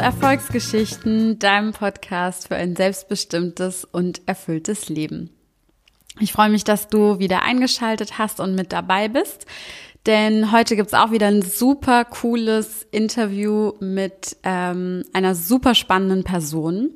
[0.00, 5.30] Erfolgsgeschichten, deinem Podcast für ein selbstbestimmtes und erfülltes Leben.
[6.18, 9.46] Ich freue mich, dass du wieder eingeschaltet hast und mit dabei bist,
[10.06, 16.90] denn heute gibt's auch wieder ein super cooles Interview mit ähm, einer super spannenden Person.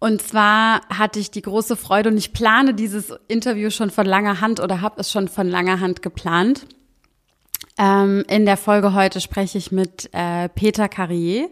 [0.00, 4.40] Und zwar hatte ich die große Freude und ich plane dieses Interview schon von langer
[4.40, 6.66] Hand oder habe es schon von langer Hand geplant.
[7.78, 11.48] Ähm, in der Folge heute spreche ich mit äh, Peter Carrier.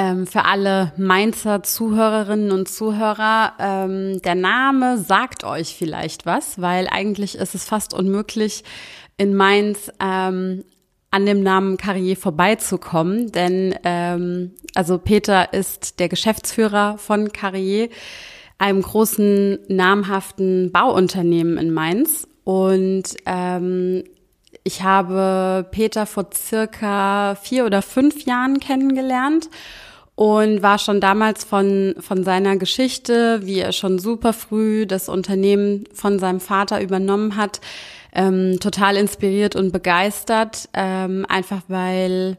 [0.00, 6.86] Ähm, für alle Mainzer Zuhörerinnen und Zuhörer, ähm, der Name sagt euch vielleicht was, weil
[6.86, 8.62] eigentlich ist es fast unmöglich,
[9.16, 10.62] in Mainz ähm,
[11.10, 17.88] an dem Namen Carrier vorbeizukommen, denn ähm, also Peter ist der Geschäftsführer von Carrier,
[18.56, 22.28] einem großen namhaften Bauunternehmen in Mainz.
[22.44, 24.04] Und ähm,
[24.62, 29.50] ich habe Peter vor circa vier oder fünf Jahren kennengelernt
[30.18, 35.84] und war schon damals von, von seiner Geschichte, wie er schon super früh das Unternehmen
[35.94, 37.60] von seinem Vater übernommen hat,
[38.12, 42.36] ähm, total inspiriert und begeistert, ähm, einfach weil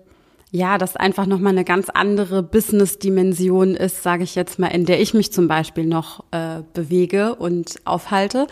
[0.51, 4.99] ja, das einfach nochmal eine ganz andere Business-Dimension ist, sage ich jetzt mal, in der
[4.99, 8.47] ich mich zum Beispiel noch äh, bewege und aufhalte.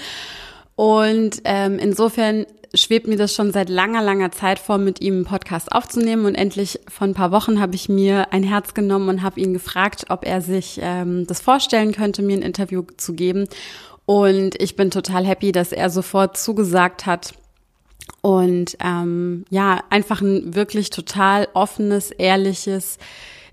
[0.78, 2.46] Und ähm, insofern
[2.78, 6.26] schwebt mir das schon seit langer, langer Zeit vor, mit ihm einen Podcast aufzunehmen.
[6.26, 9.54] Und endlich vor ein paar Wochen habe ich mir ein Herz genommen und habe ihn
[9.54, 13.48] gefragt, ob er sich ähm, das vorstellen könnte, mir ein Interview zu geben.
[14.06, 17.34] Und ich bin total happy, dass er sofort zugesagt hat.
[18.22, 22.98] Und ähm, ja, einfach ein wirklich total offenes, ehrliches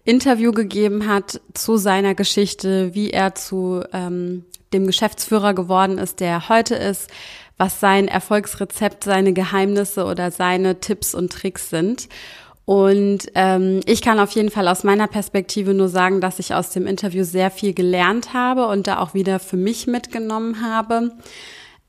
[0.05, 6.29] Interview gegeben hat zu seiner Geschichte, wie er zu ähm, dem Geschäftsführer geworden ist, der
[6.29, 7.11] er heute ist,
[7.57, 12.09] was sein Erfolgsrezept, seine Geheimnisse oder seine Tipps und Tricks sind.
[12.67, 16.71] Und ähm, ich kann auf jeden Fall aus meiner Perspektive nur sagen, dass ich aus
[16.71, 21.13] dem Interview sehr viel gelernt habe und da auch wieder für mich mitgenommen habe.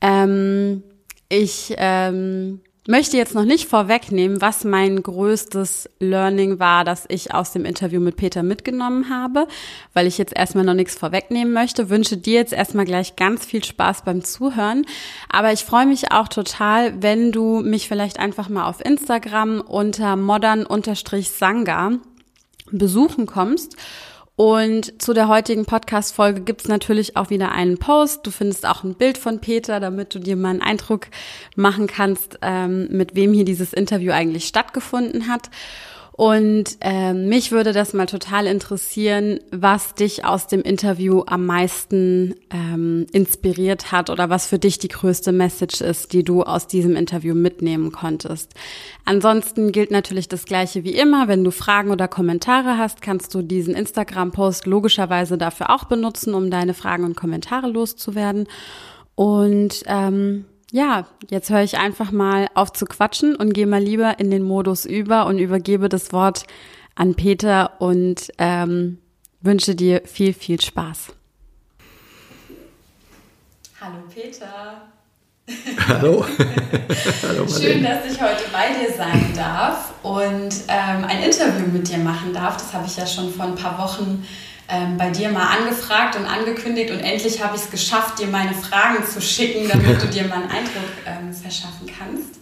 [0.02, 0.82] Ähm,
[1.28, 7.52] ich ähm, möchte jetzt noch nicht vorwegnehmen, was mein größtes Learning war, das ich aus
[7.52, 9.46] dem Interview mit Peter mitgenommen habe,
[9.92, 11.90] weil ich jetzt erstmal noch nichts vorwegnehmen möchte.
[11.90, 14.86] Wünsche dir jetzt erstmal gleich ganz viel Spaß beim Zuhören.
[15.28, 20.16] Aber ich freue mich auch total, wenn du mich vielleicht einfach mal auf Instagram unter
[20.16, 21.92] modern-sanga
[22.70, 23.76] besuchen kommst
[24.36, 28.26] und zu der heutigen Podcast-Folge gibt's natürlich auch wieder einen Post.
[28.26, 31.06] Du findest auch ein Bild von Peter, damit du dir mal einen Eindruck
[31.56, 35.48] machen kannst, ähm, mit wem hier dieses Interview eigentlich stattgefunden hat.
[36.16, 42.34] Und äh, mich würde das mal total interessieren, was dich aus dem Interview am meisten
[42.50, 46.96] ähm, inspiriert hat oder was für dich die größte Message ist, die du aus diesem
[46.96, 48.54] Interview mitnehmen konntest.
[49.04, 51.28] Ansonsten gilt natürlich das Gleiche wie immer.
[51.28, 56.50] Wenn du Fragen oder Kommentare hast, kannst du diesen Instagram-Post logischerweise dafür auch benutzen, um
[56.50, 58.48] deine Fragen und Kommentare loszuwerden.
[59.16, 64.18] Und ähm, ja, jetzt höre ich einfach mal auf zu quatschen und gehe mal lieber
[64.18, 66.44] in den Modus über und übergebe das Wort
[66.94, 68.98] an Peter und ähm,
[69.40, 71.08] wünsche dir viel, viel Spaß.
[73.80, 74.88] Hallo Peter.
[75.86, 76.24] Hallo.
[77.22, 81.98] Hallo Schön, dass ich heute bei dir sein darf und ähm, ein Interview mit dir
[81.98, 82.56] machen darf.
[82.56, 84.26] Das habe ich ja schon vor ein paar Wochen
[84.68, 88.54] ähm, bei dir mal angefragt und angekündigt und endlich habe ich es geschafft, dir meine
[88.54, 92.40] Fragen zu schicken, damit du dir mal einen Eindruck ähm, verschaffen kannst.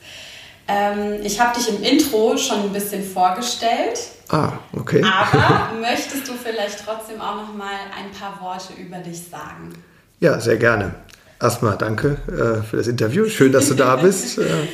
[0.67, 3.99] Ähm, ich habe dich im Intro schon ein bisschen vorgestellt.
[4.29, 5.03] Ah, okay.
[5.03, 9.75] Aber möchtest du vielleicht trotzdem auch noch mal ein paar Worte über dich sagen?
[10.21, 10.95] Ja, sehr gerne.
[11.41, 13.29] Erstmal danke äh, für das Interview.
[13.29, 14.39] Schön, dass du da bist.
[14.39, 14.69] Äh,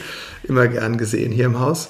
[0.44, 1.88] immer gern gesehen hier im Haus.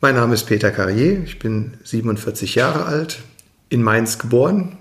[0.00, 1.24] Mein Name ist Peter Carrier.
[1.24, 3.18] Ich bin 47 Jahre alt,
[3.68, 4.78] in Mainz geboren,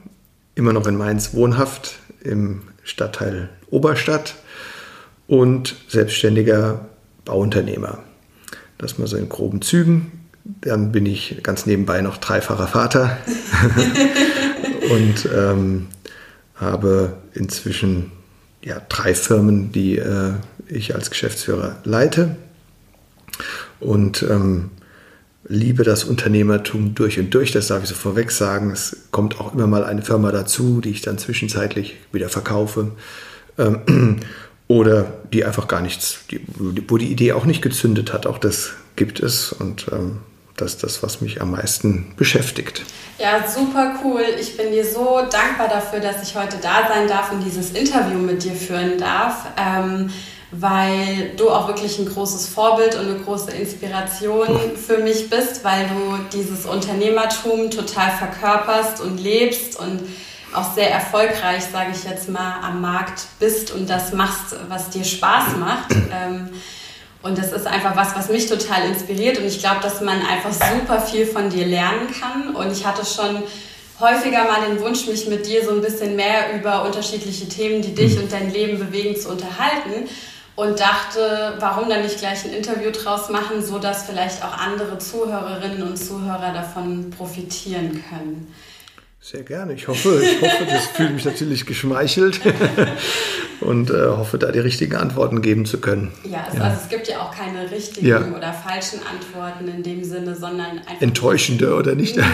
[0.56, 4.36] immer noch in Mainz wohnhaft im Stadtteil Oberstadt
[5.28, 6.86] und selbstständiger
[7.26, 8.00] Bauunternehmer.
[8.78, 10.12] Das mal so in groben Zügen.
[10.44, 13.18] Dann bin ich ganz nebenbei noch dreifacher Vater
[14.92, 15.88] und ähm,
[16.56, 18.12] habe inzwischen
[18.62, 20.34] ja, drei Firmen, die äh,
[20.68, 22.36] ich als Geschäftsführer leite.
[23.80, 24.72] Und ähm,
[25.48, 28.72] liebe das Unternehmertum durch und durch, das darf ich so vorweg sagen.
[28.72, 32.92] Es kommt auch immer mal eine Firma dazu, die ich dann zwischenzeitlich wieder verkaufe.
[33.58, 34.20] Ähm,
[34.68, 38.26] oder die einfach gar nichts, die, wo die Idee auch nicht gezündet hat.
[38.26, 40.20] Auch das gibt es und ähm,
[40.58, 42.84] das ist das, was mich am meisten beschäftigt.
[43.20, 44.24] Ja, super cool.
[44.40, 48.18] Ich bin dir so dankbar dafür, dass ich heute da sein darf und dieses Interview
[48.18, 49.48] mit dir führen darf.
[49.58, 50.10] Ähm,
[50.52, 55.88] weil du auch wirklich ein großes Vorbild und eine große Inspiration für mich bist, weil
[55.88, 60.02] du dieses Unternehmertum total verkörperst und lebst und
[60.54, 65.04] auch sehr erfolgreich, sage ich jetzt mal, am Markt bist und das machst, was dir
[65.04, 65.92] Spaß macht.
[65.92, 66.50] Ähm,
[67.22, 69.40] und das ist einfach was, was mich total inspiriert.
[69.40, 72.56] Und ich glaube, dass man einfach super viel von dir lernen kann.
[72.56, 73.42] Und ich hatte schon
[74.00, 77.96] häufiger mal den Wunsch, mich mit dir so ein bisschen mehr über unterschiedliche Themen, die
[77.96, 78.24] dich mhm.
[78.24, 80.08] und dein Leben bewegen, zu unterhalten.
[80.56, 84.98] Und dachte, warum dann nicht gleich ein Interview draus machen, so dass vielleicht auch andere
[84.98, 88.48] Zuhörerinnen und Zuhörer davon profitieren können.
[89.26, 89.74] Sehr gerne.
[89.74, 92.42] Ich hoffe, ich hoffe, das fühlt mich natürlich geschmeichelt
[93.60, 96.12] und äh, hoffe, da die richtigen Antworten geben zu können.
[96.24, 96.64] Ja, es, ja.
[96.66, 98.20] also es gibt ja auch keine richtigen ja.
[98.20, 101.02] oder falschen Antworten in dem Sinne, sondern einfach.
[101.02, 102.16] Enttäuschende oder nicht?
[102.16, 102.28] Nein,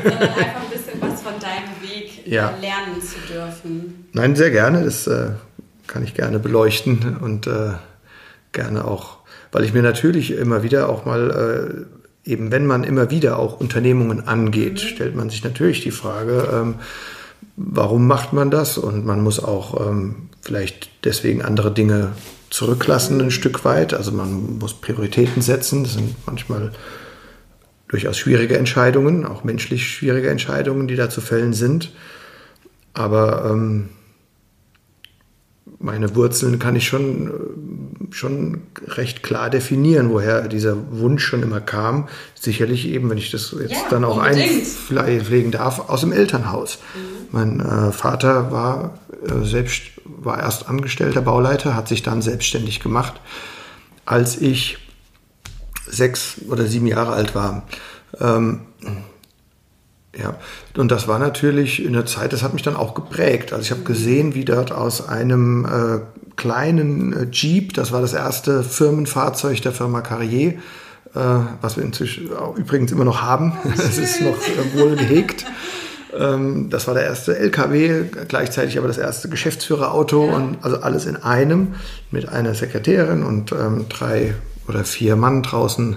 [0.00, 2.54] sondern einfach ein bisschen was von deinem Weg ja.
[2.60, 4.06] lernen zu dürfen.
[4.12, 4.84] Nein, sehr gerne.
[4.84, 5.30] Das äh,
[5.92, 7.74] kann ich gerne beleuchten und äh,
[8.52, 9.18] gerne auch,
[9.52, 13.60] weil ich mir natürlich immer wieder auch mal äh, eben wenn man immer wieder auch
[13.60, 14.88] Unternehmungen angeht, mhm.
[14.88, 16.74] stellt man sich natürlich die Frage, ähm,
[17.56, 18.78] warum macht man das?
[18.78, 22.12] Und man muss auch ähm, vielleicht deswegen andere Dinge
[22.50, 23.94] zurücklassen ein Stück weit.
[23.94, 25.84] Also man muss Prioritäten setzen.
[25.84, 26.72] Das sind manchmal
[27.88, 31.92] durchaus schwierige Entscheidungen, auch menschlich schwierige Entscheidungen, die da zu fällen sind.
[32.94, 33.88] Aber ähm,
[35.82, 41.60] meine Wurzeln kann ich schon, äh, schon recht klar definieren, woher dieser Wunsch schon immer
[41.60, 42.08] kam.
[42.40, 46.78] Sicherlich eben, wenn ich das jetzt ja, dann auch einpflegen darf, aus dem Elternhaus.
[46.94, 47.26] Mhm.
[47.32, 53.20] Mein äh, Vater war äh, selbst, war erst angestellter Bauleiter, hat sich dann selbstständig gemacht.
[54.04, 54.78] Als ich
[55.86, 57.64] sechs oder sieben Jahre alt war,
[58.20, 58.60] ähm,
[60.18, 60.34] ja,
[60.76, 63.52] und das war natürlich in der Zeit, das hat mich dann auch geprägt.
[63.52, 66.00] Also ich habe gesehen, wie dort aus einem äh,
[66.36, 70.50] kleinen äh, Jeep, das war das erste Firmenfahrzeug der Firma Carrier,
[71.14, 71.20] äh,
[71.62, 75.46] was wir inzwischen übrigens immer noch haben, oh, es ist noch äh, wohl gehegt.
[76.14, 80.36] Ähm, das war der erste LKW, gleichzeitig aber das erste Geschäftsführerauto ja.
[80.36, 81.74] und also alles in einem
[82.10, 84.34] mit einer Sekretärin und ähm, drei
[84.68, 85.96] oder vier Mann draußen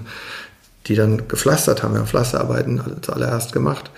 [0.86, 1.94] die dann gepflastert haben.
[1.94, 3.90] Wir haben Pflasterarbeiten zuallererst gemacht.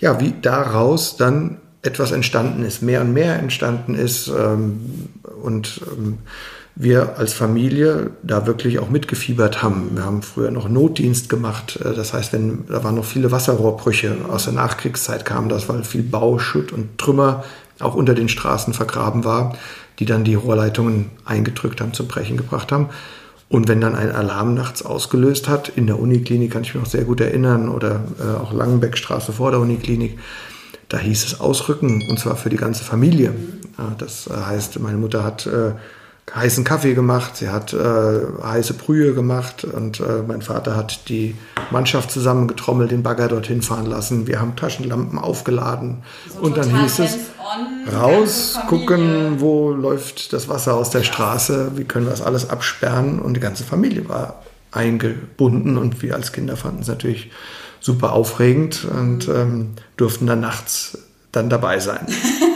[0.00, 5.08] Ja, wie daraus dann etwas entstanden ist, mehr und mehr entstanden ist ähm,
[5.42, 6.18] und ähm,
[6.74, 9.90] wir als Familie da wirklich auch mitgefiebert haben.
[9.94, 11.78] Wir haben früher noch Notdienst gemacht.
[11.82, 15.84] Äh, das heißt, wenn da waren noch viele Wasserrohrbrüche aus der Nachkriegszeit kamen das, weil
[15.84, 17.44] viel Bau, Schutt und Trümmer
[17.78, 19.56] auch unter den Straßen vergraben war,
[19.98, 22.90] die dann die Rohrleitungen eingedrückt haben, zum Brechen gebracht haben.
[23.50, 26.90] Und wenn dann ein Alarm nachts ausgelöst hat, in der Uniklinik kann ich mich noch
[26.90, 30.20] sehr gut erinnern, oder äh, auch Langenbeckstraße vor der Uniklinik,
[30.88, 33.34] da hieß es ausrücken, und zwar für die ganze Familie.
[33.76, 35.72] Ja, das äh, heißt, meine Mutter hat äh,
[36.34, 41.34] heißen Kaffee gemacht, sie hat äh, heiße Brühe gemacht und äh, mein Vater hat die
[41.70, 44.26] Mannschaft zusammengetrommelt, den Bagger dorthin fahren lassen.
[44.26, 47.18] Wir haben Taschenlampen aufgeladen so und dann hieß es
[47.92, 53.18] raus, gucken, wo läuft das Wasser aus der Straße, wie können wir das alles absperren
[53.18, 57.30] und die ganze Familie war eingebunden und wir als Kinder fanden es natürlich
[57.80, 60.98] super aufregend und ähm, durften dann nachts
[61.32, 62.06] dann dabei sein.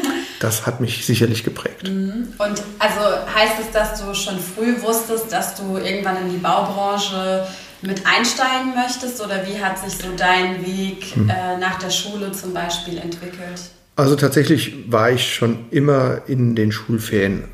[0.44, 1.88] das hat mich sicherlich geprägt.
[1.88, 2.34] Mhm.
[2.38, 3.00] Und also
[3.34, 7.46] heißt es, dass du schon früh wusstest, dass du irgendwann in die Baubranche
[7.80, 11.28] mit einsteigen möchtest oder wie hat sich so dein Weg hm.
[11.28, 13.60] äh, nach der Schule zum Beispiel entwickelt?
[13.96, 17.44] Also tatsächlich war ich schon immer in den Schulferien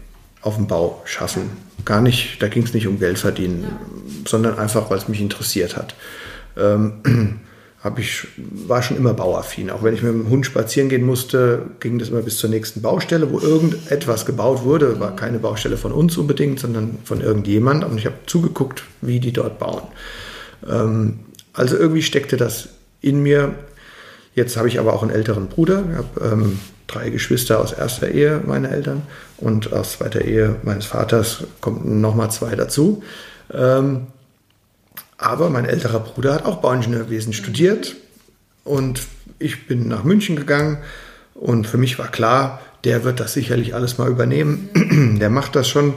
[0.42, 1.50] auf dem Bau schaffen.
[1.84, 4.20] Gar nicht, da ging es nicht um Geld verdienen, ja.
[4.26, 5.94] sondern einfach, weil es mich interessiert hat.
[6.56, 7.40] Ähm,
[7.98, 9.70] ich, war schon immer bauaffin.
[9.70, 12.82] Auch wenn ich mit dem Hund spazieren gehen musste, ging das immer bis zur nächsten
[12.82, 15.00] Baustelle, wo irgendetwas gebaut wurde.
[15.00, 17.84] War keine Baustelle von uns unbedingt, sondern von irgendjemand.
[17.84, 19.82] Und ich habe zugeguckt, wie die dort bauen.
[20.68, 21.20] Ähm,
[21.54, 22.68] also irgendwie steckte das
[23.00, 23.54] in mir.
[24.34, 25.82] Jetzt habe ich aber auch einen älteren Bruder.
[25.90, 29.02] Ich habe ähm, drei Geschwister aus erster Ehe meiner Eltern
[29.38, 33.02] und aus zweiter Ehe meines Vaters kommen nochmal zwei dazu.
[33.52, 34.08] Ähm,
[35.20, 37.96] aber mein älterer Bruder hat auch Bauingenieurwesen studiert
[38.64, 39.02] und
[39.38, 40.78] ich bin nach München gegangen
[41.34, 45.18] und für mich war klar, der wird das sicherlich alles mal übernehmen.
[45.20, 45.92] Der macht das schon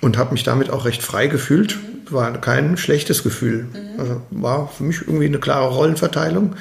[0.00, 1.78] und habe mich damit auch recht frei gefühlt.
[2.08, 3.66] War kein schlechtes Gefühl.
[3.98, 6.56] Also war für mich irgendwie eine klare Rollenverteilung.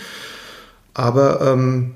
[0.93, 1.93] Aber ähm,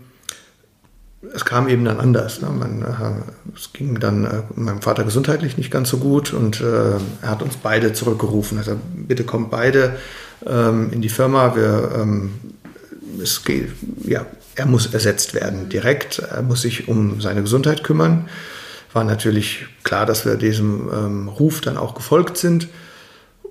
[1.34, 2.42] es kam eben dann anders.
[2.42, 2.50] Ne?
[2.50, 6.94] Man, äh, es ging dann äh, meinem Vater gesundheitlich nicht ganz so gut und äh,
[7.22, 8.58] er hat uns beide zurückgerufen.
[8.58, 9.96] Also bitte kommt beide
[10.46, 11.56] ähm, in die Firma.
[11.56, 12.34] Wir, ähm,
[13.22, 13.72] es geht,
[14.04, 16.20] ja, er muss ersetzt werden direkt.
[16.20, 18.30] Er muss sich um seine Gesundheit kümmern,
[18.94, 22.70] war natürlich klar, dass wir diesem ähm, Ruf dann auch gefolgt sind.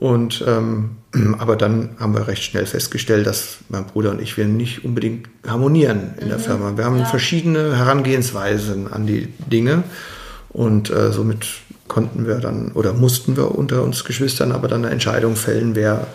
[0.00, 0.96] Und ähm,
[1.38, 5.28] aber dann haben wir recht schnell festgestellt, dass mein Bruder und ich wir nicht unbedingt
[5.46, 6.30] harmonieren in mhm.
[6.30, 6.76] der Firma.
[6.76, 7.04] Wir haben ja.
[7.04, 9.84] verschiedene Herangehensweisen an die Dinge
[10.50, 11.46] und äh, somit
[11.88, 16.06] konnten wir dann oder mussten wir unter uns Geschwistern aber dann eine Entscheidung fällen, wer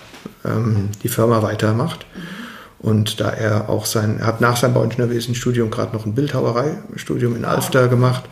[0.44, 2.06] ähm, die Firma weitermacht.
[2.16, 2.40] Mhm.
[2.80, 7.44] Und da er auch sein, er hat nach seinem Bauingenieurwesenstudium gerade noch ein Bildhauerei-Studium in
[7.44, 8.24] Alfter gemacht.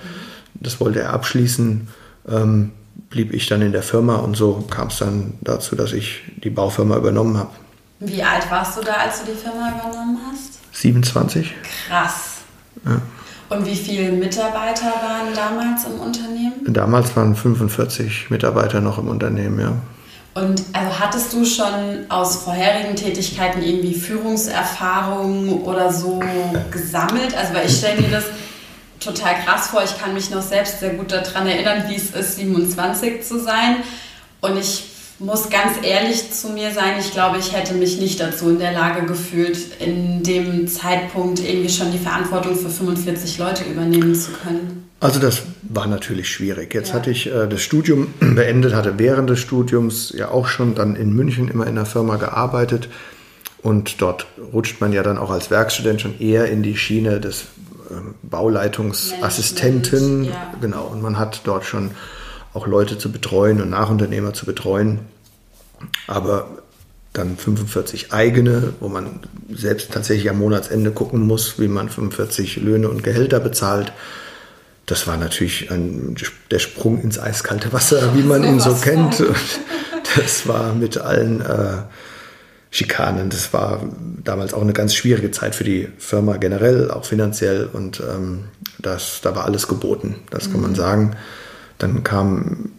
[0.53, 1.89] Das wollte er abschließen.
[2.29, 2.71] Ähm,
[3.09, 6.49] blieb ich dann in der Firma und so kam es dann dazu, dass ich die
[6.49, 7.51] Baufirma übernommen habe.
[7.99, 10.59] Wie alt warst du da, als du die Firma übernommen hast?
[10.73, 11.53] 27.
[11.87, 12.37] Krass.
[12.85, 13.01] Ja.
[13.49, 16.53] Und wie viele Mitarbeiter waren damals im Unternehmen?
[16.67, 19.73] Damals waren 45 Mitarbeiter noch im Unternehmen, ja.
[20.33, 26.21] Und also hattest du schon aus vorherigen Tätigkeiten irgendwie Führungserfahrungen oder so
[26.69, 27.35] gesammelt?
[27.35, 28.25] Also weil ich stelle mir das
[28.99, 29.83] total krass vor.
[29.83, 33.77] Ich kann mich noch selbst sehr gut daran erinnern, wie es ist, 27 zu sein.
[34.41, 34.85] Und ich
[35.19, 38.71] muss ganz ehrlich zu mir sein, ich glaube, ich hätte mich nicht dazu in der
[38.71, 44.87] Lage gefühlt, in dem Zeitpunkt irgendwie schon die Verantwortung für 45 Leute übernehmen zu können.
[44.99, 46.73] Also das war natürlich schwierig.
[46.73, 46.95] Jetzt ja.
[46.95, 51.13] hatte ich äh, das Studium beendet, hatte während des Studiums ja auch schon dann in
[51.13, 52.89] München immer in der Firma gearbeitet.
[53.61, 57.45] Und dort rutscht man ja dann auch als Werkstudent schon eher in die Schiene des
[57.91, 60.25] ähm, Bauleitungsassistenten.
[60.25, 60.53] Ja.
[60.61, 61.91] Genau, und man hat dort schon
[62.53, 64.99] auch Leute zu betreuen und Nachunternehmer zu betreuen.
[66.07, 66.47] Aber
[67.13, 72.89] dann 45 eigene, wo man selbst tatsächlich am Monatsende gucken muss, wie man 45 Löhne
[72.89, 73.91] und Gehälter bezahlt.
[74.85, 76.15] Das war natürlich ein,
[76.51, 79.23] der Sprung ins eiskalte Wasser, wie man ihn so kennt.
[80.15, 81.77] Das war mit allen äh,
[82.77, 83.31] Schikanen.
[83.31, 83.81] Das war
[84.23, 87.67] damals auch eine ganz schwierige Zeit für die Firma generell, auch finanziell.
[87.71, 88.45] Und ähm,
[88.77, 90.75] das, da war alles geboten, das kann man mhm.
[90.75, 91.15] sagen.
[91.79, 92.69] Dann kam,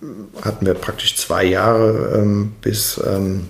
[0.41, 3.49] hatten wir praktisch zwei Jahre ähm, bis, ähm,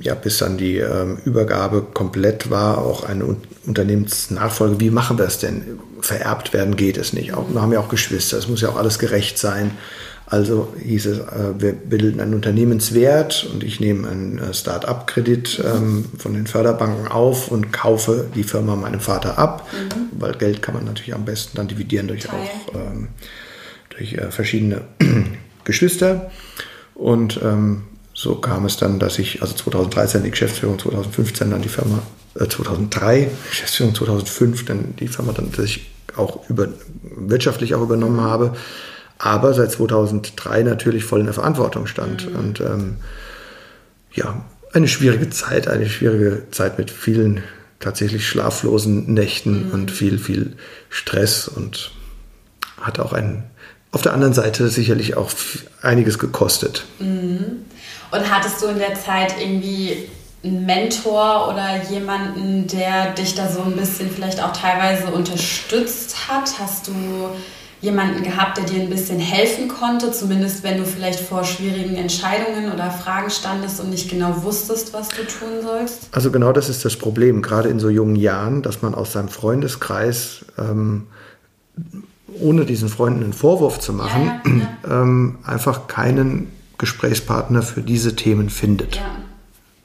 [0.00, 4.78] ja, bis dann die ähm, Übergabe komplett war, auch eine Unternehmensnachfolge.
[4.80, 5.78] Wie machen wir es denn?
[6.02, 7.32] Vererbt werden geht es nicht.
[7.32, 9.70] Auch, wir haben ja auch Geschwister, es muss ja auch alles gerecht sein.
[10.32, 16.06] Also hieß es, äh, wir bilden einen Unternehmenswert und ich nehme einen äh, Start-up-Kredit ähm,
[16.16, 20.08] von den Förderbanken auf und kaufe die Firma meinem Vater ab, mhm.
[20.18, 22.40] weil Geld kann man natürlich am besten dann dividieren durch Teil.
[22.40, 23.08] auch ähm,
[23.90, 24.80] durch äh, verschiedene
[25.64, 26.30] Geschwister.
[26.94, 27.82] Und ähm,
[28.14, 31.98] so kam es dann, dass ich, also 2013 die Geschäftsführung, 2015 dann die Firma,
[32.36, 36.68] äh, 2003 Geschäftsführung, 2005 dann die Firma dann, dass ich auch über,
[37.02, 38.54] wirtschaftlich auch übernommen habe
[39.22, 42.28] aber seit 2003 natürlich voll in der Verantwortung stand.
[42.28, 42.36] Mhm.
[42.36, 42.96] Und ähm,
[44.12, 47.44] ja, eine schwierige Zeit, eine schwierige Zeit mit vielen
[47.78, 49.74] tatsächlich schlaflosen Nächten mhm.
[49.74, 50.56] und viel, viel
[50.90, 51.92] Stress und
[52.80, 53.44] hat auch einen,
[53.92, 55.30] auf der anderen Seite sicherlich auch
[55.82, 56.84] einiges gekostet.
[56.98, 57.64] Mhm.
[58.10, 60.08] Und hattest du in der Zeit irgendwie
[60.42, 66.58] einen Mentor oder jemanden, der dich da so ein bisschen vielleicht auch teilweise unterstützt hat?
[66.58, 66.92] Hast du
[67.82, 72.72] jemanden gehabt, der dir ein bisschen helfen konnte, zumindest wenn du vielleicht vor schwierigen Entscheidungen
[72.72, 76.08] oder Fragen standest und nicht genau wusstest, was du tun sollst?
[76.12, 79.28] Also genau das ist das Problem, gerade in so jungen Jahren, dass man aus seinem
[79.28, 81.08] Freundeskreis, ähm,
[82.40, 84.68] ohne diesen Freunden einen Vorwurf zu machen, ja, ja, ja.
[85.02, 89.00] Ähm, einfach keinen Gesprächspartner für diese Themen findet.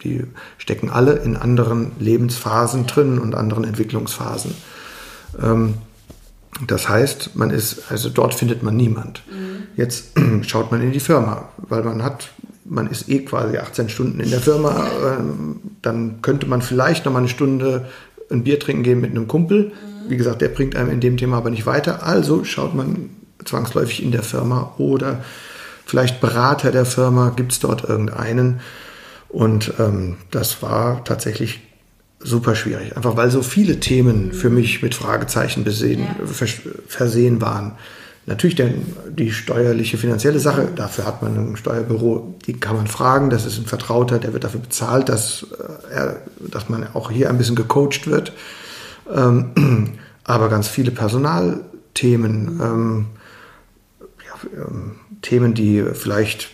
[0.03, 0.23] Die
[0.57, 4.55] stecken alle in anderen Lebensphasen drin und anderen Entwicklungsphasen.
[5.41, 5.75] Ähm,
[6.65, 9.23] das heißt, man ist, also dort findet man niemand.
[9.29, 9.67] Mhm.
[9.75, 10.11] Jetzt
[10.43, 12.29] schaut man in die Firma, weil man hat,
[12.65, 14.87] man ist eh quasi 18 Stunden in der Firma.
[15.05, 17.87] Ähm, dann könnte man vielleicht noch mal eine Stunde
[18.29, 19.65] ein Bier trinken gehen mit einem Kumpel.
[19.65, 20.09] Mhm.
[20.09, 22.03] Wie gesagt, der bringt einem in dem Thema aber nicht weiter.
[22.03, 23.09] Also schaut man
[23.45, 25.23] zwangsläufig in der Firma oder
[25.85, 28.59] vielleicht Berater der Firma, gibt es dort irgendeinen.
[29.29, 31.61] Und ähm, das war tatsächlich
[32.19, 32.95] super schwierig.
[32.95, 36.47] Einfach weil so viele Themen für mich mit Fragezeichen besehen, ja.
[36.87, 37.73] versehen waren.
[38.25, 43.29] Natürlich denn die steuerliche, finanzielle Sache, dafür hat man ein Steuerbüro, die kann man fragen,
[43.29, 45.47] das ist ein Vertrauter, der wird dafür bezahlt, dass,
[45.89, 48.33] äh, er, dass man auch hier ein bisschen gecoacht wird.
[49.13, 49.93] Ähm,
[50.25, 53.05] aber ganz viele Personalthemen, ähm,
[54.25, 56.49] ja, ähm, Themen, die vielleicht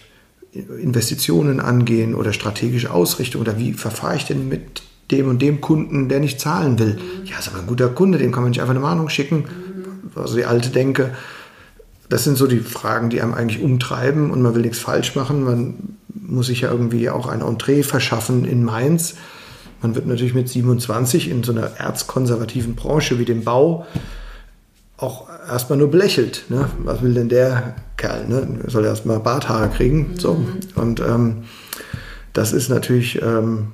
[0.52, 6.10] Investitionen angehen oder strategische Ausrichtung oder wie verfahre ich denn mit dem und dem Kunden,
[6.10, 6.96] der nicht zahlen will.
[6.96, 7.26] Mhm.
[7.26, 9.46] Ja, ist aber ein guter Kunde, dem kann man nicht einfach eine Mahnung schicken.
[9.46, 10.12] Mhm.
[10.16, 11.12] Also die alte Denke.
[12.10, 15.44] Das sind so die Fragen, die einem eigentlich umtreiben und man will nichts falsch machen.
[15.44, 19.16] Man muss sich ja irgendwie auch ein Entree verschaffen in Mainz.
[19.82, 23.86] Man wird natürlich mit 27 in so einer erzkonservativen Branche wie dem Bau
[24.98, 26.46] auch erstmal nur belächelt.
[26.50, 26.70] Ne?
[26.80, 28.28] Was will denn der Kerl?
[28.28, 28.60] Ne?
[28.68, 30.12] Soll erstmal Barthaare kriegen.
[30.12, 30.20] Mhm.
[30.20, 30.46] So.
[30.76, 31.44] Und ähm,
[32.32, 33.74] das ist natürlich, ähm,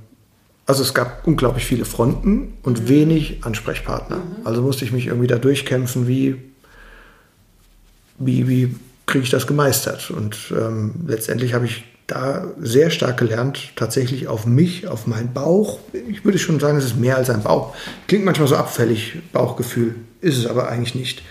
[0.69, 2.89] also es gab unglaublich viele Fronten und mhm.
[2.89, 4.17] wenig Ansprechpartner.
[4.17, 4.45] Mhm.
[4.45, 6.35] Also musste ich mich irgendwie da durchkämpfen, wie,
[8.19, 8.75] wie, wie
[9.07, 10.11] kriege ich das gemeistert.
[10.11, 15.79] Und ähm, letztendlich habe ich da sehr stark gelernt, tatsächlich auf mich, auf meinen Bauch.
[16.07, 17.75] Ich würde schon sagen, es ist mehr als ein Bauch.
[18.07, 21.23] Klingt manchmal so abfällig, Bauchgefühl, ist es aber eigentlich nicht.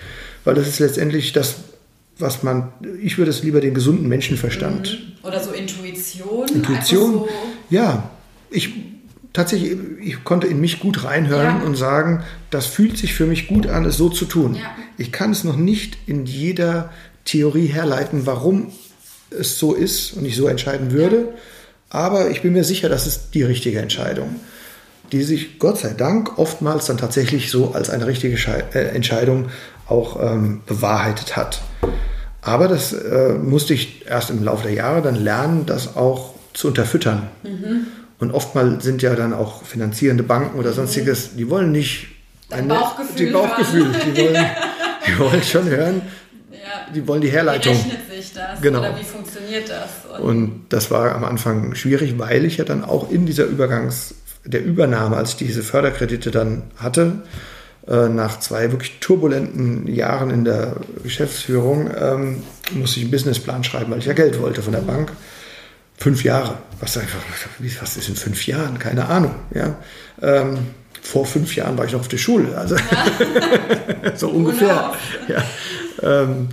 [0.43, 1.59] Weil das ist letztendlich das,
[2.19, 4.99] was man, ich würde es lieber den gesunden Menschenverstand.
[5.23, 5.29] Mhm.
[5.29, 6.49] Oder so Intuition.
[6.49, 7.29] Intuition, so.
[7.71, 8.11] ja.
[8.51, 8.88] Ich
[9.33, 11.67] tatsächlich, ich konnte in mich gut reinhören ja.
[11.67, 14.55] und sagen, das fühlt sich für mich gut an, es so zu tun.
[14.55, 14.63] Ja.
[14.97, 16.91] Ich kann es noch nicht in jeder
[17.25, 18.73] Theorie herleiten, warum
[19.31, 21.29] es so ist und ich so entscheiden würde.
[21.91, 24.37] Aber ich bin mir sicher, das ist die richtige Entscheidung,
[25.13, 28.37] die sich Gott sei Dank oftmals dann tatsächlich so als eine richtige
[28.75, 29.49] äh, Entscheidung
[29.87, 31.63] auch ähm, bewahrheitet hat.
[32.43, 36.69] Aber das äh, musste ich erst im Laufe der Jahre dann lernen, das auch zu
[36.69, 37.29] unterfüttern.
[37.43, 37.87] Mhm.
[38.19, 42.09] Und oftmals sind ja dann auch finanzierende Banken oder sonstiges, die wollen nicht
[42.51, 44.47] ein Bauchgefühl, die Bauchgefühl, die wollen,
[45.07, 46.03] die wollen schon hören,
[46.95, 47.75] die wollen die Herleitung.
[47.75, 48.61] Wie rechnet sich das?
[48.61, 48.81] Genau.
[48.81, 50.21] Oder wie funktioniert das?
[50.21, 54.15] Und, und, das war am Anfang schwierig, weil ich ja dann auch in dieser Übergangs,
[54.45, 57.23] der Übernahme, als ich diese Förderkredite dann hatte,
[57.87, 63.91] äh, nach zwei wirklich turbulenten Jahren in der Geschäftsführung, ähm, musste ich einen Businessplan schreiben,
[63.93, 65.13] weil ich ja Geld wollte von der Bank.
[65.99, 66.59] Fünf Jahre.
[66.81, 68.79] Was, was ist in fünf Jahren?
[68.79, 69.35] Keine Ahnung.
[69.53, 69.77] Ja.
[70.23, 70.59] Ähm,
[71.03, 74.17] vor fünf Jahren war ich noch auf der Schule, also ja.
[74.17, 74.93] so ungefähr.
[75.29, 75.43] Ja.
[76.03, 76.49] Ähm,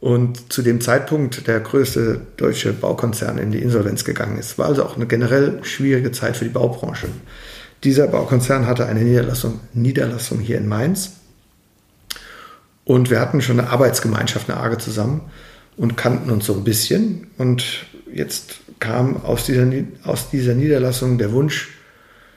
[0.00, 4.58] und zu dem Zeitpunkt der größte deutsche Baukonzern in die Insolvenz gegangen ist.
[4.58, 7.08] War also auch eine generell schwierige Zeit für die Baubranche.
[7.84, 11.12] Dieser Baukonzern hatte eine Niederlassung, Niederlassung hier in Mainz.
[12.84, 15.22] Und wir hatten schon eine Arbeitsgemeinschaft, eine Arge zusammen
[15.78, 17.28] und kannten uns so ein bisschen.
[17.38, 19.66] Und jetzt kam aus dieser,
[20.04, 21.70] aus dieser Niederlassung der Wunsch,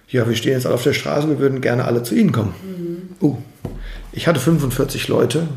[0.10, 2.54] ja, wir stehen jetzt auf der Straße, wir würden gerne alle zu Ihnen kommen.
[2.64, 3.16] Mhm.
[3.22, 3.38] Uh,
[4.14, 5.48] ich hatte 45 Leute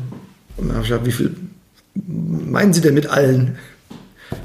[0.57, 1.35] und dann habe ich gesagt, wie viel
[2.05, 3.57] meinen Sie denn mit allen?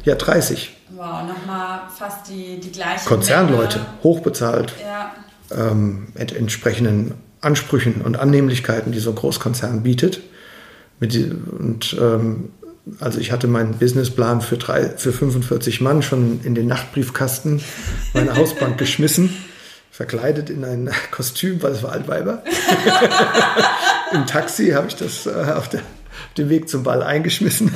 [0.04, 0.76] Ja, 30.
[0.90, 3.06] Wow, nochmal fast die, die gleiche.
[3.06, 3.90] Konzernleute, Menge.
[4.02, 5.12] hochbezahlt, ja.
[5.50, 10.20] ähm, mit entsprechenden Ansprüchen und Annehmlichkeiten, die so ein Großkonzern bietet.
[10.98, 12.50] Mit, und ähm,
[13.00, 17.60] also ich hatte meinen Businessplan für, drei, für 45 Mann schon in den Nachtbriefkasten
[18.14, 19.34] meiner Hausbank geschmissen,
[19.90, 22.42] verkleidet in ein Kostüm, weil es war Altweiber.
[24.12, 25.82] Im Taxi habe ich das äh, auf der
[26.38, 27.74] den Weg zum Ball eingeschmissen.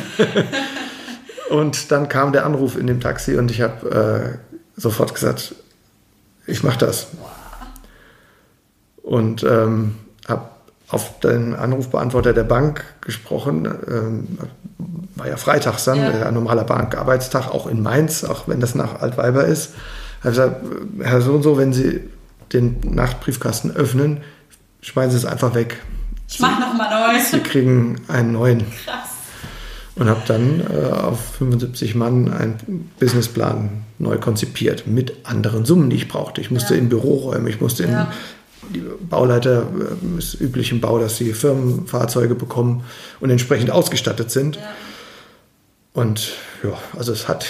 [1.50, 4.38] und dann kam der Anruf in dem Taxi und ich habe
[4.76, 5.54] äh, sofort gesagt,
[6.46, 7.08] ich mache das.
[9.02, 9.96] Und ähm,
[10.26, 10.48] habe
[10.90, 13.66] auf den Anrufbeantworter der Bank gesprochen.
[13.88, 14.38] Ähm,
[15.14, 16.26] war ja freitags dann, ja.
[16.26, 19.74] ein normaler Bankarbeitstag, auch in Mainz, auch wenn das nach Altweiber ist.
[20.20, 20.64] Habe gesagt,
[21.00, 22.00] Herr so und so, wenn Sie
[22.52, 24.22] den Nachtbriefkasten öffnen,
[24.80, 25.80] schmeißen Sie es einfach weg.
[26.28, 27.20] Ich mach nochmal neu.
[27.20, 28.60] Sie kriegen einen neuen.
[28.84, 29.10] Krass.
[29.96, 35.96] Und habe dann äh, auf 75 Mann einen Businessplan neu konzipiert mit anderen Summen, die
[35.96, 36.40] ich brauchte.
[36.40, 36.80] Ich musste ja.
[36.80, 38.10] in Büroräume, ich musste ja.
[38.68, 42.84] Die Bauleiter äh, ist üblich im Bau, dass sie Firmenfahrzeuge bekommen
[43.20, 44.56] und entsprechend ausgestattet sind.
[44.56, 44.62] Ja.
[45.92, 47.46] Und ja, also es hat,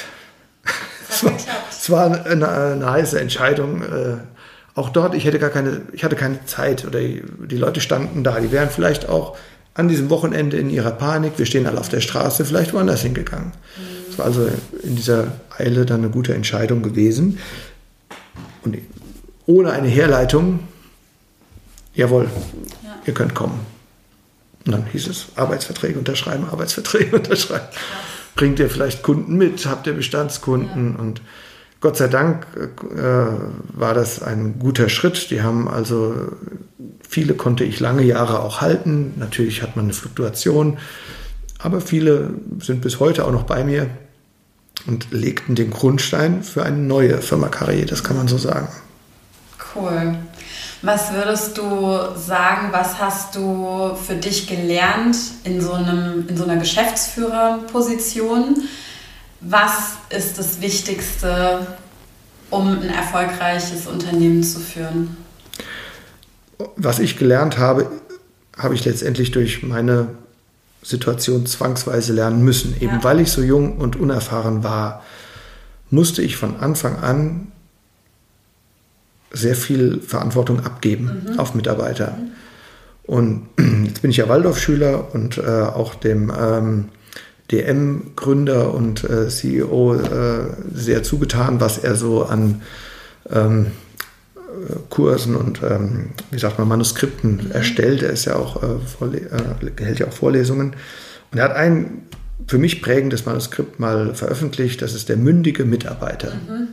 [1.08, 1.32] es war,
[1.70, 3.82] es war eine, eine, heiße Entscheidung.
[3.82, 4.16] Äh,
[4.74, 8.24] auch dort, ich hätte gar keine, ich hatte keine Zeit oder die, die Leute standen
[8.24, 9.36] da, die wären vielleicht auch
[9.74, 13.52] an diesem Wochenende in ihrer Panik, wir stehen alle auf der Straße, vielleicht woanders hingegangen.
[14.08, 14.18] Es mhm.
[14.18, 14.48] war also
[14.82, 17.38] in dieser Eile dann eine gute Entscheidung gewesen.
[18.62, 18.78] Und
[19.46, 20.60] ohne eine Herleitung,
[22.00, 22.28] jawohl,
[22.82, 22.96] ja.
[23.06, 23.60] ihr könnt kommen.
[24.66, 27.68] Und dann hieß es, Arbeitsverträge unterschreiben, Arbeitsverträge unterschreiben.
[27.70, 27.78] Ja.
[28.34, 30.98] Bringt ihr vielleicht Kunden mit, habt ihr Bestandskunden ja.
[30.98, 31.20] und
[31.80, 33.00] Gott sei Dank äh,
[33.72, 35.30] war das ein guter Schritt.
[35.30, 36.14] Die haben also,
[37.08, 39.14] viele konnte ich lange Jahre auch halten.
[39.16, 40.76] Natürlich hat man eine Fluktuation,
[41.58, 43.88] aber viele sind bis heute auch noch bei mir
[44.86, 48.68] und legten den Grundstein für eine neue Firma Carré, das kann man so sagen.
[49.74, 50.16] Cool.
[50.82, 56.44] Was würdest du sagen, was hast du für dich gelernt in so, einem, in so
[56.44, 58.62] einer Geschäftsführerposition?
[59.42, 61.66] Was ist das Wichtigste,
[62.48, 65.16] um ein erfolgreiches Unternehmen zu führen?
[66.76, 67.90] Was ich gelernt habe,
[68.56, 70.08] habe ich letztendlich durch meine
[70.82, 72.74] Situation zwangsweise lernen müssen.
[72.80, 73.04] Eben ja.
[73.04, 75.02] weil ich so jung und unerfahren war,
[75.90, 77.52] musste ich von Anfang an
[79.32, 81.38] sehr viel Verantwortung abgeben mhm.
[81.38, 82.16] auf Mitarbeiter.
[83.04, 83.48] Und
[83.84, 86.84] jetzt bin ich ja Waldorfschüler und äh, auch dem ähm,
[87.50, 92.62] DM-Gründer und äh, CEO äh, sehr zugetan, was er so an
[93.30, 93.66] ähm,
[94.88, 97.50] Kursen und ähm, wie sagt man Manuskripten mhm.
[97.52, 98.02] erstellt.
[98.02, 100.74] Er ist ja auch äh, äh, hält ja auch Vorlesungen
[101.30, 102.02] und er hat ein
[102.46, 104.82] für mich prägendes Manuskript mal veröffentlicht.
[104.82, 106.34] Das ist der mündige Mitarbeiter.
[106.34, 106.68] Mhm.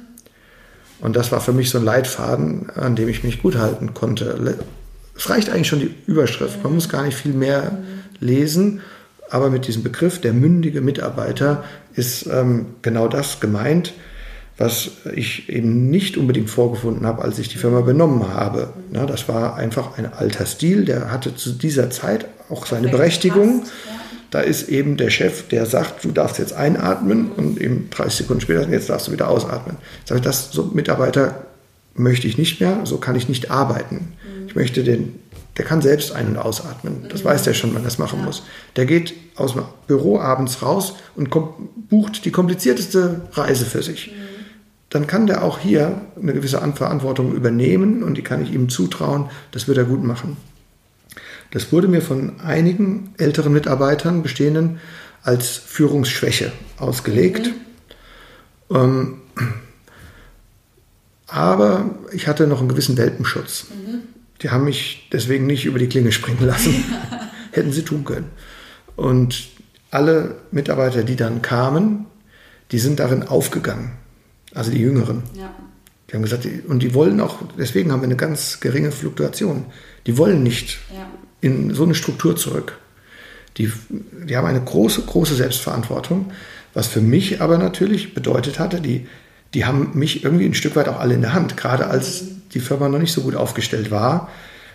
[1.00, 4.58] Und das war für mich so ein Leitfaden, an dem ich mich gut halten konnte.
[5.16, 6.64] Es reicht eigentlich schon die Überschrift.
[6.64, 7.78] Man muss gar nicht viel mehr
[8.20, 8.82] lesen.
[9.30, 13.94] Aber mit diesem Begriff, der mündige Mitarbeiter, ist ähm, genau das gemeint,
[14.58, 18.74] was ich eben nicht unbedingt vorgefunden habe, als ich die Firma benommen habe.
[18.92, 23.66] Na, das war einfach ein alter Stil, der hatte zu dieser Zeit auch seine Berechtigung.
[24.30, 28.42] Da ist eben der Chef, der sagt, du darfst jetzt einatmen und eben 30 Sekunden
[28.42, 29.78] später, jetzt darfst du wieder ausatmen.
[30.04, 31.46] Ich sage, das so Mitarbeiter
[31.96, 34.14] möchte ich nicht mehr, so kann ich nicht arbeiten.
[34.48, 35.20] Ich möchte den
[35.58, 37.08] der kann selbst ein- und ausatmen.
[37.10, 38.26] Das weiß der schon, wann er das machen ja.
[38.26, 38.44] muss.
[38.76, 44.08] Der geht aus dem Büro abends raus und kommt, bucht die komplizierteste Reise für sich.
[44.08, 44.14] Mhm.
[44.90, 49.30] Dann kann der auch hier eine gewisse Verantwortung übernehmen und die kann ich ihm zutrauen,
[49.52, 50.38] das wird er gut machen.
[51.52, 54.80] Das wurde mir von einigen älteren Mitarbeitern, bestehenden,
[55.24, 57.52] als Führungsschwäche ausgelegt.
[58.70, 58.76] Mhm.
[58.76, 59.22] Ähm,
[61.28, 63.68] aber ich hatte noch einen gewissen Welpenschutz.
[63.70, 64.00] Mhm.
[64.42, 66.84] Die haben mich deswegen nicht über die Klinge springen lassen.
[67.52, 68.30] Hätten sie tun können.
[68.96, 69.50] Und
[69.92, 72.06] alle Mitarbeiter, die dann kamen,
[72.72, 73.92] die sind darin aufgegangen.
[74.54, 75.24] Also die Jüngeren.
[75.34, 75.54] Ja.
[76.10, 79.66] Die haben gesagt, und die wollen auch, deswegen haben wir eine ganz geringe Fluktuation.
[80.06, 81.06] Die wollen nicht ja.
[81.42, 82.78] In so eine Struktur zurück.
[83.58, 83.72] Die,
[84.28, 86.32] die haben eine große, große Selbstverantwortung,
[86.74, 89.08] was für mich aber natürlich bedeutet hatte, die,
[89.54, 91.58] die haben mich irgendwie ein Stück weit auch alle in der Hand.
[91.58, 94.30] Gerade als die Firma noch nicht so gut aufgestellt war,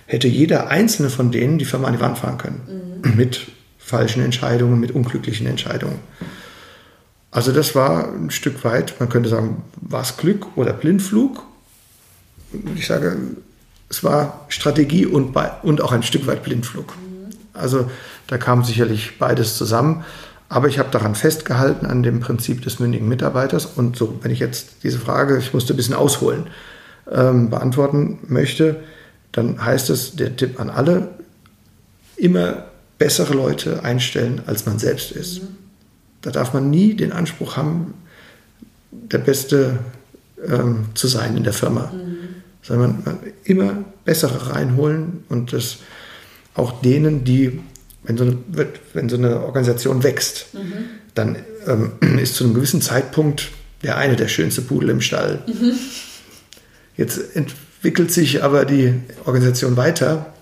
[0.06, 3.00] hätte jeder einzelne von denen die Firma an die Wand fahren können.
[3.04, 3.16] Mhm.
[3.16, 3.46] Mit
[3.78, 6.00] falschen Entscheidungen, mit unglücklichen Entscheidungen.
[7.30, 11.42] Also das war ein Stück weit, man könnte sagen, war es Glück oder Blindflug?
[12.76, 13.16] Ich sage,
[13.92, 16.94] es war Strategie und, und auch ein Stück weit Blindflug.
[17.52, 17.90] Also
[18.26, 20.02] da kam sicherlich beides zusammen.
[20.48, 23.66] Aber ich habe daran festgehalten, an dem Prinzip des mündigen Mitarbeiters.
[23.66, 26.46] Und so, wenn ich jetzt diese Frage, ich musste ein bisschen ausholen,
[27.10, 28.80] ähm, beantworten möchte,
[29.30, 31.08] dann heißt es, der Tipp an alle,
[32.16, 32.64] immer
[32.96, 35.42] bessere Leute einstellen, als man selbst ist.
[36.22, 37.92] Da darf man nie den Anspruch haben,
[38.90, 39.80] der Beste
[40.48, 42.21] ähm, zu sein in der Firma, mhm.
[42.62, 45.78] Sondern man, immer bessere reinholen und das
[46.54, 47.60] auch denen, die,
[48.04, 48.38] wenn so eine,
[48.92, 50.84] wenn so eine Organisation wächst, mhm.
[51.14, 53.50] dann ähm, ist zu einem gewissen Zeitpunkt
[53.82, 55.42] der eine der schönste Pudel im Stall.
[55.46, 55.72] Mhm.
[56.96, 58.94] Jetzt entwickelt sich aber die
[59.24, 60.32] Organisation weiter,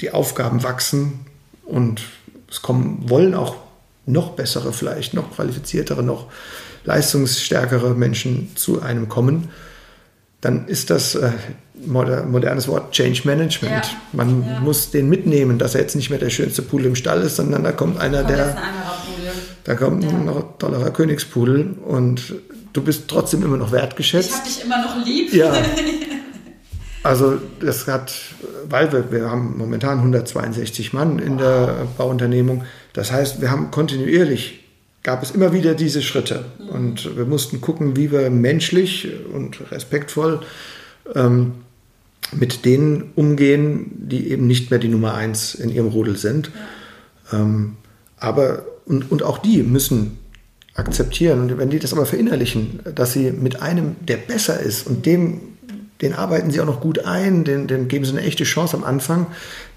[0.00, 1.20] die Aufgaben wachsen
[1.64, 2.02] und
[2.50, 3.56] es kommen, wollen auch
[4.06, 6.30] noch bessere, vielleicht noch qualifiziertere, noch
[6.84, 9.50] leistungsstärkere Menschen zu einem kommen,
[10.40, 11.32] dann ist das äh,
[11.86, 13.86] modernes Wort Change Management.
[13.86, 13.98] Ja.
[14.12, 14.60] Man ja.
[14.60, 17.64] muss den mitnehmen, dass er jetzt nicht mehr der schönste Pudel im Stall ist, sondern
[17.64, 18.56] da kommt einer, kommt der.
[19.64, 20.12] Da kommt ja.
[20.12, 22.34] noch ein tollerer Königspudel und
[22.72, 24.30] du bist trotzdem immer noch wertgeschätzt.
[24.30, 25.32] Ich habe dich immer noch lieb.
[25.32, 25.52] Ja.
[27.02, 28.12] Also das hat,
[28.68, 32.64] weil wir, wir haben momentan 162 Mann in der Bauunternehmung.
[32.92, 34.68] Das heißt, wir haben kontinuierlich,
[35.02, 36.44] gab es immer wieder diese Schritte.
[36.58, 36.68] Mhm.
[36.68, 40.40] Und wir mussten gucken, wie wir menschlich und respektvoll
[41.14, 41.54] ähm,
[42.32, 46.50] mit denen umgehen, die eben nicht mehr die Nummer eins in ihrem Rudel sind.
[47.32, 47.40] Ja.
[47.40, 47.76] Ähm,
[48.16, 50.18] aber und, und auch die müssen
[50.74, 51.40] akzeptieren.
[51.40, 55.40] Und wenn die das aber verinnerlichen, dass sie mit einem, der besser ist und dem
[56.00, 58.84] den arbeiten sie auch noch gut ein, den, den geben sie eine echte Chance am
[58.84, 59.26] Anfang,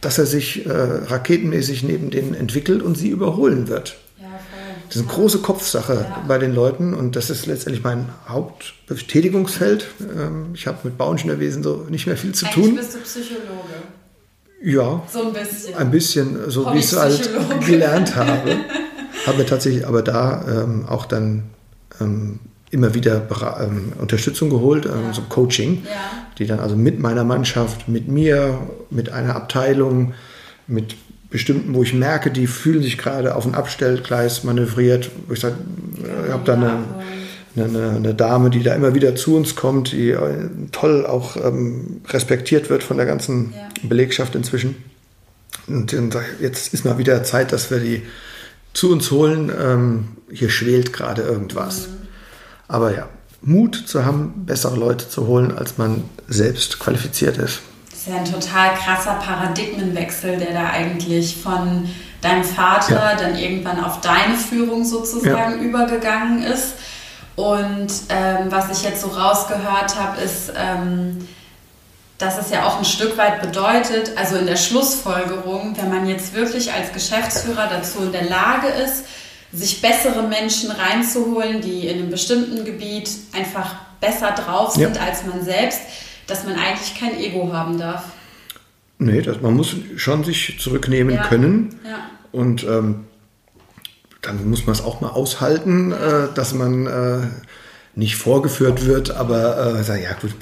[0.02, 3.98] dass er sich äh, raketenmäßig neben denen entwickelt und sie überholen wird.
[4.94, 9.88] Ja, das ist eine große Kopfsache bei den Leuten und das ist letztendlich mein Hauptbetätigungsfeld.
[10.02, 12.76] Ähm, ich habe mit Bauingenieurwesen so nicht mehr viel zu Eigentlich tun.
[12.76, 13.44] bist du Psychologe.
[14.64, 15.76] Ja, so ein bisschen.
[15.76, 17.30] Ein bisschen, so wie ich es halt
[17.66, 18.58] gelernt habe.
[19.28, 21.44] habe tatsächlich aber da ähm, auch dann
[22.00, 22.40] ähm,
[22.72, 23.28] immer wieder
[23.62, 25.14] ähm, Unterstützung geholt, ähm, ja.
[25.14, 25.92] so Coaching, ja.
[26.38, 30.14] die dann also mit meiner Mannschaft, mit mir, mit einer Abteilung,
[30.68, 30.96] mit
[31.34, 35.10] bestimmten, wo ich merke, die fühlen sich gerade auf ein Abstellgleis manövriert.
[35.32, 35.56] Ich sage,
[36.26, 36.84] ich habe da eine,
[37.58, 42.02] eine, eine, Dame, die da immer wieder zu uns kommt, die äh, toll auch ähm,
[42.08, 43.54] respektiert wird von der ganzen.
[43.82, 44.76] Belegschaft inzwischen.
[45.68, 48.04] Und dann sage ich, jetzt ist mal wieder Zeit, dass wir die
[48.74, 49.52] zu uns holen.
[49.60, 51.88] Ähm, hier schwelt gerade irgendwas.
[51.88, 51.94] Mhm.
[52.68, 53.10] Aber ja,
[53.42, 57.62] Mut zu haben, bessere Leute zu holen, als man selbst qualifiziert ist.
[58.04, 61.90] Ist ja ein total krasser Paradigmenwechsel, der da eigentlich von
[62.20, 63.16] deinem Vater ja.
[63.16, 65.64] dann irgendwann auf deine Führung sozusagen ja.
[65.64, 66.74] übergegangen ist.
[67.38, 71.28] Und ähm, was ich jetzt so rausgehört habe, ist, ähm,
[72.18, 76.34] dass es ja auch ein Stück weit bedeutet, also in der Schlussfolgerung, wenn man jetzt
[76.34, 79.06] wirklich als Geschäftsführer dazu in der Lage ist,
[79.54, 85.04] sich bessere Menschen reinzuholen, die in einem bestimmten Gebiet einfach besser drauf sind ja.
[85.04, 85.80] als man selbst,
[86.28, 88.12] dass man eigentlich kein Ego haben darf.
[89.00, 91.28] Nee, das, man muss schon sich zurücknehmen ja.
[91.28, 91.80] können.
[91.84, 92.10] Ja.
[92.32, 93.06] Und ähm,
[94.22, 97.28] dann muss man es auch mal aushalten, äh, dass man äh,
[97.96, 100.34] nicht vorgeführt wird, aber äh, ja gut,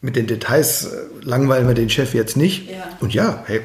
[0.00, 2.70] mit den Details äh, langweilen wir den Chef jetzt nicht.
[2.70, 2.88] Ja.
[3.00, 3.60] Und ja, hey,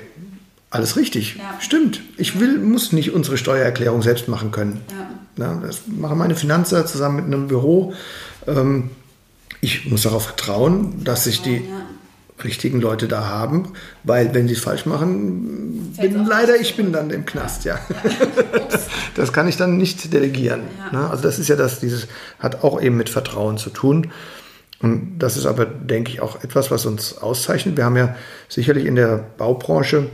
[0.69, 1.35] alles richtig.
[1.37, 1.57] Ja.
[1.59, 2.01] Stimmt.
[2.17, 4.81] Ich will, muss nicht unsere Steuererklärung selbst machen können.
[5.37, 5.45] Ja.
[5.45, 7.93] ja das machen meine Finanzer zusammen mit einem Büro.
[8.47, 8.89] Ähm,
[9.65, 11.63] ich muss darauf vertrauen, dass sich die
[12.43, 13.73] richtigen Leute da haben,
[14.03, 17.79] weil wenn sie es falsch machen, bin leider ich bin dann im Knast, ja.
[19.15, 20.61] das kann ich dann nicht delegieren.
[20.91, 21.09] Ne?
[21.09, 22.07] Also das ist ja das, dieses
[22.39, 24.11] hat auch eben mit Vertrauen zu tun.
[24.81, 27.77] Und das ist aber, denke ich, auch etwas, was uns auszeichnet.
[27.77, 28.15] Wir haben ja
[28.49, 30.09] sicherlich in der Baubranche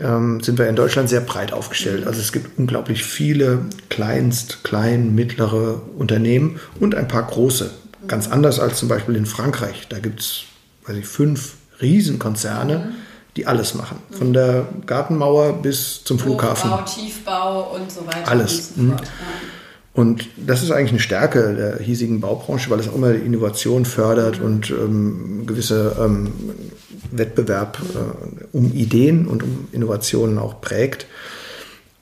[0.00, 2.06] ähm, sind wir in Deutschland sehr breit aufgestellt.
[2.06, 7.70] Also es gibt unglaublich viele kleinst, klein, mittlere Unternehmen und ein paar große.
[8.06, 9.88] Ganz anders als zum Beispiel in Frankreich.
[9.88, 10.42] Da gibt es
[11.02, 12.94] fünf Riesenkonzerne, mhm.
[13.36, 13.98] die alles machen.
[14.10, 16.70] Von der Gartenmauer bis zum Flughafen.
[16.70, 18.28] Hochbau, Tiefbau und so weiter.
[18.28, 18.72] Alles.
[18.76, 18.96] Und, so mhm.
[19.94, 23.84] und das ist eigentlich eine Stärke der hiesigen Baubranche, weil es auch immer die Innovation
[23.84, 24.44] fördert mhm.
[24.44, 26.32] und ähm, gewisse ähm,
[27.10, 31.06] Wettbewerb äh, um Ideen und um Innovationen auch prägt.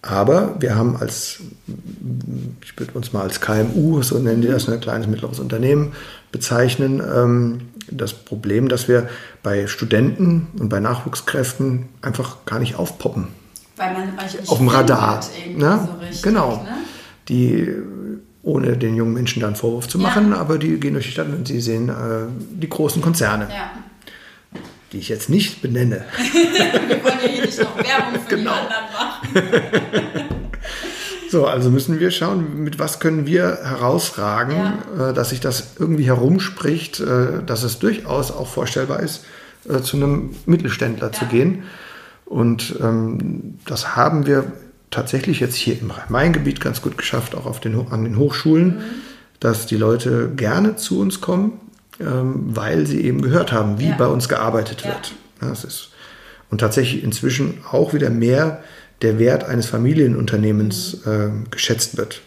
[0.06, 1.40] Aber wir haben als,
[2.62, 5.92] ich würde uns mal als KMU, so nennen die das, ein kleines mittleres Unternehmen
[6.30, 9.08] bezeichnen, ähm, das Problem, dass wir
[9.42, 13.28] bei Studenten und bei Nachwuchskräften einfach gar nicht aufpoppen.
[13.76, 15.20] Weil man euch nicht auf dem Radar.
[15.54, 15.86] Ne?
[15.86, 16.62] So richtig, genau.
[16.64, 16.76] Ne?
[17.28, 17.68] Die
[18.42, 20.36] ohne den jungen Menschen dann Vorwurf zu machen, ja.
[20.36, 21.92] aber die gehen durch die Stadt und sie sehen äh,
[22.52, 23.48] die großen Konzerne.
[23.50, 23.70] Ja
[24.96, 26.06] die ich jetzt nicht benenne.
[26.32, 28.52] Wir wollen ja hier nicht noch Werbung für genau.
[28.54, 30.28] die anderen machen.
[31.30, 34.56] so, also müssen wir schauen, mit was können wir herausragen,
[34.96, 35.10] ja.
[35.10, 39.26] Äh, dass sich das irgendwie herumspricht, äh, dass es durchaus auch vorstellbar ist,
[39.68, 41.12] äh, zu einem Mittelständler ja.
[41.12, 41.64] zu gehen.
[42.24, 44.50] Und ähm, das haben wir
[44.90, 48.82] tatsächlich jetzt hier im Rhein-Main-Gebiet ganz gut geschafft, auch auf den, an den Hochschulen, mhm.
[49.40, 51.60] dass die Leute gerne zu uns kommen
[51.98, 53.96] weil sie eben gehört haben, wie ja.
[53.96, 55.14] bei uns gearbeitet wird.
[55.40, 55.48] Ja.
[55.48, 55.90] Das ist,
[56.50, 58.62] und tatsächlich inzwischen auch wieder mehr
[59.02, 62.22] der Wert eines Familienunternehmens äh, geschätzt wird.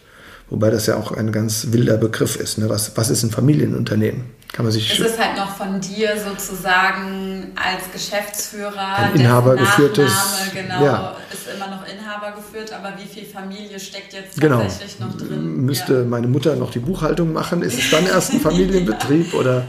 [0.48, 2.58] Wobei das ja auch ein ganz wilder Begriff ist.
[2.58, 2.68] Ne?
[2.68, 4.24] Was, was ist ein Familienunternehmen?
[4.52, 4.92] Kann man sich.
[4.92, 8.96] Es ist halt noch von dir sozusagen als Geschäftsführer.
[8.96, 10.12] Ein Inhaber geführtes.
[10.52, 11.16] Genau, ja.
[11.32, 14.62] ist immer noch Inhaber geführt, aber wie viel Familie steckt jetzt genau.
[14.62, 15.64] tatsächlich noch drin?
[15.64, 16.04] Müsste ja.
[16.04, 17.62] meine Mutter noch die Buchhaltung machen?
[17.62, 19.32] Ist es dann erst ein Familienbetrieb?
[19.32, 19.38] ja.
[19.38, 19.64] Oder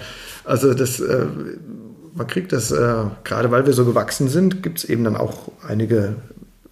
[0.45, 0.99] also das.
[0.99, 1.25] Äh,
[2.13, 5.49] man kriegt das, äh, gerade weil wir so gewachsen sind, gibt es eben dann auch
[5.65, 6.15] einige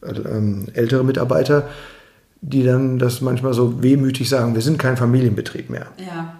[0.01, 1.69] äh, ältere Mitarbeiter,
[2.41, 5.87] die dann das manchmal so wehmütig sagen, wir sind kein Familienbetrieb mehr.
[5.97, 6.39] Ja.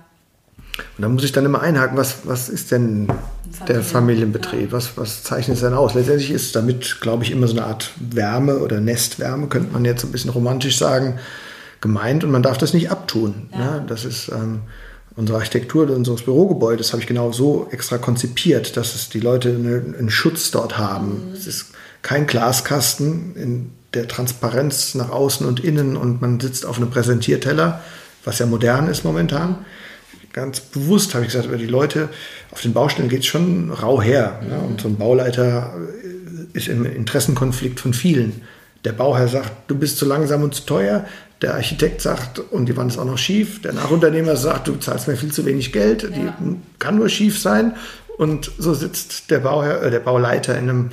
[0.97, 4.71] Und da muss ich dann immer einhaken, was, was ist denn Familie, der Familienbetrieb?
[4.71, 4.71] Ja.
[4.71, 5.93] Was, was zeichnet es denn aus?
[5.93, 10.03] Letztendlich ist damit, glaube ich, immer so eine Art Wärme oder Nestwärme, könnte man jetzt
[10.03, 11.19] ein bisschen romantisch sagen,
[11.81, 13.49] gemeint und man darf das nicht abtun.
[13.51, 13.57] Ja.
[13.57, 13.85] Ne?
[13.87, 14.61] Das ist ähm,
[15.15, 19.97] unsere Architektur unseres Bürogebäudes habe ich genau so extra konzipiert, dass es die Leute eine,
[19.97, 21.29] einen Schutz dort haben.
[21.29, 21.33] Mhm.
[21.33, 21.67] Es ist
[22.01, 27.81] kein Glaskasten in der Transparenz nach außen und innen und man sitzt auf einem Präsentierteller,
[28.23, 29.65] was ja modern ist momentan.
[30.33, 32.09] Ganz bewusst habe ich gesagt, aber die Leute
[32.51, 34.39] auf den Baustellen geht es schon rau her.
[34.47, 34.59] Ne?
[34.59, 35.73] Und so ein Bauleiter
[36.53, 38.41] ist im Interessenkonflikt von vielen.
[38.85, 41.05] Der Bauherr sagt, du bist zu langsam und zu teuer.
[41.41, 43.61] Der Architekt sagt, und die Wand ist auch noch schief.
[43.61, 46.03] Der Nachunternehmer sagt, du zahlst mir viel zu wenig Geld.
[46.03, 46.09] Ja.
[46.09, 47.75] Die kann nur schief sein.
[48.17, 50.89] Und so sitzt der, Bauherr, äh, der Bauleiter in einem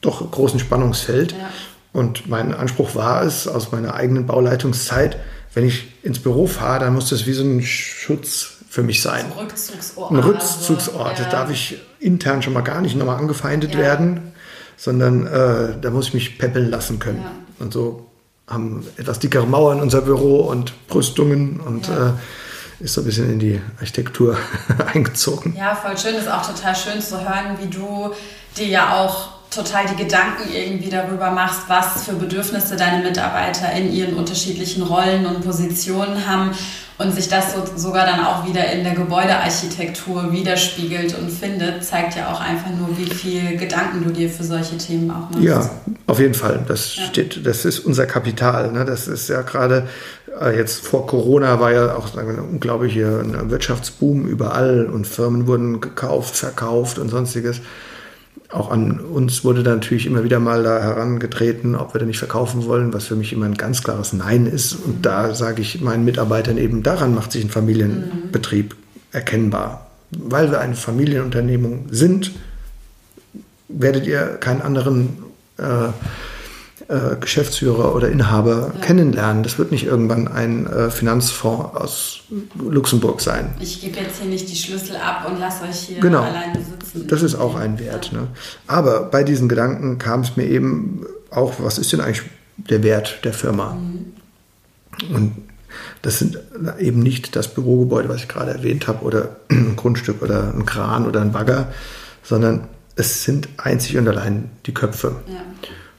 [0.00, 1.32] doch großen Spannungsfeld.
[1.32, 1.50] Ja.
[1.92, 5.16] Und mein Anspruch war es, aus meiner eigenen Bauleitungszeit,
[5.56, 9.24] wenn ich ins Büro fahre, dann muss das wie so ein Schutz für mich sein.
[9.24, 10.10] Ein Rückzugsort.
[10.10, 11.08] Ein Rückzugsort.
[11.12, 11.30] Also, ja.
[11.30, 13.80] Da darf ich intern schon mal gar nicht nochmal angefeindet ja.
[13.80, 14.34] werden,
[14.76, 17.22] sondern äh, da muss ich mich peppeln lassen können.
[17.22, 17.30] Ja.
[17.64, 18.06] Und so
[18.46, 22.12] haben etwas dickere Mauern unser Büro und Brüstungen und äh,
[22.80, 24.36] ist so ein bisschen in die Architektur
[24.92, 25.56] eingezogen.
[25.56, 26.16] Ja, voll schön.
[26.16, 28.12] Ist auch total schön zu hören, wie du
[28.58, 33.92] dir ja auch total die Gedanken irgendwie darüber machst, was für Bedürfnisse deine Mitarbeiter in
[33.92, 36.52] ihren unterschiedlichen Rollen und Positionen haben
[36.98, 42.16] und sich das so, sogar dann auch wieder in der Gebäudearchitektur widerspiegelt und findet, zeigt
[42.16, 45.42] ja auch einfach nur, wie viel Gedanken du dir für solche Themen auch machst.
[45.42, 45.70] Ja,
[46.06, 46.64] auf jeden Fall.
[46.66, 47.04] Das ja.
[47.04, 48.72] steht, das ist unser Kapital.
[48.72, 48.84] Ne?
[48.84, 49.88] Das ist ja gerade
[50.40, 56.36] äh, jetzt vor Corona war ja auch ein unglaublicher Wirtschaftsboom überall und Firmen wurden gekauft,
[56.36, 57.60] verkauft und sonstiges
[58.50, 62.18] auch an uns wurde da natürlich immer wieder mal da herangetreten, ob wir da nicht
[62.18, 64.74] verkaufen wollen, was für mich immer ein ganz klares Nein ist.
[64.74, 68.76] Und da sage ich meinen Mitarbeitern eben, daran macht sich ein Familienbetrieb
[69.12, 69.86] erkennbar.
[70.10, 72.32] Weil wir eine Familienunternehmung sind,
[73.68, 75.18] werdet ihr keinen anderen
[75.58, 75.88] äh,
[76.88, 78.80] äh, Geschäftsführer oder Inhaber ja.
[78.80, 79.42] kennenlernen.
[79.42, 82.20] Das wird nicht irgendwann ein äh, Finanzfonds aus
[82.54, 83.54] Luxemburg sein.
[83.58, 86.22] Ich gebe jetzt hier nicht die Schlüssel ab und lasse euch hier genau.
[86.22, 87.06] alleine sitzen.
[87.08, 88.12] Das ist auch ein Wert.
[88.12, 88.20] Ja.
[88.20, 88.28] Ne?
[88.66, 92.22] Aber bei diesen Gedanken kam es mir eben auch, was ist denn eigentlich
[92.56, 93.74] der Wert der Firma?
[93.74, 95.14] Mhm.
[95.14, 95.32] Und
[96.02, 96.38] das sind
[96.78, 101.06] eben nicht das Bürogebäude, was ich gerade erwähnt habe, oder ein Grundstück oder ein Kran
[101.06, 101.72] oder ein Bagger,
[102.22, 105.16] sondern es sind einzig und allein die Köpfe.
[105.26, 105.42] Ja.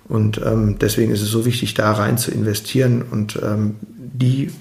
[0.10, 4.52] Und ähm, deswegen ist es so wichtig, da rein zu investieren und ähm, die,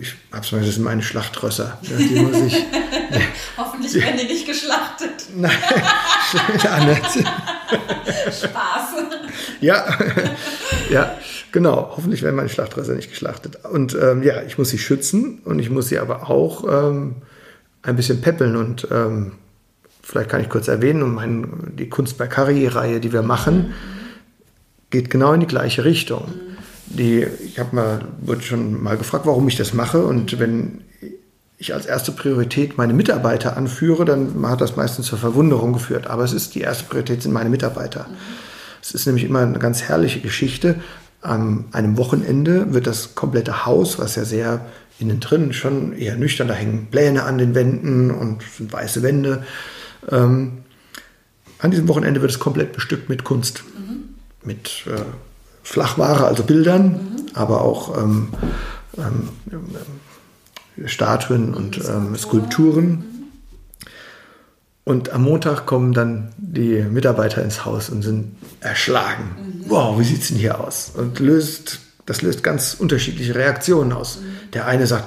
[0.00, 1.78] ich habe zum Beispiel, das sind meine Schlachtrösser.
[1.82, 2.64] Die muss ich,
[3.56, 5.10] Hoffentlich die, werden die nicht geschlachtet.
[5.36, 5.52] Nein,
[6.62, 6.96] ja, ne.
[8.32, 8.86] Spaß.
[9.60, 9.84] Ja,
[10.90, 11.16] ja,
[11.52, 11.92] genau.
[11.96, 13.64] Hoffentlich werden meine Schlachtrösser nicht geschlachtet.
[13.64, 17.16] Und ähm, ja, ich muss sie schützen und ich muss sie aber auch ähm,
[17.82, 19.32] ein bisschen peppeln und ähm,
[20.02, 23.68] vielleicht kann ich kurz erwähnen, um mein, die Kunst bei Curry-Reihe, die wir machen.
[23.68, 23.95] Mhm
[24.90, 26.32] geht genau in die gleiche Richtung.
[26.86, 30.04] Die, ich habe mal, wurde schon mal gefragt, warum ich das mache.
[30.04, 30.82] Und wenn
[31.58, 36.06] ich als erste Priorität meine Mitarbeiter anführe, dann hat das meistens zur Verwunderung geführt.
[36.06, 38.06] Aber es ist die erste Priorität sind meine Mitarbeiter.
[38.82, 40.76] Es ist nämlich immer eine ganz herrliche Geschichte.
[41.22, 44.66] An einem Wochenende wird das komplette Haus, was ja sehr
[44.98, 49.44] innen drin schon eher nüchtern, da hängen Pläne an den Wänden und sind weiße Wände.
[50.10, 50.58] Ähm,
[51.58, 53.64] an diesem Wochenende wird es komplett bestückt mit Kunst
[54.46, 55.00] mit äh,
[55.62, 57.26] Flachware, also Bildern, mhm.
[57.34, 58.28] aber auch ähm,
[58.96, 59.28] ähm,
[60.86, 63.04] Statuen und ähm, Skulpturen.
[64.84, 69.34] Und am Montag kommen dann die Mitarbeiter ins Haus und sind erschlagen.
[69.36, 69.64] Mhm.
[69.70, 70.92] Wow, wie sieht es denn hier aus?
[70.94, 74.18] Und löst, das löst ganz unterschiedliche Reaktionen aus.
[74.18, 74.52] Mhm.
[74.52, 75.06] Der eine sagt,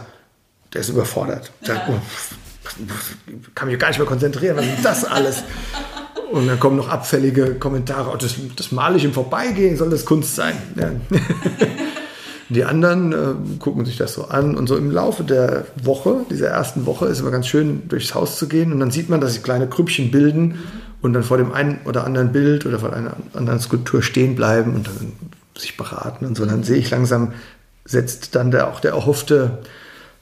[0.73, 1.51] der ist überfordert.
[1.61, 1.95] Sagt, ja.
[1.95, 2.01] oh,
[3.55, 5.43] kann mich gar nicht mehr konzentrieren, was ist das alles?
[6.31, 10.05] Und dann kommen noch abfällige Kommentare, oh, das, das male ich im Vorbeigehen, soll das
[10.05, 10.55] Kunst sein?
[10.75, 10.91] Ja.
[12.49, 16.47] Die anderen äh, gucken sich das so an und so im Laufe der Woche, dieser
[16.47, 19.33] ersten Woche, ist immer ganz schön durchs Haus zu gehen und dann sieht man, dass
[19.33, 20.57] sich kleine Krüppchen bilden
[21.01, 24.73] und dann vor dem einen oder anderen Bild oder vor einer anderen Skulptur stehen bleiben
[24.73, 25.13] und dann
[25.55, 26.45] sich beraten und so.
[26.45, 27.33] Dann sehe ich langsam,
[27.85, 29.59] setzt dann der, auch der erhoffte,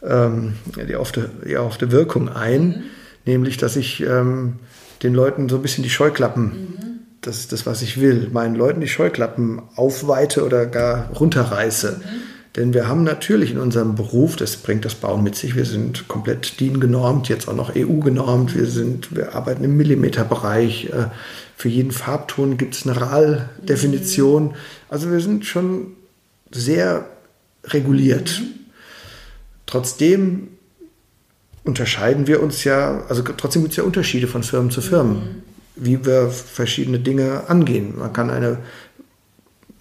[0.04, 2.84] ähm, die, erhoffte, die erhoffte Wirkung ein, mhm.
[3.26, 4.56] nämlich, dass ich ähm,
[5.04, 7.00] den Leuten so ein bisschen die Scheuklappen, mhm.
[7.22, 12.02] das ist das, was ich will, meinen Leuten die Scheuklappen aufweite oder gar runterreiße.
[12.04, 12.38] Mhm.
[12.58, 16.08] Denn wir haben natürlich in unserem Beruf, das bringt das Bauen mit sich, wir sind
[16.08, 20.86] komplett DIN genormt, jetzt auch noch EU genormt, wir, sind, wir arbeiten im Millimeterbereich.
[20.86, 21.06] Äh,
[21.56, 24.46] für jeden Farbton gibt es eine RAL-Definition.
[24.46, 24.54] Mhm.
[24.90, 25.94] Also wir sind schon
[26.50, 27.06] sehr
[27.66, 28.42] reguliert.
[28.42, 28.54] Mhm.
[29.68, 30.48] Trotzdem
[31.68, 35.44] unterscheiden wir uns ja, also trotzdem gibt es ja Unterschiede von Firmen zu Firmen, mhm.
[35.76, 37.96] wie wir verschiedene Dinge angehen.
[37.98, 38.60] Man kann eine,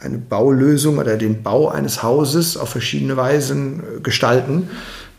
[0.00, 4.68] eine Baulösung oder den Bau eines Hauses auf verschiedene Weisen äh, gestalten.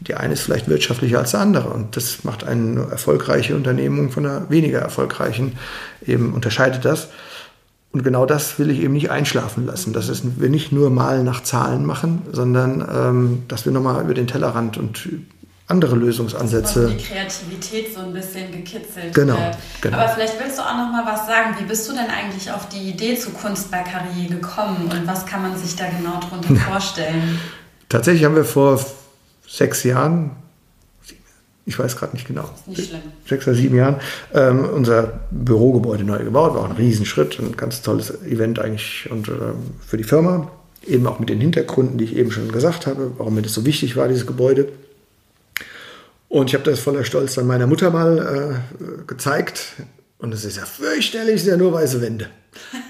[0.02, 4.28] Die eine ist vielleicht wirtschaftlicher als die andere und das macht eine erfolgreiche Unternehmung von
[4.28, 5.54] einer weniger erfolgreichen,
[6.06, 7.08] eben unterscheidet das.
[7.92, 11.42] Und genau das will ich eben nicht einschlafen lassen, dass wir nicht nur mal nach
[11.42, 15.08] Zahlen machen, sondern ähm, dass wir nochmal über den Tellerrand und
[15.68, 16.80] andere Lösungsansätze.
[16.80, 19.58] Also die Kreativität so ein bisschen gekitzelt genau, wird.
[19.82, 19.98] Genau.
[19.98, 21.56] Aber vielleicht willst du auch noch mal was sagen.
[21.60, 25.26] Wie bist du denn eigentlich auf die Idee zu Kunst bei Carrier gekommen und was
[25.26, 27.40] kann man sich da genau darunter vorstellen?
[27.90, 28.84] Tatsächlich haben wir vor
[29.46, 30.32] sechs Jahren,
[31.66, 33.02] ich weiß gerade nicht genau, nicht schlimm.
[33.28, 33.98] sechs oder sieben Jahren,
[34.34, 36.54] ähm, unser Bürogebäude neu gebaut.
[36.54, 40.50] War auch ein Riesenschritt, ein ganz tolles Event eigentlich und ähm, für die Firma.
[40.86, 43.66] Eben auch mit den Hintergründen, die ich eben schon gesagt habe, warum mir das so
[43.66, 44.70] wichtig war, dieses Gebäude.
[46.30, 49.74] Und ich habe das voller Stolz dann meiner Mutter mal äh, gezeigt.
[50.18, 52.28] Und es ist ja fürchterlich, sind ja nur weiße Wände.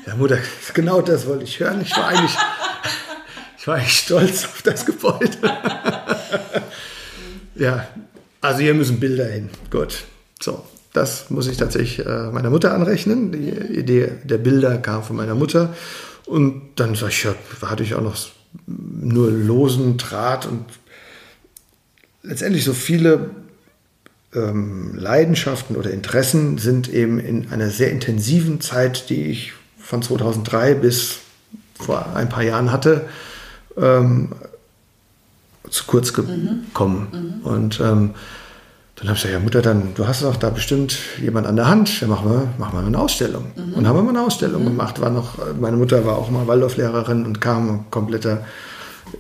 [0.06, 0.38] Ja, Mutter,
[0.74, 1.82] genau das wollte ich hören.
[1.82, 2.36] Ich war eigentlich,
[3.58, 5.38] ich war eigentlich stolz auf das Gebäude.
[7.56, 7.88] ja,
[8.42, 9.50] also hier müssen Bilder hin.
[9.70, 10.06] Gut.
[10.40, 10.64] So,
[10.94, 13.32] Das muss ich tatsächlich äh, meiner Mutter anrechnen.
[13.32, 15.76] Die Idee der Bilder kam von meiner Mutter.
[16.26, 18.18] Und dann ich, ja, hatte ich auch noch
[18.66, 20.66] nur losen Draht und
[22.28, 23.32] letztendlich so viele
[24.36, 30.76] ähm, Leidenschaften oder Interessen sind eben in einer sehr intensiven Zeit, die ich von 2003
[30.76, 31.20] bis
[31.80, 33.08] vor ein paar Jahren hatte,
[33.78, 34.30] ähm,
[35.70, 37.08] zu kurz gekommen.
[37.12, 37.20] Mhm.
[37.20, 37.46] Mhm.
[37.46, 38.12] Und ähm,
[38.96, 41.68] dann habe ich gesagt, ja Mutter, dann, du hast doch da bestimmt jemand an der
[41.68, 43.46] Hand, dann machen wir, machen wir eine Ausstellung.
[43.56, 43.74] Mhm.
[43.74, 44.70] Und haben wir mal eine Ausstellung mhm.
[44.70, 45.00] gemacht.
[45.00, 48.44] War noch, meine Mutter war auch mal Waldorflehrerin und kam kompletter,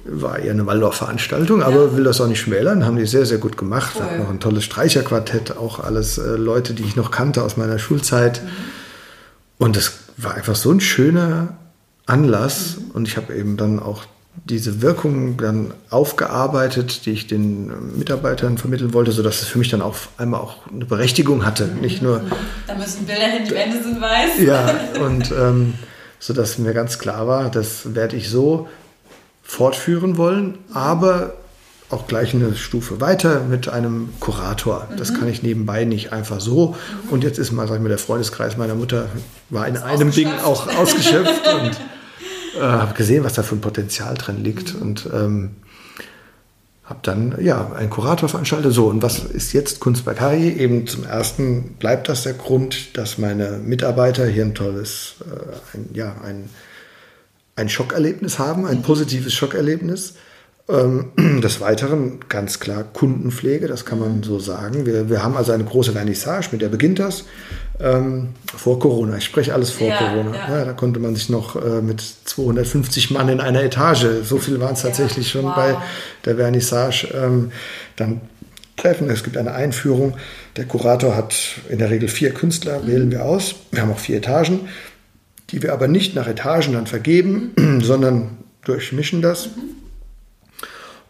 [0.06, 1.96] war eher eine Waldorf-Veranstaltung, aber ja.
[1.96, 3.94] will das auch nicht schmälern, haben die sehr, sehr gut gemacht.
[3.96, 4.04] Cool.
[4.04, 7.80] Hat noch ein tolles Streicherquartett, auch alles äh, Leute, die ich noch kannte aus meiner
[7.80, 8.42] Schulzeit.
[8.44, 8.50] Mhm.
[9.60, 11.58] Und es war einfach so ein schöner
[12.06, 12.92] Anlass mhm.
[12.92, 14.06] und ich habe eben dann auch
[14.46, 19.82] diese Wirkung dann aufgearbeitet, die ich den Mitarbeitern vermitteln wollte, sodass es für mich dann
[19.82, 21.66] auch einmal auch eine Berechtigung hatte.
[21.66, 22.22] Nicht nur.
[22.68, 24.40] Da müssen Bilder hin, die Wände sind weiß.
[24.40, 25.74] Ja, und ähm,
[26.20, 28.68] sodass mir ganz klar war, das werde ich so
[29.48, 31.34] fortführen wollen, aber
[31.90, 34.90] auch gleich eine Stufe weiter mit einem Kurator.
[34.98, 36.76] Das kann ich nebenbei nicht einfach so.
[37.10, 39.08] Und jetzt ist mal, sag ich mal, der Freundeskreis meiner Mutter
[39.50, 41.72] war in einem Ding auch ausgeschöpft und
[42.58, 45.52] äh, habe gesehen, was da für ein Potenzial drin liegt und ähm,
[46.84, 48.74] habe dann ja einen Kurator veranstaltet.
[48.74, 50.50] So, und was ist jetzt Kunst bei Kari?
[50.50, 55.90] Eben zum ersten bleibt das der Grund, dass meine Mitarbeiter hier ein tolles, äh, ein,
[55.94, 56.50] ja, ein,
[57.58, 60.14] ein Schockerlebnis haben, ein positives Schockerlebnis.
[60.70, 64.86] Ähm, des Weiteren ganz klar Kundenpflege, das kann man so sagen.
[64.86, 67.24] Wir, wir haben also eine große Vernissage, mit der beginnt das.
[67.80, 69.16] Ähm, vor Corona.
[69.18, 70.36] Ich spreche alles vor ja, Corona.
[70.36, 70.58] Ja.
[70.58, 74.60] Ja, da konnte man sich noch äh, mit 250 Mann in einer Etage, so viel
[74.60, 75.56] waren es tatsächlich schon wow.
[75.56, 75.78] bei
[76.26, 77.52] der Vernissage, ähm,
[77.96, 78.22] dann
[78.78, 79.10] treffen.
[79.10, 80.16] Es gibt eine Einführung.
[80.56, 81.36] Der Kurator hat
[81.70, 82.88] in der Regel vier Künstler, mhm.
[82.88, 83.56] wählen wir aus.
[83.72, 84.68] Wir haben auch vier Etagen,
[85.50, 89.50] die wir aber nicht nach Etagen dann vergeben, sondern durchmischen das.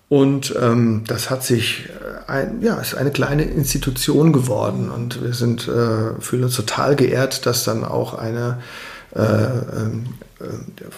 [0.09, 4.89] Und ähm, das hat sich, äh, ein, ja, ist eine kleine Institution geworden.
[4.89, 8.59] Und wir sind, äh, fühlen uns total geehrt, dass dann auch eine
[9.17, 10.05] äh, ähm,
[10.39, 10.43] äh,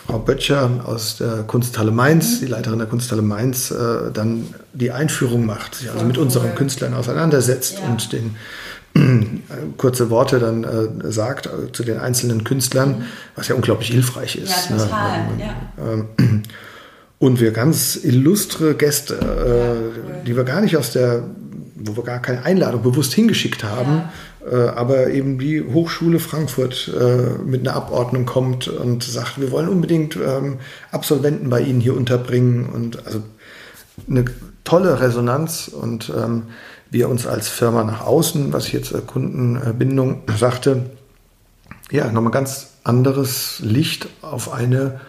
[0.05, 5.45] Frau Böttcher aus der Kunsthalle Mainz, die Leiterin der Kunsthalle Mainz, äh, dann die Einführung
[5.45, 7.89] macht, sich also mit unseren Künstlern auseinandersetzt ja.
[7.89, 8.35] und den
[8.95, 9.25] äh,
[9.77, 13.05] kurze Worte dann äh, sagt äh, zu den einzelnen Künstlern, mhm.
[13.35, 14.69] was ja unglaublich hilfreich ist.
[14.69, 15.27] Ja, total.
[15.37, 15.43] Ne?
[15.77, 15.93] Ja.
[16.17, 16.43] Ähm,
[17.19, 21.23] und wir ganz illustre Gäste, äh, die wir gar nicht aus der,
[21.79, 24.03] wo wir gar keine Einladung bewusst hingeschickt haben,
[24.41, 24.51] ja.
[24.51, 29.69] äh, aber eben die Hochschule Frankfurt äh, mit einer Abordnung kommt und sagt, wir wollen
[29.69, 30.57] unbedingt ähm,
[30.91, 33.21] Absolventen bei Ihnen hier unterbringen und also
[34.09, 34.25] eine
[34.63, 36.43] tolle Resonanz und ähm,
[36.91, 40.89] wir uns als Firma nach außen, was ich jetzt äh, Kundenbindung sagte,
[41.91, 44.99] ja, nochmal ganz anderes Licht auf eine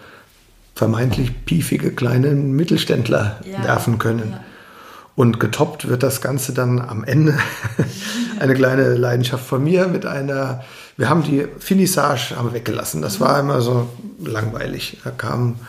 [0.75, 3.65] vermeintlich piefige kleine Mittelständler ja.
[3.65, 4.31] werfen können.
[4.31, 4.41] Ja.
[5.21, 7.39] Und getoppt wird das Ganze dann am Ende
[8.41, 10.65] eine kleine Leidenschaft von mir mit einer,
[10.97, 13.03] wir haben die Finissage haben weggelassen.
[13.03, 14.97] Das war immer so langweilig.
[15.05, 15.61] Da kamen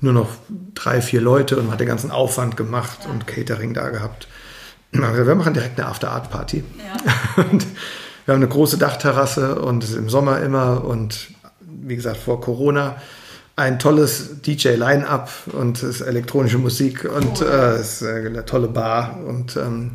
[0.00, 0.28] nur noch
[0.74, 4.26] drei, vier Leute und man hat den ganzen Aufwand gemacht und Catering da gehabt.
[4.90, 6.64] Wir machen direkt eine After-Art-Party.
[6.78, 7.44] Ja.
[7.44, 11.28] wir haben eine große Dachterrasse und es ist im Sommer immer und
[11.60, 12.96] wie gesagt vor Corona
[13.58, 19.18] ein tolles DJ-Line-Up und es ist elektronische Musik und äh, es ist eine tolle Bar
[19.26, 19.92] und ähm,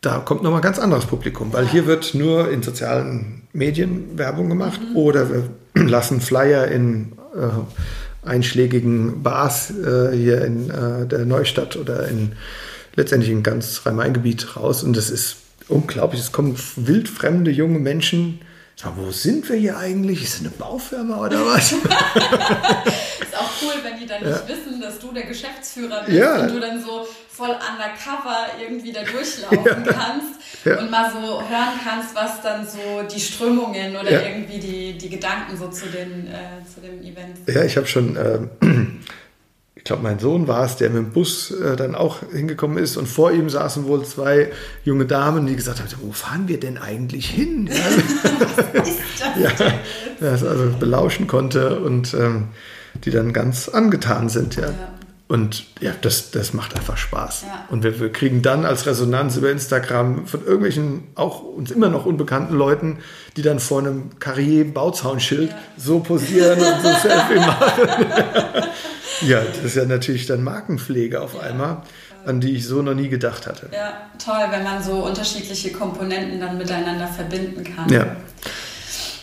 [0.00, 4.80] da kommt nochmal ganz anderes Publikum, weil hier wird nur in sozialen Medien Werbung gemacht
[4.80, 4.96] mhm.
[4.96, 12.08] oder wir lassen Flyer in äh, einschlägigen Bars äh, hier in äh, der Neustadt oder
[12.08, 12.32] in
[12.94, 15.36] letztendlich in ganz Rhein-Main-Gebiet raus und das ist
[15.68, 16.22] unglaublich.
[16.22, 18.40] Es kommen wildfremde junge Menschen
[18.78, 20.22] Sag, wo sind wir hier eigentlich?
[20.22, 21.72] Ist es eine Baufirma oder was?
[21.72, 24.48] ist auch cool, wenn die dann nicht ja.
[24.48, 26.42] wissen, dass du der Geschäftsführer bist ja.
[26.42, 29.92] und du dann so voll undercover irgendwie da durchlaufen ja.
[29.92, 35.08] kannst und mal so hören kannst, was dann so die Strömungen oder irgendwie die, die
[35.08, 37.56] Gedanken so zu, den, äh, zu dem Event sind.
[37.56, 38.14] Ja, ich habe schon.
[38.14, 38.40] Äh,
[39.86, 43.06] glaube, mein Sohn war es, der mit dem Bus äh, dann auch hingekommen ist und
[43.06, 44.50] vor ihm saßen wohl zwei
[44.84, 47.66] junge Damen, die gesagt haben, wo fahren wir denn eigentlich hin?
[48.72, 49.50] Ist das ja,
[50.20, 52.48] das also belauschen konnte und ähm,
[53.04, 54.66] die dann ganz angetan sind, ja.
[54.66, 54.72] ja.
[55.28, 57.42] Und ja, das, das macht einfach Spaß.
[57.42, 57.64] Ja.
[57.68, 62.06] Und wir, wir, kriegen dann als Resonanz über Instagram von irgendwelchen, auch uns immer noch
[62.06, 62.98] unbekannten Leuten,
[63.36, 65.56] die dann vor einem Carrier-Bauzaunschild ja.
[65.76, 68.68] so posieren und so Selfie machen.
[69.22, 71.82] Ja, das ist ja natürlich dann Markenpflege auf einmal.
[72.26, 73.68] an die ich so noch nie gedacht hatte.
[73.72, 77.88] Ja, toll, wenn man so unterschiedliche Komponenten dann miteinander verbinden kann.
[77.88, 78.16] Ja.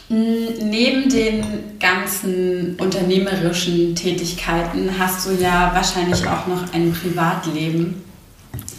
[0.07, 1.43] Hm, neben den
[1.79, 8.03] ganzen unternehmerischen Tätigkeiten hast du ja wahrscheinlich auch noch ein Privatleben.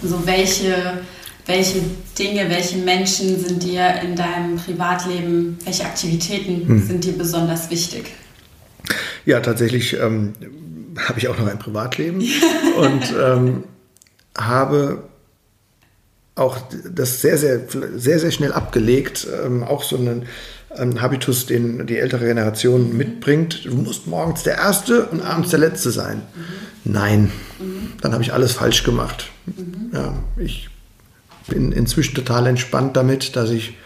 [0.02, 0.98] So welche,
[1.46, 1.80] welche
[2.18, 6.86] Dinge, welche Menschen sind dir in deinem Privatleben, welche Aktivitäten hm.
[6.86, 8.12] sind dir besonders wichtig?
[9.26, 10.34] Ja, tatsächlich ähm,
[10.98, 12.20] habe ich auch noch ein Privatleben
[12.76, 13.64] und ähm,
[14.36, 15.04] habe
[16.34, 16.58] auch
[16.90, 17.60] das sehr, sehr,
[17.96, 19.26] sehr, sehr schnell abgelegt.
[19.44, 20.26] Ähm, auch so einen,
[20.70, 22.96] einen, Habitus, den die ältere Generation mhm.
[22.96, 23.64] mitbringt.
[23.64, 26.16] Du musst morgens der Erste und abends der Letzte sein.
[26.34, 26.92] Mhm.
[26.92, 27.92] Nein, mhm.
[28.00, 29.30] dann habe ich alles falsch gemacht.
[29.46, 29.90] Mhm.
[29.92, 30.68] Ja, ich
[31.46, 33.76] bin inzwischen total entspannt damit, dass ich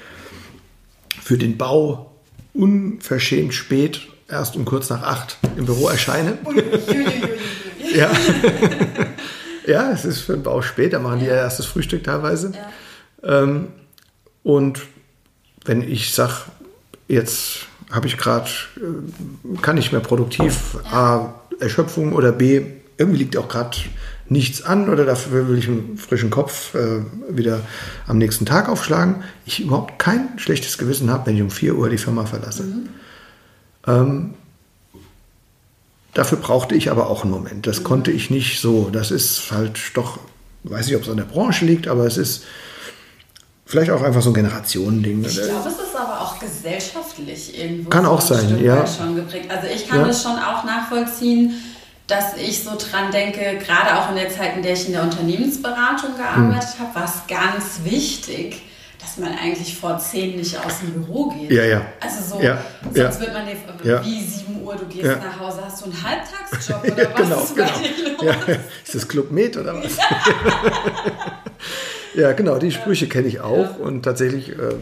[1.23, 2.13] für den Bau
[2.55, 6.39] unverschämt spät erst um kurz nach acht im Büro erscheine.
[7.95, 8.11] ja.
[9.67, 12.53] ja, es ist für den Bau spät, da machen die ja erstes Frühstück teilweise.
[13.23, 13.43] Ja.
[13.43, 13.69] Ähm,
[14.43, 14.81] und
[15.65, 16.35] wenn ich sage,
[17.09, 22.63] jetzt habe ich gerade, äh, kann ich mehr produktiv, A, Erschöpfung oder B,
[22.97, 23.77] irgendwie liegt auch gerade
[24.29, 27.01] nichts an oder dafür will ich einen frischen Kopf äh,
[27.31, 27.61] wieder
[28.07, 31.89] am nächsten Tag aufschlagen, ich überhaupt kein schlechtes Gewissen habe, wenn ich um 4 Uhr
[31.89, 32.65] die Firma verlasse.
[32.65, 32.89] Mhm.
[33.87, 34.35] Ähm,
[36.15, 37.67] dafür brauchte ich aber auch einen Moment.
[37.67, 38.91] Das konnte ich nicht so.
[38.91, 40.19] Das ist halt doch,
[40.65, 42.45] weiß nicht, ob es an der Branche liegt, aber es ist
[43.65, 45.25] vielleicht auch einfach so ein Generationending.
[45.25, 47.91] Ich glaube, es ist aber auch gesellschaftlich irgendwo.
[47.91, 48.87] Kann auch sein, ja.
[48.87, 49.51] Schon geprägt.
[49.51, 50.07] Also ich kann ja.
[50.07, 51.55] das schon auch nachvollziehen,
[52.09, 55.03] dass ich so dran denke, gerade auch in der Zeit, in der ich in der
[55.03, 56.87] Unternehmensberatung gearbeitet hm.
[56.87, 58.63] habe, war es ganz wichtig,
[59.19, 61.51] dass man eigentlich vor zehn nicht aus dem Büro geht.
[61.51, 61.83] Ja, ja.
[62.01, 63.21] Also so, ja, sonst ja.
[63.21, 64.05] wird man nicht, ja.
[64.05, 65.17] wie 7 Uhr, du gehst ja.
[65.17, 68.59] nach Hause, hast du einen Halbtagsjob oder ja, genau, was ist genau.
[68.85, 69.97] Ist das Club Med oder was?
[72.15, 74.75] ja, genau, die Sprüche kenne ich auch und tatsächlich, äh,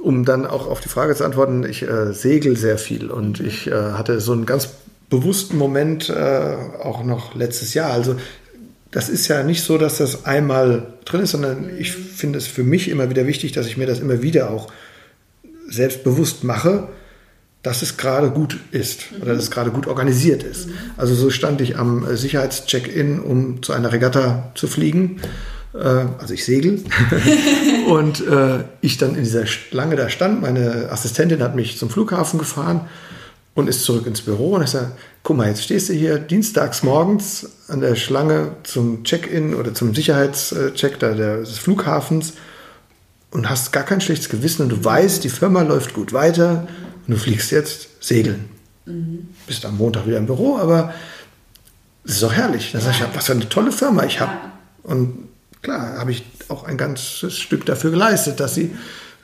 [0.00, 3.68] um dann auch auf die Frage zu antworten, ich äh, segel sehr viel und ich
[3.68, 4.70] äh, hatte so einen ganz
[5.10, 7.92] bewussten Moment äh, auch noch letztes Jahr.
[7.92, 8.16] Also
[8.94, 12.62] das ist ja nicht so, dass das einmal drin ist, sondern ich finde es für
[12.62, 14.72] mich immer wieder wichtig, dass ich mir das immer wieder auch
[15.68, 16.86] selbstbewusst mache,
[17.64, 20.68] dass es gerade gut ist oder dass es gerade gut organisiert ist.
[20.96, 25.20] Also so stand ich am Sicherheitscheck-in, um zu einer Regatta zu fliegen.
[25.74, 26.80] Äh, also ich segel.
[27.88, 30.40] und äh, ich dann in dieser Schlange da stand.
[30.40, 32.82] Meine Assistentin hat mich zum Flughafen gefahren
[33.54, 34.54] und ist zurück ins Büro.
[34.54, 34.92] Und ich sage,
[35.22, 39.94] guck mal, jetzt stehst du hier dienstags morgens an der Schlange zum Check-in oder zum
[39.94, 42.34] Sicherheitscheck da des Flughafens
[43.30, 46.68] und hast gar kein schlechtes Gewissen und du weißt, die Firma läuft gut weiter
[47.06, 48.46] und du fliegst jetzt segeln.
[48.86, 49.28] Mhm.
[49.46, 50.92] Bist am Montag wieder im Büro, aber
[52.04, 52.72] es ist doch herrlich.
[52.72, 54.32] Dann sage ich, was für eine tolle Firma ich habe.
[54.82, 55.28] Und
[55.62, 58.74] klar, habe ich auch ein ganzes Stück dafür geleistet, dass sie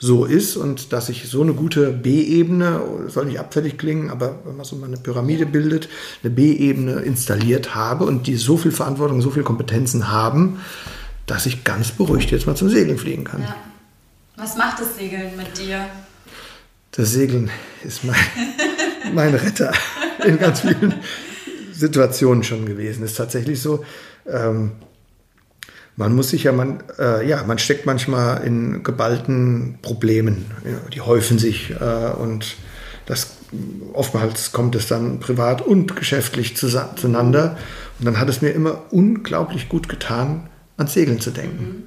[0.03, 4.57] so ist und dass ich so eine gute B-Ebene, soll nicht abfällig klingen, aber wenn
[4.57, 5.89] man so mal eine Pyramide bildet,
[6.23, 10.59] eine B-Ebene installiert habe und die so viel Verantwortung, so viele Kompetenzen haben,
[11.27, 13.43] dass ich ganz beruhigt jetzt mal zum Segeln fliegen kann.
[13.43, 13.55] Ja.
[14.37, 15.85] Was macht das Segeln mit dir?
[16.93, 17.51] Das Segeln
[17.83, 18.15] ist mein,
[19.13, 19.71] mein Retter
[20.25, 20.95] in ganz vielen
[21.71, 23.03] Situationen schon gewesen.
[23.03, 23.85] Ist tatsächlich so.
[24.25, 24.71] Ähm,
[26.01, 30.45] man muss sich ja, man, äh, ja, man steckt manchmal in geballten Problemen.
[30.65, 32.55] Ja, die häufen sich äh, und
[33.05, 33.37] das
[33.93, 37.55] oftmals kommt es dann privat und geschäftlich zueinander.
[37.99, 41.63] Und dann hat es mir immer unglaublich gut getan, ans Segeln zu denken.
[41.63, 41.83] Mhm.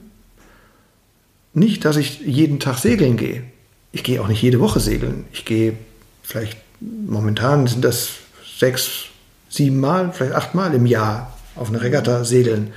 [1.60, 3.42] Nicht, dass ich jeden Tag segeln gehe.
[3.90, 5.24] Ich gehe auch nicht jede Woche segeln.
[5.32, 5.74] Ich gehe
[6.22, 8.10] vielleicht, momentan sind das
[8.58, 9.06] sechs,
[9.48, 12.72] sieben Mal, vielleicht acht Mal im Jahr auf eine Regatta segeln.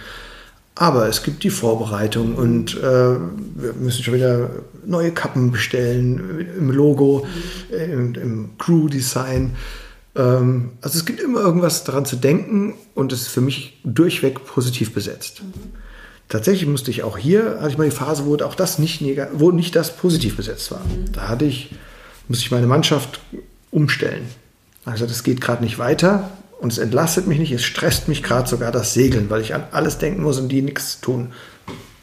[0.79, 4.49] Aber es gibt die Vorbereitung und äh, wir müssen schon wieder
[4.85, 7.25] neue Kappen bestellen im Logo,
[7.71, 7.77] mhm.
[7.77, 9.55] im, im Crew-Design.
[10.15, 14.45] Ähm, also es gibt immer irgendwas daran zu denken und es ist für mich durchweg
[14.45, 15.41] positiv besetzt.
[15.41, 15.71] Mhm.
[16.29, 19.01] Tatsächlich musste ich auch hier, hatte ich mal die Phase, wo auch das nicht,
[19.33, 20.81] wo nicht das positiv besetzt war.
[20.81, 21.11] Mhm.
[21.11, 21.71] Da hatte ich,
[22.27, 23.19] musste ich meine Mannschaft
[23.71, 24.27] umstellen.
[24.85, 26.29] Also das geht gerade nicht weiter
[26.59, 29.63] und es entlastet mich nicht, es stresst mich gerade sogar das Segeln, weil ich an
[29.71, 31.33] alles denken muss und die nichts tun,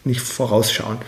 [0.05, 0.99] nicht vorausschauen.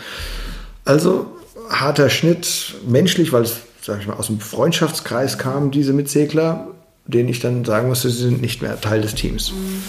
[0.84, 1.26] Also
[1.70, 6.68] harter Schnitt, menschlich, weil es, sag ich mal, aus dem Freundschaftskreis kamen, diese Mitsegler,
[7.06, 9.52] denen ich dann sagen musste, sie sind nicht mehr Teil des Teams.
[9.52, 9.82] Mhm.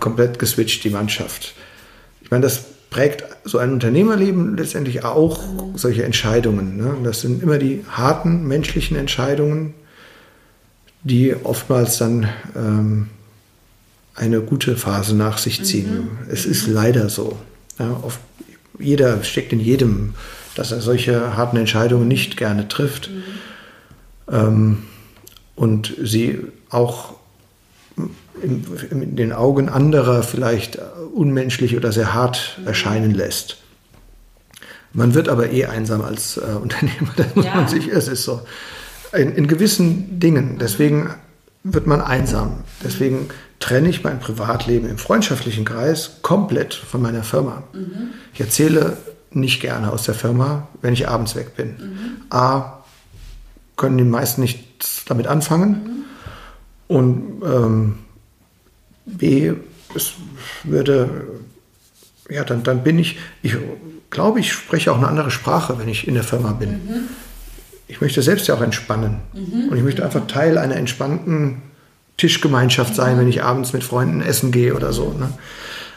[0.00, 1.54] Komplett geswitcht, die Mannschaft.
[2.22, 5.42] Ich meine, das prägt so ein Unternehmerleben letztendlich auch
[5.74, 6.76] solche Entscheidungen.
[6.76, 6.96] Ne?
[7.04, 9.74] Das sind immer die harten menschlichen Entscheidungen,
[11.06, 13.08] die oftmals dann ähm,
[14.16, 15.94] eine gute Phase nach sich ziehen.
[15.94, 16.08] Mhm.
[16.28, 17.38] Es ist leider so.
[17.78, 18.18] Ja, oft,
[18.78, 20.14] jeder steckt in jedem,
[20.56, 23.22] dass er solche harten Entscheidungen nicht gerne trifft mhm.
[24.34, 24.82] ähm,
[25.54, 26.40] und sie
[26.70, 27.14] auch
[28.42, 30.78] in, in, den Augen anderer vielleicht
[31.14, 32.66] unmenschlich oder sehr hart mhm.
[32.66, 33.58] erscheinen lässt.
[34.92, 37.54] Man wird aber eh einsam als äh, Unternehmer, das muss ja.
[37.54, 38.40] man sich, es ist so.
[39.16, 41.10] In, in gewissen Dingen, deswegen
[41.62, 42.64] wird man einsam.
[42.84, 47.62] Deswegen trenne ich mein Privatleben im freundschaftlichen Kreis komplett von meiner Firma.
[47.72, 48.10] Mhm.
[48.34, 48.96] Ich erzähle
[49.30, 51.68] nicht gerne aus der Firma, wenn ich abends weg bin.
[51.68, 52.22] Mhm.
[52.30, 52.84] A,
[53.76, 55.70] können die meisten nichts damit anfangen.
[55.70, 56.04] Mhm.
[56.88, 57.98] Und ähm,
[59.06, 59.52] B,
[59.94, 60.12] es
[60.64, 61.26] würde,
[62.28, 63.56] ja, dann, dann bin ich, ich
[64.10, 67.08] glaube, ich spreche auch eine andere Sprache, wenn ich in der Firma bin.
[67.86, 67.92] Mhm.
[67.92, 69.18] Ich möchte selbst ja auch entspannen.
[69.32, 69.68] Mhm.
[69.70, 71.62] Und ich möchte einfach Teil einer entspannten
[72.16, 75.12] Tischgemeinschaft sein, wenn ich abends mit Freunden essen gehe oder so.
[75.12, 75.30] Ne?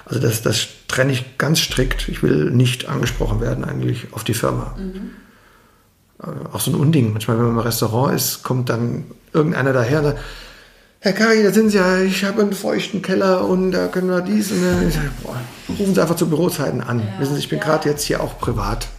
[0.06, 2.10] Also das, das trenne ich ganz strikt.
[2.10, 4.76] Ich will nicht angesprochen werden eigentlich auf die Firma.
[4.78, 5.12] Mhm.
[6.22, 7.14] Äh, auch so ein Unding.
[7.14, 10.20] Manchmal, wenn man im Restaurant ist, kommt dann irgendeiner daher und sagt,
[11.02, 14.20] Herr Kari, da sind Sie ja, ich habe einen feuchten Keller und da können wir
[14.20, 14.92] dies und dann.
[14.92, 17.00] Sage, boah, rufen Sie einfach zu Bürozeiten an.
[17.00, 17.66] Ja, Wissen Sie, ich bin ja.
[17.66, 18.90] gerade jetzt hier auch privat.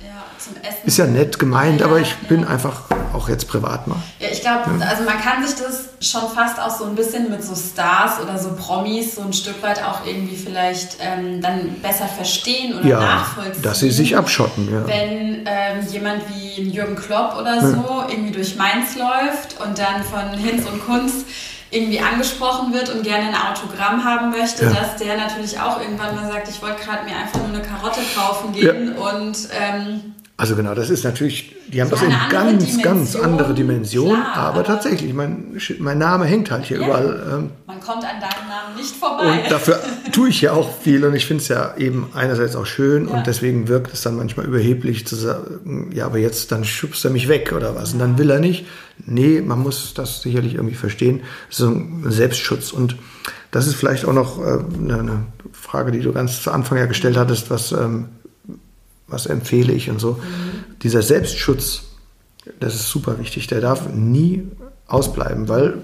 [0.41, 0.87] Ja, zum Essen.
[0.87, 2.83] Ist ja nett gemeint, aber ich bin einfach
[3.13, 3.97] auch jetzt privat mal.
[4.19, 7.43] Ja, ich glaube, also man kann sich das schon fast auch so ein bisschen mit
[7.43, 12.07] so Stars oder so Promis so ein Stück weit auch irgendwie vielleicht ähm, dann besser
[12.07, 13.63] verstehen oder ja, nachvollziehen.
[13.63, 14.87] Dass sie sich abschotten, ja.
[14.87, 18.07] Wenn ähm, jemand wie Jürgen Klopp oder so ja.
[18.11, 21.27] irgendwie durch Mainz läuft und dann von Hinz und Kunst
[21.73, 24.73] irgendwie angesprochen wird und gerne ein Autogramm haben möchte, ja.
[24.73, 28.01] dass der natürlich auch irgendwann mal sagt, ich wollte gerade mir einfach nur eine Karotte
[28.15, 32.65] kaufen gehen und ähm, also genau, das ist natürlich, die haben das, das in ganz,
[32.65, 36.87] Dimension, ganz andere Dimension, klar, aber, aber, tatsächlich, mein, mein Name hängt halt hier ja,
[36.87, 37.23] überall.
[37.31, 39.43] Ähm, man kommt an deinem Namen nicht vorbei.
[39.43, 39.79] Und dafür
[40.13, 43.15] tue ich ja auch viel und ich finde es ja eben einerseits auch schön ja.
[43.15, 47.11] und deswegen wirkt es dann manchmal überheblich zu sagen, ja, aber jetzt dann schubst er
[47.11, 47.93] mich weg oder was.
[47.93, 48.65] Und dann will er nicht.
[49.05, 51.21] Nee, man muss das sicherlich irgendwie verstehen.
[51.51, 52.97] Das ist so ein Selbstschutz und
[53.51, 57.19] das ist vielleicht auch noch äh, eine Frage, die du ganz zu Anfang ja gestellt
[57.19, 58.09] hattest, was ähm,
[59.11, 60.13] was empfehle ich und so.
[60.13, 60.77] Mhm.
[60.83, 61.83] Dieser Selbstschutz,
[62.59, 64.49] das ist super wichtig, der darf nie
[64.87, 65.79] ausbleiben, weil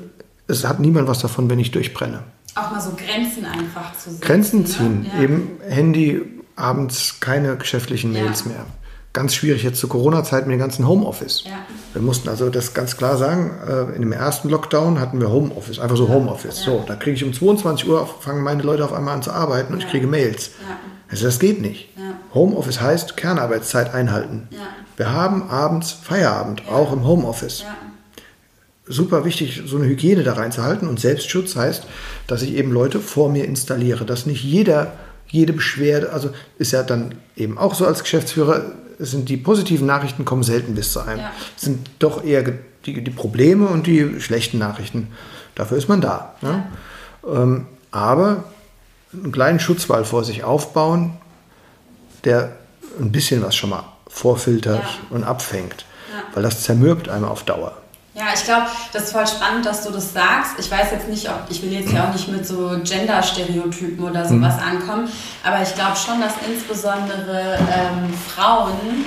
[0.47, 2.23] es hat niemand was davon, wenn ich durchbrenne.
[2.55, 4.21] Auch mal so Grenzen einfach zu setzen.
[4.23, 4.65] Grenzen ne?
[4.67, 5.23] ziehen, ja.
[5.23, 6.23] eben Handy,
[6.57, 8.53] abends keine geschäftlichen Mails ja.
[8.53, 8.67] mehr.
[9.17, 11.45] Ganz schwierig jetzt zur Corona-Zeit mit dem ganzen Homeoffice.
[11.47, 11.53] Ja.
[11.95, 15.79] Wir mussten also das ganz klar sagen, äh, in dem ersten Lockdown hatten wir Homeoffice,
[15.79, 16.61] einfach so Homeoffice.
[16.61, 19.73] So, da kriege ich um 22 Uhr, fangen meine Leute auf einmal an zu arbeiten
[19.73, 20.51] und ich kriege Mails.
[21.11, 21.89] Also das geht nicht.
[22.35, 24.49] Homeoffice heißt Kernarbeitszeit einhalten.
[24.51, 24.59] Ja.
[24.99, 26.75] Wir haben abends Feierabend, ja.
[26.75, 27.63] auch im Homeoffice.
[27.63, 27.75] Ja.
[28.87, 30.89] Super wichtig, so eine Hygiene da reinzuhalten.
[30.89, 31.85] Und Selbstschutz heißt,
[32.27, 34.93] dass ich eben Leute vor mir installiere, dass nicht jeder,
[35.27, 40.25] jede Beschwerde, also ist ja dann eben auch so als Geschäftsführer, sind die positiven Nachrichten
[40.25, 41.21] kommen selten bis zu einem.
[41.57, 42.45] Es sind doch eher
[42.85, 45.09] die, die, Probleme und die schlechten Nachrichten.
[45.55, 46.35] Dafür ist man da.
[46.41, 46.67] Ne?
[47.27, 48.45] Ähm, aber
[49.13, 51.17] einen kleinen Schutzwall vor sich aufbauen,
[52.25, 52.53] der
[53.01, 55.17] ein bisschen was schon mal vorfiltert ja.
[55.17, 55.85] und abfängt.
[56.13, 56.23] Ja.
[56.35, 57.77] Weil das zermürbt einem auf Dauer.
[58.17, 60.53] Ja, ich glaube, das ist voll spannend, dass du das sagst.
[60.59, 64.27] Ich weiß jetzt nicht, ob ich will jetzt ja auch nicht mit so Gender-Stereotypen oder
[64.27, 64.63] sowas mhm.
[64.63, 65.09] ankommen,
[65.45, 69.05] aber ich glaube schon, dass insbesondere ähm, Frauen,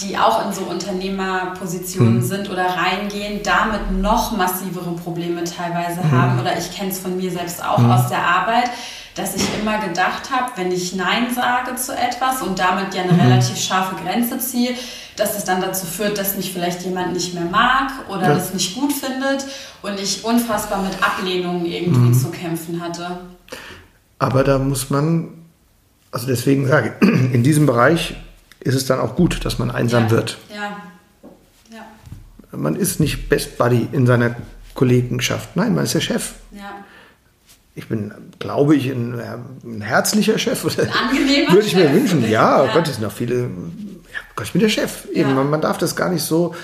[0.00, 2.22] die auch in so Unternehmerpositionen mhm.
[2.22, 6.12] sind oder reingehen, damit noch massivere Probleme teilweise mhm.
[6.12, 6.40] haben.
[6.40, 7.90] Oder ich kenne es von mir selbst auch mhm.
[7.90, 8.70] aus der Arbeit
[9.14, 13.12] dass ich immer gedacht habe, wenn ich Nein sage zu etwas und damit ja eine
[13.12, 13.20] mhm.
[13.20, 14.74] relativ scharfe Grenze ziehe,
[15.16, 18.34] dass es dann dazu führt, dass mich vielleicht jemand nicht mehr mag oder ja.
[18.34, 19.46] das nicht gut findet
[19.82, 22.14] und ich unfassbar mit Ablehnungen irgendwie mhm.
[22.14, 23.20] zu kämpfen hatte.
[24.18, 25.28] Aber da muss man,
[26.10, 28.16] also deswegen sage ich, in diesem Bereich
[28.60, 30.10] ist es dann auch gut, dass man einsam ja.
[30.10, 30.38] wird.
[30.50, 30.76] Ja.
[31.70, 31.86] ja.
[32.56, 34.36] Man ist nicht Best Buddy in seiner
[34.74, 35.56] Kollegenschaft.
[35.56, 36.32] Nein, man ist der Chef.
[36.52, 36.84] Ja
[37.76, 39.20] ich bin, glaube ich, ein,
[39.64, 40.64] ein herzlicher Chef.
[40.78, 41.92] Ein angenehmer Würde ich mir Chef.
[41.92, 42.30] wünschen.
[42.30, 42.72] Ja, ja.
[42.72, 43.50] Gott, es sind noch viele.
[44.14, 45.08] Ja, Gott, ich bin der Chef.
[45.12, 45.34] Eben, ja.
[45.34, 46.54] man, man, darf das gar nicht so.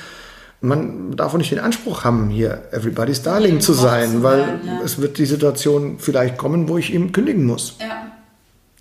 [0.60, 4.60] Man darf auch nicht den Anspruch haben, hier Everybody's Darling zu sein, zu weil sein,
[4.66, 4.80] ja.
[4.84, 7.76] es wird die Situation vielleicht kommen, wo ich ihm kündigen muss.
[7.80, 8.12] Ja.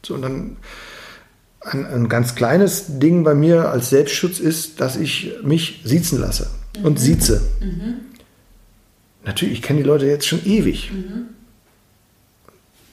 [0.05, 0.57] So, und dann
[1.61, 6.49] ein, ein ganz kleines Ding bei mir als Selbstschutz ist, dass ich mich siezen lasse
[6.78, 6.86] mhm.
[6.86, 7.41] und sieze.
[7.61, 7.95] Mhm.
[9.26, 10.91] Natürlich, ich kenne die Leute jetzt schon ewig.
[10.91, 11.28] Mhm.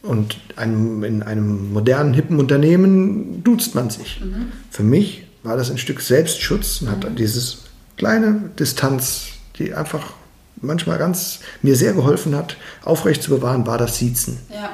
[0.02, 4.20] Und einem, in einem modernen, hippen Unternehmen duzt man sich.
[4.20, 4.52] Mhm.
[4.70, 7.16] Für mich war das ein Stück Selbstschutz und hat mhm.
[7.16, 7.58] dieses
[7.96, 9.28] kleine Distanz,
[9.58, 10.12] die einfach
[10.60, 14.38] manchmal ganz mir sehr geholfen hat, aufrecht zu bewahren, war das Siezen.
[14.50, 14.70] Ja.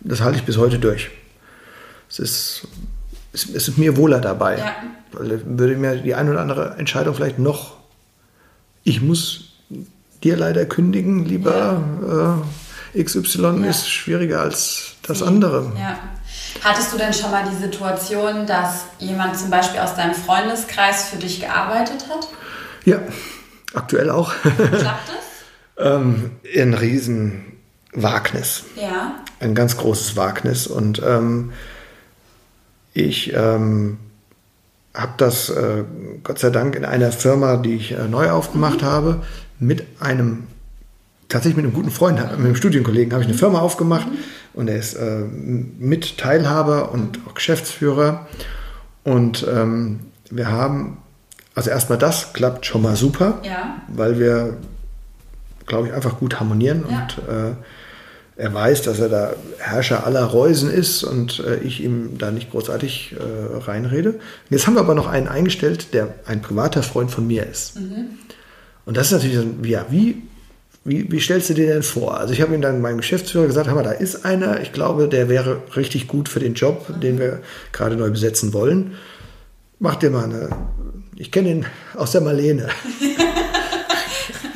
[0.00, 1.10] das halte ich bis heute durch.
[2.10, 2.68] Es ist,
[3.32, 4.58] es, ist mir wohler dabei.
[4.58, 4.72] Ja.
[5.12, 7.76] Weil würde mir die eine oder andere Entscheidung vielleicht noch,
[8.82, 9.52] ich muss
[10.22, 12.44] dir leider kündigen, lieber
[12.94, 13.70] äh, XY, Ja.
[13.70, 15.72] ist schwieriger als das andere.
[15.78, 15.98] Ja.
[16.62, 21.16] Hattest du denn schon mal die Situation, dass jemand zum Beispiel aus deinem Freundeskreis für
[21.16, 22.28] dich gearbeitet hat?
[22.84, 23.00] Ja,
[23.74, 24.32] aktuell auch.
[24.42, 25.24] Klappt es?
[25.84, 28.64] ähm, ein Riesenwagnis.
[28.76, 29.16] Ja.
[29.40, 30.66] ein ganz großes Wagnis.
[30.66, 31.52] Und ähm,
[32.92, 33.98] ich ähm,
[34.94, 35.84] habe das äh,
[36.22, 39.22] Gott sei Dank in einer Firma, die ich äh, neu aufgemacht habe,
[39.58, 40.46] mit einem
[41.34, 44.06] tatsächlich mit einem guten Freund, mit einem Studienkollegen, habe ich eine Firma aufgemacht
[44.54, 48.26] und er ist äh, mit Teilhaber und auch Geschäftsführer.
[49.02, 50.98] Und ähm, wir haben,
[51.54, 53.82] also erstmal das klappt schon mal super, Ja.
[53.88, 54.56] weil wir,
[55.66, 57.00] glaube ich, einfach gut harmonieren Ja.
[57.02, 57.54] und äh,
[58.36, 62.50] er weiß, dass er da Herrscher aller Reusen ist und äh, ich ihm da nicht
[62.50, 64.18] großartig äh, reinrede.
[64.50, 67.76] Jetzt haben wir aber noch einen eingestellt, der ein privater Freund von mir ist.
[68.86, 70.22] Und das ist natürlich, so, ein- ja, wie,
[70.84, 72.18] wie, wie stellst du dir denn vor?
[72.18, 75.08] Also ich habe ihm dann meinem Geschäftsführer gesagt, hör mal, da ist einer, ich glaube,
[75.08, 77.40] der wäre richtig gut für den Job, den wir
[77.72, 78.94] gerade neu besetzen wollen.
[79.78, 80.50] Mach dir mal eine,
[81.16, 82.68] ich kenne ihn aus der Marlene.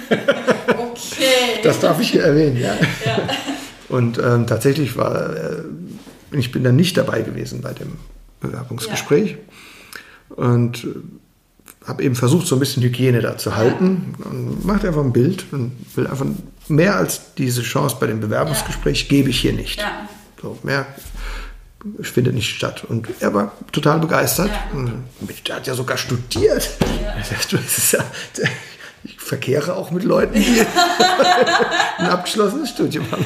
[0.09, 1.61] Okay.
[1.63, 2.77] Das darf ich hier erwähnen, ja.
[3.89, 5.63] Und ähm, tatsächlich war, äh,
[6.33, 7.93] ich bin dann nicht dabei gewesen bei dem
[8.41, 9.37] Bewerbungsgespräch
[10.31, 10.89] und äh,
[11.89, 15.47] habe eben versucht, so ein bisschen Hygiene da zu halten und macht einfach ein Bild
[15.53, 16.27] und will einfach
[16.69, 19.81] mehr als diese Chance bei dem Bewerbungsgespräch gebe ich hier nicht.
[19.81, 20.09] Ja.
[20.41, 20.87] So, mehr
[22.01, 22.85] findet nicht statt.
[22.85, 24.51] Und er war total begeistert.
[24.51, 25.37] Ja.
[25.47, 26.71] Der hat ja sogar studiert.
[27.03, 28.05] Ja,
[29.05, 30.61] ich verkehre auch mit Leuten, die
[31.99, 33.25] ein abgeschlossenes Studium haben.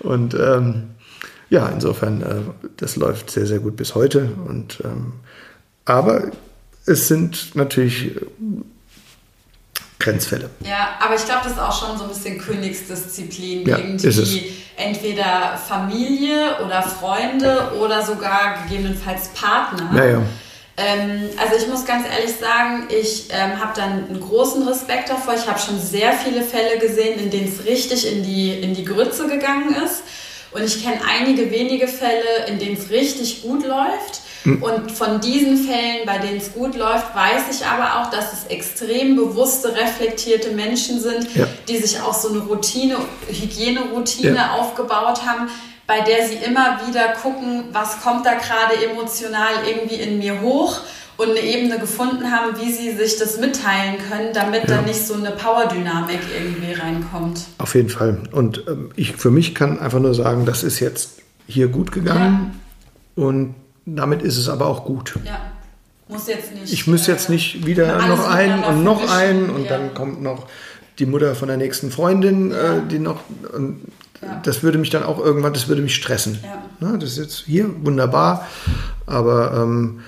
[0.00, 0.90] Und ähm,
[1.50, 4.30] ja, insofern, äh, das läuft sehr, sehr gut bis heute.
[4.46, 5.14] Und, ähm,
[5.84, 6.30] aber
[6.86, 8.20] es sind natürlich äh,
[9.98, 10.50] Grenzfälle.
[10.64, 13.66] Ja, aber ich glaube, das ist auch schon so ein bisschen Königsdisziplin.
[13.66, 19.90] Ja, irgendwie entweder Familie oder Freunde oder sogar gegebenenfalls Partner.
[19.94, 20.22] Ja, ja.
[20.76, 25.34] Ähm, also ich muss ganz ehrlich sagen, ich ähm, habe dann einen großen Respekt davor.
[25.34, 28.84] Ich habe schon sehr viele Fälle gesehen, in denen es richtig in die, in die
[28.84, 30.02] Grütze gegangen ist.
[30.52, 34.22] Und ich kenne einige wenige Fälle, in denen es richtig gut läuft.
[34.44, 34.62] Hm.
[34.62, 38.46] Und von diesen Fällen, bei denen es gut läuft, weiß ich aber auch, dass es
[38.46, 41.46] extrem bewusste, reflektierte Menschen sind, Ja.
[41.68, 42.96] die sich auch so eine Routine,
[43.28, 44.52] Hygieneroutine Ja.
[44.54, 45.48] aufgebaut haben,
[45.86, 50.78] bei der sie immer wieder gucken, was kommt da gerade emotional irgendwie in mir hoch
[51.16, 55.14] und eine Ebene gefunden haben, wie sie sich das mitteilen können, damit da nicht so
[55.14, 57.40] eine Powerdynamik irgendwie reinkommt.
[57.58, 58.22] Auf jeden Fall.
[58.32, 62.58] Und ähm, ich für mich kann einfach nur sagen, das ist jetzt hier gut gegangen
[63.16, 63.54] und
[63.86, 65.18] damit ist es aber auch gut.
[65.24, 65.40] Ja,
[66.08, 66.72] muss jetzt nicht.
[66.72, 69.18] Ich muss jetzt äh, nicht wieder noch einen und noch vermischen.
[69.18, 69.70] einen und Ja.
[69.78, 70.46] dann kommt noch
[70.98, 73.20] die Mutter von der nächsten Freundin, äh, die noch.
[73.54, 73.80] Und
[74.22, 74.38] Ja.
[74.42, 76.38] Das würde mich dann auch irgendwann, das würde mich stressen.
[76.42, 76.62] Ja.
[76.80, 78.46] Na, das ist jetzt hier wunderbar,
[79.06, 80.00] aber ähm,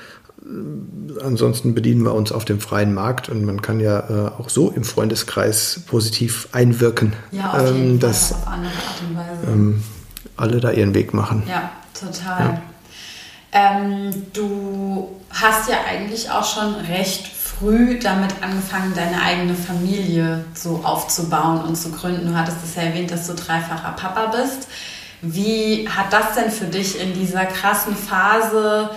[1.22, 4.70] ansonsten bedienen wir uns auf dem freien Markt und man kann ja äh, auch so
[4.70, 9.52] im Freundeskreis positiv einwirken, Ja, auf jeden ähm, Fall, dass auf andere Art und Weise.
[9.52, 9.82] ähm,
[10.36, 11.44] alle da ihren Weg machen.
[11.48, 12.60] Ja, total.
[13.52, 20.80] Ähm, du hast ja eigentlich auch schon recht früh damit angefangen, deine eigene Familie so
[20.82, 22.28] aufzubauen und zu gründen.
[22.28, 24.68] Du hattest es ja erwähnt, dass du dreifacher Papa bist.
[25.20, 28.90] Wie hat das denn für dich in dieser krassen Phase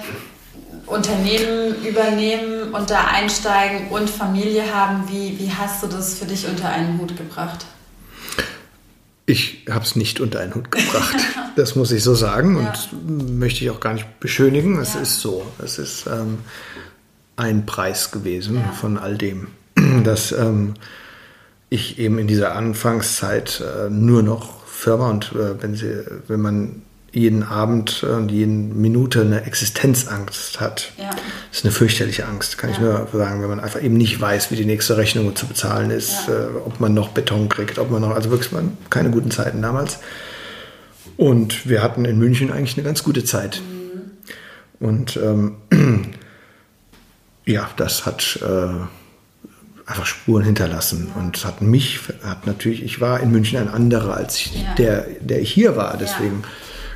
[0.87, 5.07] Unternehmen übernehmen und da einsteigen und Familie haben?
[5.09, 7.65] Wie, wie hast du das für dich unter einen Hut gebracht?
[9.27, 11.15] Ich habe es nicht unter einen Hut gebracht.
[11.55, 14.77] Das muss ich so sagen und möchte ich auch gar nicht beschönigen.
[14.77, 14.99] Es Ja.
[14.99, 15.45] ist so.
[15.63, 16.39] Es ist ähm,
[17.37, 18.73] ein Preis gewesen Ja.
[18.73, 19.47] von all dem,
[20.03, 20.73] dass ähm,
[21.69, 26.81] ich eben in dieser Anfangszeit äh, nur noch Firma und äh, wenn, sie, wenn man
[27.15, 31.09] jeden Abend und jede Minute eine Existenzangst hat, Ja.
[31.49, 32.83] das ist eine fürchterliche Angst, kann ich Ja.
[32.83, 36.27] nur sagen, wenn man einfach eben nicht weiß, wie die nächste Rechnung zu bezahlen ist,
[36.27, 36.33] Ja.
[36.33, 39.61] äh, ob man noch Beton kriegt, ob man noch, also wirklich man, keine guten Zeiten
[39.61, 39.99] damals.
[41.17, 43.61] Und wir hatten in München eigentlich eine ganz gute Zeit.
[44.81, 45.55] Und ähm,
[47.45, 53.31] ja, das hat äh, einfach Spuren hinterlassen und hat mich, hat natürlich, ich war in
[53.31, 55.95] München ein anderer als ich, der, der ich hier war.
[55.97, 56.43] Deswegen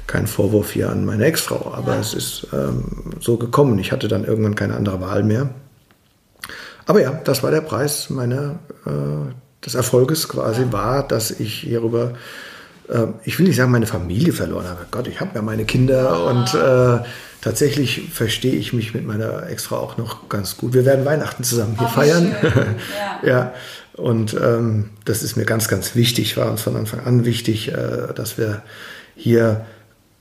[0.10, 2.00] kein Vorwurf hier an meine Ex-Frau, aber Ja.
[2.00, 3.80] es ist ähm, so gekommen.
[3.80, 5.50] Ich hatte dann irgendwann keine andere Wahl mehr.
[6.86, 12.14] Aber ja, das war der Preis meiner, äh, des Erfolges quasi, war, dass ich hierüber
[12.90, 14.86] äh, ich will nicht sagen, meine Familie verloren habe.
[14.92, 17.06] Gott, ich habe ja meine Kinder und äh,
[17.42, 20.74] tatsächlich verstehe ich mich mit meiner Ex-Frau auch noch ganz gut.
[20.74, 22.36] Wir werden Weihnachten zusammen hier oh, feiern.
[23.24, 23.28] ja.
[23.30, 23.54] ja.
[23.94, 28.14] Und ähm, das ist mir ganz, ganz wichtig, war uns von Anfang an wichtig, äh,
[28.16, 28.64] dass wir
[29.16, 29.66] hier,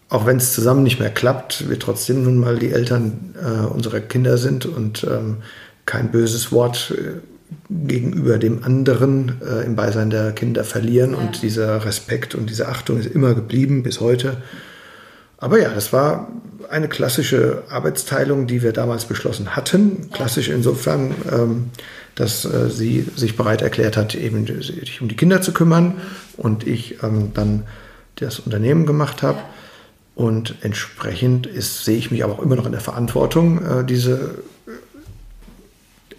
[0.08, 4.00] auch wenn es zusammen nicht mehr klappt, wir trotzdem nun mal die Eltern äh, unserer
[4.00, 5.38] Kinder sind und ähm,
[5.84, 7.20] kein böses Wort äh,
[7.70, 11.12] gegenüber dem anderen äh, im Beisein der Kinder verlieren.
[11.12, 11.18] Ja.
[11.18, 14.38] Und dieser Respekt und diese Achtung ist immer geblieben bis heute.
[15.36, 16.28] Aber ja, das war
[16.70, 20.10] eine klassische Arbeitsteilung, die wir damals beschlossen hatten.
[20.10, 21.70] Klassisch insofern, ähm,
[22.14, 25.94] dass äh, sie sich bereit erklärt hat, eben sich um die Kinder zu kümmern
[26.36, 27.64] und ich ähm, dann
[28.16, 29.38] das Unternehmen gemacht habe.
[30.18, 34.42] Und entsprechend ist, sehe ich mich aber auch immer noch in der Verantwortung, äh, diese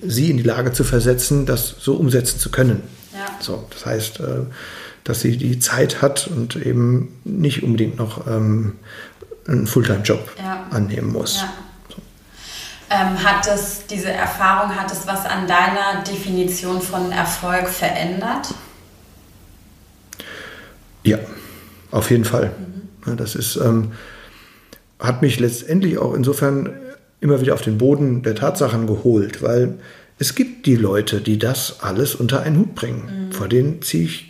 [0.02, 2.82] sie in die Lage zu versetzen, das so umsetzen zu können.
[3.12, 3.26] Ja.
[3.42, 4.46] So, das heißt, äh,
[5.04, 8.78] dass sie die Zeit hat und eben nicht unbedingt noch ähm,
[9.46, 10.66] einen Fulltime-Job ja.
[10.72, 11.42] annehmen muss.
[11.42, 11.54] Ja.
[11.90, 11.96] So.
[12.92, 18.54] Ähm, hat es, diese Erfahrung, hat es was an deiner Definition von Erfolg verändert?
[21.04, 21.18] Ja,
[21.92, 22.54] auf jeden Fall.
[22.58, 22.89] Mhm.
[23.16, 23.92] Das ist, ähm,
[25.00, 26.70] hat mich letztendlich auch insofern
[27.22, 29.80] immer wieder auf den Boden der Tatsachen geholt, weil
[30.18, 33.28] es gibt die Leute, die das alles unter einen Hut bringen.
[33.28, 33.32] Mhm.
[33.32, 34.28] Vor denen ziehe ich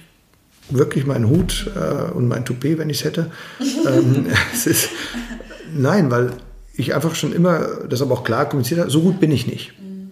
[0.69, 3.31] wirklich meinen Hut äh, und mein Toupet, wenn ich es hätte.
[3.59, 4.89] ähm, es ist,
[5.75, 6.33] nein, weil
[6.73, 9.73] ich einfach schon immer, das aber auch klar kommuniziert habe, so gut bin ich nicht.
[9.79, 10.11] Mhm.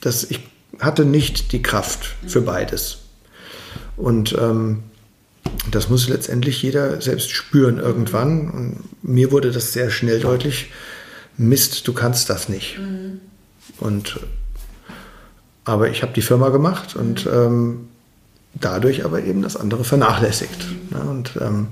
[0.00, 0.40] Das, ich
[0.78, 2.46] hatte nicht die Kraft für mhm.
[2.46, 2.98] beides.
[3.96, 4.84] Und ähm,
[5.70, 8.50] das muss letztendlich jeder selbst spüren irgendwann.
[8.50, 10.70] Und mir wurde das sehr schnell deutlich.
[11.36, 12.78] Mist, du kannst das nicht.
[12.78, 13.20] Mhm.
[13.78, 14.20] Und
[15.64, 17.88] aber ich habe die Firma gemacht und ähm,
[18.54, 20.66] dadurch aber eben das andere vernachlässigt.
[20.68, 20.98] Mhm.
[20.98, 21.04] Ne?
[21.10, 21.68] Und ähm,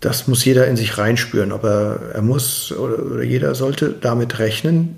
[0.00, 4.38] das muss jeder in sich reinspüren, ob er, er muss oder, oder jeder sollte damit
[4.38, 4.96] rechnen,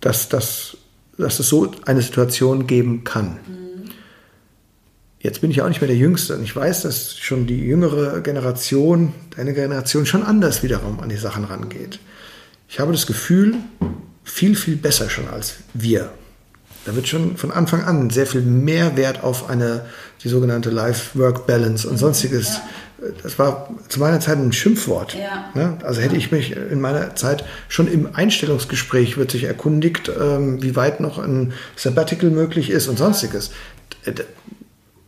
[0.00, 0.76] dass, das,
[1.18, 3.38] dass es so eine Situation geben kann.
[3.46, 3.69] Mhm.
[5.20, 8.20] Jetzt bin ich auch nicht mehr der Jüngste und ich weiß, dass schon die jüngere
[8.22, 12.00] Generation, deine Generation, schon anders wiederum an die Sachen rangeht.
[12.68, 13.56] Ich habe das Gefühl,
[14.24, 16.10] viel, viel besser schon als wir.
[16.86, 19.84] Da wird schon von Anfang an sehr viel mehr Wert auf eine,
[20.24, 22.54] die sogenannte Life-Work-Balance und sonstiges.
[22.54, 23.08] Ja.
[23.22, 25.14] Das war zu meiner Zeit ein Schimpfwort.
[25.14, 25.50] Ja.
[25.54, 25.76] Ne?
[25.82, 30.76] Also hätte ich mich in meiner Zeit schon im Einstellungsgespräch wird sich erkundigt, ähm, wie
[30.76, 33.50] weit noch ein Sabbatical möglich ist und sonstiges.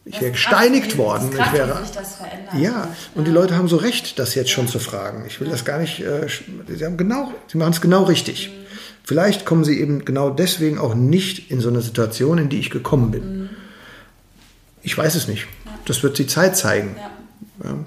[0.04, 1.30] Ich wäre gesteinigt worden.
[1.30, 2.54] Krass, ich wäre, sich das verändert.
[2.58, 5.24] Ja, und die Leute haben so recht, das jetzt schon zu fragen.
[5.28, 6.00] Ich will das gar nicht.
[6.00, 6.26] Äh,
[6.68, 8.48] sie haben genau, sie machen es genau richtig.
[8.48, 8.62] Mhm.
[9.04, 12.70] Vielleicht kommen sie eben genau deswegen auch nicht in so eine Situation, in die ich
[12.70, 13.42] gekommen bin.
[13.42, 13.50] Mhm.
[14.82, 15.46] Ich weiß es nicht.
[15.64, 15.72] Ja.
[15.84, 16.96] Das wird die Zeit zeigen.
[16.98, 17.70] Ja.
[17.70, 17.78] Ja.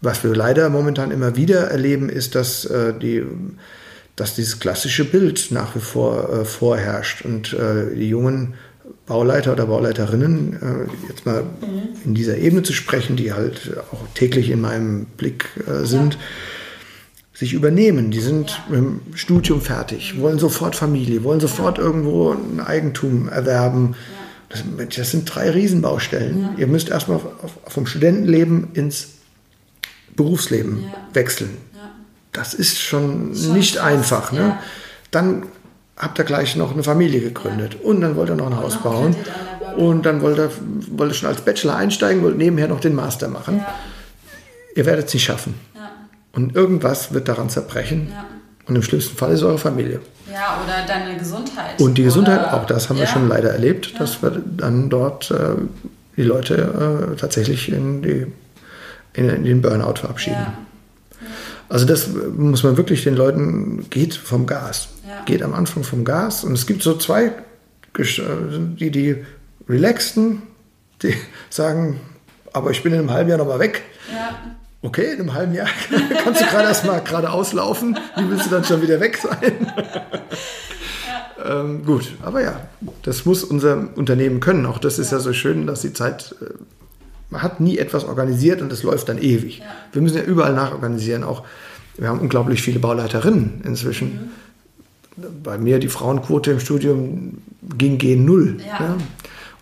[0.00, 3.24] Was wir leider momentan immer wieder erleben, ist, dass, äh, die,
[4.16, 8.54] dass dieses klassische Bild nach wie vor äh, vorherrscht und äh, die jungen
[9.06, 11.88] Bauleiter oder Bauleiterinnen, äh, jetzt mal mhm.
[12.04, 16.18] in dieser Ebene zu sprechen, die halt auch täglich in meinem Blick äh, sind,
[17.34, 18.10] sich übernehmen.
[18.10, 23.94] Die sind mit dem Studium fertig, wollen sofort Familie, wollen sofort irgendwo ein Eigentum erwerben.
[24.48, 24.62] Das,
[24.96, 26.50] das sind drei Riesenbaustellen.
[26.58, 27.20] Ihr müsst erstmal
[27.66, 29.08] vom Studentenleben ins
[30.14, 31.56] Berufsleben wechseln.
[32.32, 34.32] Das ist schon, nicht einfach.
[34.32, 34.58] Ne?
[35.10, 35.44] Dann
[35.96, 39.14] habt ihr gleich noch eine Familie gegründet und dann wollt ihr noch ein Haus bauen
[39.76, 40.50] und dann wollt ihr,
[40.90, 43.58] wollt ihr schon als Bachelor einsteigen, wollt nebenher noch den Master machen.
[43.58, 43.74] Ja.
[44.74, 45.54] Ihr werdet es nicht schaffen.
[46.32, 48.08] Und irgendwas wird daran zerbrechen.
[48.10, 48.24] Ja.
[48.66, 50.00] Und im schlimmsten Fall ist eure Familie.
[50.32, 51.80] Ja, oder deine Gesundheit.
[51.80, 53.02] Und die Gesundheit, oder, auch das haben ja.
[53.02, 53.98] wir schon leider erlebt, ja.
[53.98, 55.56] dass wir dann dort äh,
[56.16, 58.26] die Leute äh, tatsächlich in, die,
[59.12, 60.36] in, in, den Burnout verabschieden.
[60.40, 60.54] Ja.
[61.68, 64.88] Also das muss man wirklich den Leuten, geht vom Gas.
[65.26, 66.44] Geht am Anfang vom Gas.
[66.44, 67.32] Und es gibt so zwei,
[67.96, 69.24] die, die
[69.68, 70.42] relaxten,
[71.02, 71.14] die
[71.50, 72.00] sagen,
[72.52, 73.82] aber ich bin in einem halben Jahr nochmal weg.
[74.12, 74.38] Ja
[74.82, 75.68] okay, in einem halben Jahr
[76.24, 77.98] kannst du gerade erst mal gerade auslaufen.
[78.16, 79.66] Wie willst du dann schon wieder weg sein?
[81.06, 81.60] ja.
[81.60, 82.60] ähm, gut, aber ja,
[83.02, 84.66] das muss unser Unternehmen können.
[84.66, 86.52] Auch das ist ja, ja so schön, dass die Zeit, äh,
[87.30, 89.60] man hat nie etwas organisiert und es läuft dann ewig.
[89.60, 89.64] Ja.
[89.92, 91.24] Wir müssen ja überall nachorganisieren.
[91.24, 91.44] Auch
[91.96, 94.14] wir haben unglaublich viele Bauleiterinnen inzwischen.
[94.14, 94.30] Mhm.
[95.16, 97.38] Bei mir die Frauenquote im Studium
[97.76, 98.58] ging gen null.
[98.66, 98.96] Ja.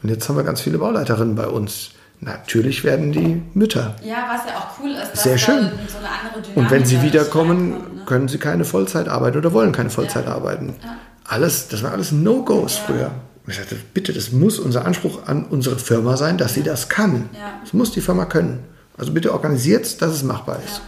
[0.03, 1.91] Und jetzt haben wir ganz viele Bauleiterinnen bei uns.
[2.21, 3.97] Natürlich werden die Mütter.
[4.05, 5.23] Ja, was ja auch cool ist.
[5.23, 5.71] Sehr schön.
[5.89, 7.77] So Und wenn sie wiederkommen, ne?
[8.05, 10.35] können sie keine Vollzeit arbeiten oder wollen keine Vollzeit ja.
[10.35, 10.75] arbeiten.
[10.83, 10.97] Ja.
[11.25, 13.11] Alles, das waren alles No-Gos früher.
[13.47, 17.31] Ich sagte, bitte, das muss unser Anspruch an unsere Firma sein, dass sie das kann.
[17.63, 18.61] Das muss die Firma können.
[18.99, 20.83] Also bitte organisiert, dass es machbar ist.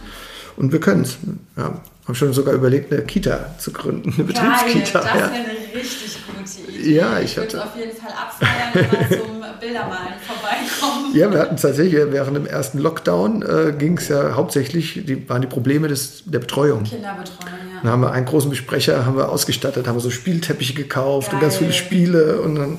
[0.55, 1.17] Und wir können es.
[1.57, 4.99] Ja, haben schon sogar überlegt, eine Kita zu gründen, eine Betriebskita.
[4.99, 6.95] Das wäre eine richtig gute Idee.
[6.95, 11.15] Ja, ich, ich würde auf jeden Fall abfeiern mal zum Bildermalen vorbeikommen.
[11.15, 15.41] Ja, wir hatten tatsächlich während dem ersten Lockdown äh, ging es ja hauptsächlich, die, waren
[15.41, 16.83] die Probleme des, der Betreuung.
[16.83, 17.37] Kinderbetreuung,
[17.73, 17.79] ja.
[17.81, 21.35] Dann haben wir einen großen Besprecher haben wir ausgestattet, haben wir so Spielteppiche gekauft Geil.
[21.35, 22.77] und ganz viele Spiele und dann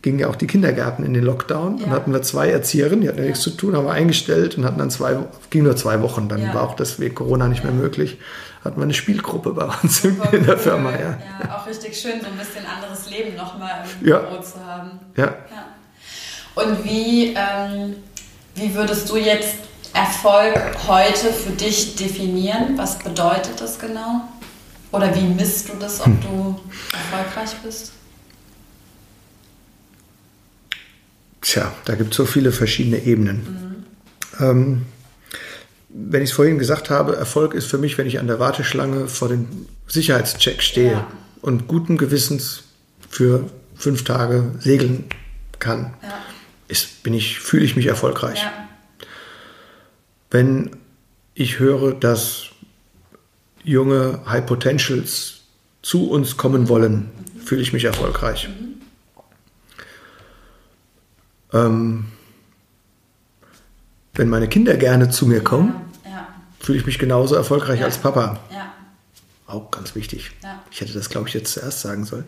[0.00, 1.78] gingen ja auch die Kindergärten in den Lockdown.
[1.78, 1.84] Ja.
[1.84, 4.64] Dann hatten wir zwei Erzieherinnen, die hatten ja nichts zu tun, haben wir eingestellt und
[4.64, 5.16] hatten dann zwei,
[5.50, 6.54] ging nur zwei Wochen, dann ja.
[6.54, 8.18] war auch das wegen Corona nicht mehr möglich.
[8.64, 11.18] Hatten wir eine Spielgruppe bei uns in, in der Firma, ja.
[11.42, 11.56] ja.
[11.56, 14.18] Auch richtig schön, so ein bisschen anderes Leben nochmal im ja.
[14.18, 15.00] Büro zu haben.
[15.16, 15.34] Ja.
[16.54, 17.96] Und wie, ähm,
[18.54, 19.56] wie würdest du jetzt
[19.94, 20.54] Erfolg
[20.86, 22.76] heute für dich definieren?
[22.76, 24.28] Was bedeutet das genau?
[24.92, 26.20] Oder wie misst du das, ob hm.
[26.20, 26.60] du
[26.92, 27.92] erfolgreich bist?
[31.40, 33.84] Tja, da gibt es so viele verschiedene Ebenen.
[34.38, 34.44] Mhm.
[34.44, 34.86] Ähm,
[35.94, 39.08] wenn ich es vorhin gesagt habe, Erfolg ist für mich, wenn ich an der Warteschlange
[39.08, 41.06] vor dem Sicherheitscheck stehe ja.
[41.42, 42.64] und guten Gewissens
[43.08, 45.04] für fünf Tage segeln
[45.58, 46.14] kann, ja.
[46.68, 48.42] ist, bin ich, fühle ich mich erfolgreich.
[48.42, 48.52] Ja.
[50.30, 50.70] Wenn
[51.34, 52.46] ich höre, dass
[53.64, 55.40] junge High Potentials
[55.82, 57.40] zu uns kommen wollen, mhm.
[57.40, 58.48] fühle ich mich erfolgreich.
[58.48, 58.72] Mhm.
[61.52, 62.04] Ähm,
[64.14, 66.28] wenn meine Kinder gerne zu mir kommen, ja, ja.
[66.60, 67.86] fühle ich mich genauso erfolgreich ja.
[67.86, 68.38] als Papa.
[69.52, 70.30] Auch ganz wichtig.
[70.70, 72.24] Ich hätte das, glaube ich, jetzt zuerst sagen sollen.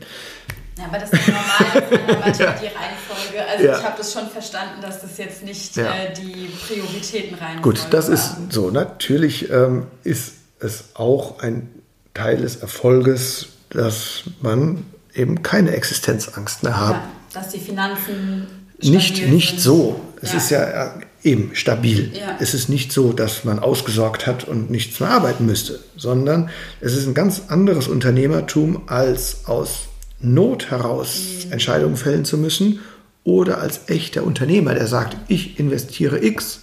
[0.76, 2.52] Ja, aber das ist normal, das ja.
[2.52, 3.48] die Reihenfolge.
[3.50, 3.78] Also ja.
[3.78, 5.94] ich habe das schon verstanden, dass das jetzt nicht ja.
[5.94, 7.62] äh, die Prioritäten rein.
[7.62, 8.14] Gut, das war.
[8.14, 8.70] ist so.
[8.70, 11.70] Natürlich ähm, ist es auch ein
[12.12, 16.96] Teil des Erfolges, dass man eben keine Existenzangst mehr hat.
[17.32, 19.98] dass die Finanzen nicht, nicht so.
[20.20, 20.36] Es ja.
[20.38, 20.94] ist ja
[21.24, 22.12] eben stabil.
[22.14, 22.36] Ja.
[22.38, 26.50] Es ist nicht so, dass man ausgesorgt hat und nichts mehr arbeiten müsste, sondern
[26.80, 29.88] es ist ein ganz anderes Unternehmertum, als aus
[30.20, 31.52] Not heraus mhm.
[31.52, 32.80] Entscheidungen fällen zu müssen
[33.24, 36.60] oder als echter Unternehmer, der sagt, ich investiere X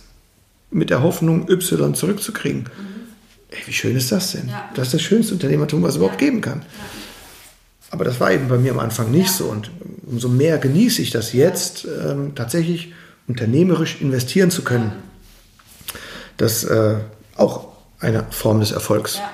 [0.70, 2.62] mit der Hoffnung, Y zurückzukriegen.
[2.62, 2.92] Mhm.
[3.50, 4.48] Ey, wie schön ist das denn?
[4.48, 4.70] Ja.
[4.76, 6.62] Das ist das schönste Unternehmertum, was es überhaupt geben kann.
[7.90, 9.46] Aber das war eben bei mir am Anfang nicht so.
[9.46, 9.70] Und
[10.06, 12.94] umso mehr genieße ich das jetzt, ähm, tatsächlich
[13.32, 14.92] unternehmerisch investieren zu können.
[16.36, 16.96] Das ist äh,
[17.38, 17.68] auch
[18.00, 19.18] eine Form des Erfolgs.
[19.18, 19.30] Ja.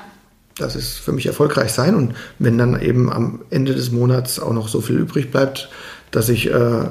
[0.58, 1.96] Das ist für mich erfolgreich sein.
[1.96, 5.70] Und wenn dann eben am Ende des Monats auch noch so viel übrig bleibt,
[6.12, 6.86] dass ich äh,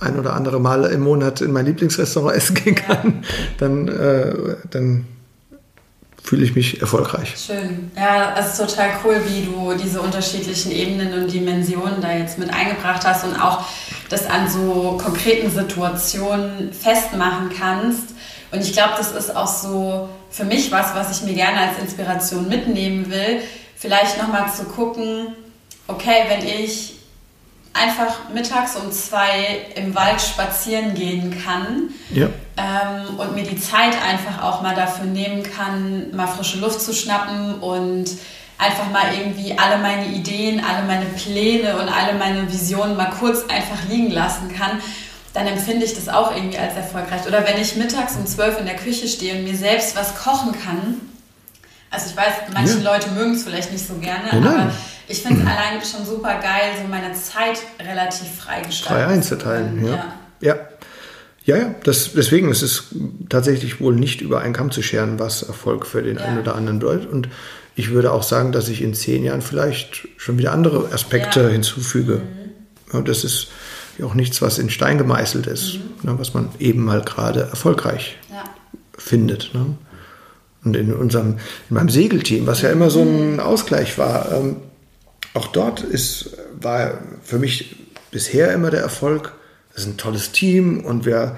[0.00, 3.28] ein oder andere Mal im Monat in mein Lieblingsrestaurant essen gehen kann, ja.
[3.58, 4.34] dann, äh,
[4.70, 5.06] dann
[6.22, 7.34] fühle ich mich erfolgreich.
[7.36, 7.90] Schön.
[7.96, 12.52] Ja, es ist total cool, wie du diese unterschiedlichen Ebenen und Dimensionen da jetzt mit
[12.52, 13.64] eingebracht hast und auch
[14.08, 18.14] das an so konkreten Situationen festmachen kannst.
[18.52, 21.78] Und ich glaube, das ist auch so für mich was, was ich mir gerne als
[21.78, 23.40] Inspiration mitnehmen will.
[23.76, 25.28] Vielleicht nochmal zu gucken,
[25.86, 26.99] okay, wenn ich
[27.72, 32.26] einfach mittags um zwei im Wald spazieren gehen kann ja.
[32.56, 36.92] ähm, und mir die Zeit einfach auch mal dafür nehmen kann, mal frische Luft zu
[36.92, 38.10] schnappen und
[38.58, 43.44] einfach mal irgendwie alle meine Ideen, alle meine Pläne und alle meine Visionen mal kurz
[43.48, 44.80] einfach liegen lassen kann,
[45.32, 47.26] dann empfinde ich das auch irgendwie als erfolgreich.
[47.26, 50.52] Oder wenn ich mittags um zwölf in der Küche stehe und mir selbst was kochen
[50.52, 51.00] kann,
[51.90, 52.92] also ich weiß, manche ja.
[52.92, 54.72] Leute mögen es vielleicht nicht so gerne, oh aber
[55.10, 59.04] ich finde es allein schon super geil, so meine Zeit relativ frei gestalten.
[59.04, 59.92] Frei einzuteilen, ja.
[59.92, 60.14] ja.
[60.40, 60.58] Ja,
[61.44, 62.84] ja, ja das, deswegen ist es
[63.28, 66.24] tatsächlich wohl nicht über einen Kamm zu scheren, was Erfolg für den ja.
[66.24, 67.10] einen oder anderen bedeutet.
[67.10, 67.28] Und
[67.74, 71.48] ich würde auch sagen, dass ich in zehn Jahren vielleicht schon wieder andere Aspekte ja.
[71.48, 72.16] hinzufüge.
[72.16, 72.92] Mhm.
[72.92, 73.48] Ja, das ist
[73.98, 76.10] ja auch nichts, was in Stein gemeißelt ist, mhm.
[76.10, 78.16] ne, was man eben mal gerade erfolgreich
[78.96, 79.50] findet.
[79.54, 79.76] Ne?
[80.62, 81.38] Und in unserem,
[81.70, 83.40] in meinem Segelteam, was ja immer so ein.
[83.40, 84.56] Ausgleich war, ähm,
[85.34, 87.76] auch dort ist, war für mich
[88.10, 89.32] bisher immer der Erfolg,
[89.74, 91.36] es ist ein tolles Team und wir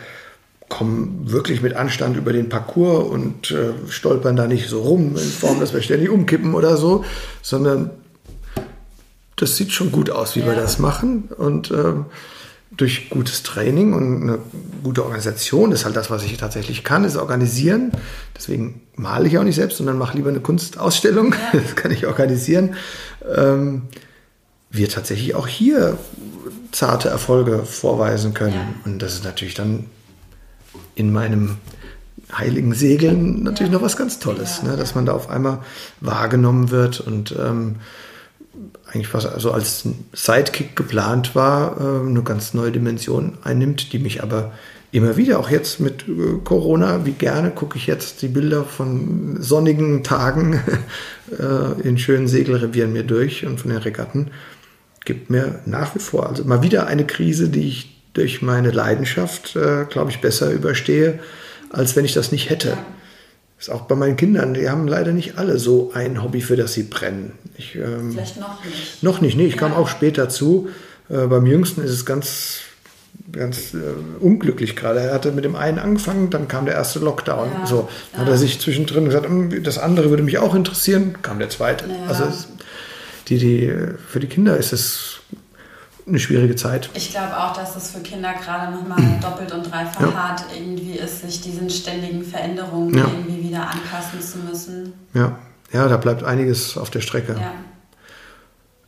[0.69, 5.31] kommen wirklich mit Anstand über den Parcours und äh, stolpern da nicht so rum in
[5.31, 7.05] Form, dass wir ständig umkippen oder so,
[7.43, 7.91] sondern
[9.37, 10.47] das sieht schon gut aus, wie ja.
[10.47, 11.93] wir das machen und äh,
[12.75, 14.39] durch gutes Training und eine
[14.83, 17.93] gute Organisation, das ist halt das, was ich tatsächlich kann, ist organisieren.
[18.35, 21.35] Deswegen male ich auch nicht selbst, sondern mache lieber eine Kunstausstellung.
[21.35, 21.61] Ja.
[21.61, 22.75] Das kann ich organisieren.
[23.37, 23.83] Ähm,
[24.71, 25.99] wir tatsächlich auch hier
[26.73, 28.55] zarte Erfolge vorweisen können.
[28.55, 28.75] Ja.
[28.85, 29.85] Und das ist natürlich dann
[30.95, 31.59] in meinem
[32.33, 33.79] heiligen Segeln natürlich ja.
[33.79, 34.77] noch was ganz Tolles, ne?
[34.77, 35.59] dass man da auf einmal
[36.01, 37.77] wahrgenommen wird und ähm,
[38.87, 44.23] eigentlich was also als Sidekick geplant war, äh, eine ganz neue Dimension einnimmt, die mich
[44.23, 44.53] aber
[44.93, 49.39] immer wieder, auch jetzt mit äh, Corona, wie gerne gucke ich jetzt die Bilder von
[49.41, 50.61] sonnigen Tagen
[51.39, 54.31] äh, in schönen Segelrevieren mir durch und von den Regatten.
[55.05, 59.57] Gibt mir nach wie vor, also mal wieder eine Krise, die ich durch meine Leidenschaft,
[59.57, 61.19] äh, glaube ich, besser überstehe,
[61.71, 62.77] als wenn ich das nicht hätte.
[63.59, 66.75] Ist auch bei meinen Kindern, die haben leider nicht alle so ein Hobby, für das
[66.75, 67.33] sie brennen.
[67.57, 69.03] Ich, ähm, Vielleicht noch nicht.
[69.03, 69.61] Noch nicht, nee, ich ja.
[69.61, 70.69] kam auch später zu.
[71.09, 72.61] Äh, beim Jüngsten ist es ganz
[73.33, 73.79] ganz äh,
[74.21, 75.01] unglücklich gerade.
[75.01, 77.51] Er hatte mit dem einen angefangen, dann kam der erste Lockdown.
[77.53, 78.21] Ja, so ja.
[78.21, 81.87] hat er sich zwischendrin gesagt, hm, das andere würde mich auch interessieren, kam der zweite.
[81.89, 82.07] Ja.
[82.09, 82.25] Also
[83.29, 83.73] die, die,
[84.07, 85.21] für die Kinder ist es
[86.07, 86.91] eine schwierige Zeit.
[86.95, 91.23] Ich glaube auch, dass es für Kinder gerade nochmal doppelt und dreifach hart irgendwie ist,
[91.23, 94.93] sich diesen ständigen Veränderungen irgendwie wieder anpassen zu müssen.
[95.15, 95.39] Ja.
[95.73, 97.37] ja, da bleibt einiges auf der Strecke.
[97.39, 97.53] Ja.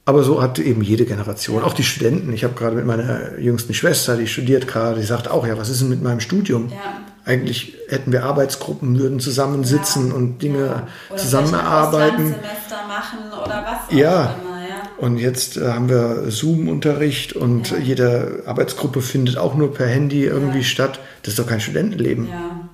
[0.07, 2.33] Aber so hat eben jede Generation, auch die Studenten.
[2.35, 5.71] Ich habe gerade mit meiner jüngsten Schwester, die studiert gerade, die sagt auch, ja, was
[5.71, 6.69] ist denn mit meinem Studium?
[6.69, 6.77] Ja.
[7.25, 10.15] Eigentlich hätten wir Arbeitsgruppen, würden zusammensitzen ja.
[10.15, 10.89] und Dinge ja.
[11.09, 12.17] oder zusammenarbeiten.
[12.17, 14.37] Ein Semester machen oder was ja.
[14.43, 14.61] immer.
[14.61, 14.83] Ja.
[14.99, 17.79] Und jetzt äh, haben wir Zoom-Unterricht und ja.
[17.79, 21.01] jede Arbeitsgruppe findet auch nur per Handy irgendwie statt.
[21.23, 22.29] Das ist doch kein Studentenleben.
[22.29, 22.69] Ja.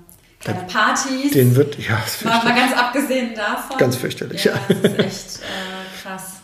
[0.45, 1.31] Keine Partys.
[1.33, 2.03] Den wird, ja.
[2.25, 3.79] Mal, mal ganz abgesehen davon.
[3.79, 4.55] Ganz fürchterlich, ja.
[4.69, 6.40] Das ist echt äh, krass.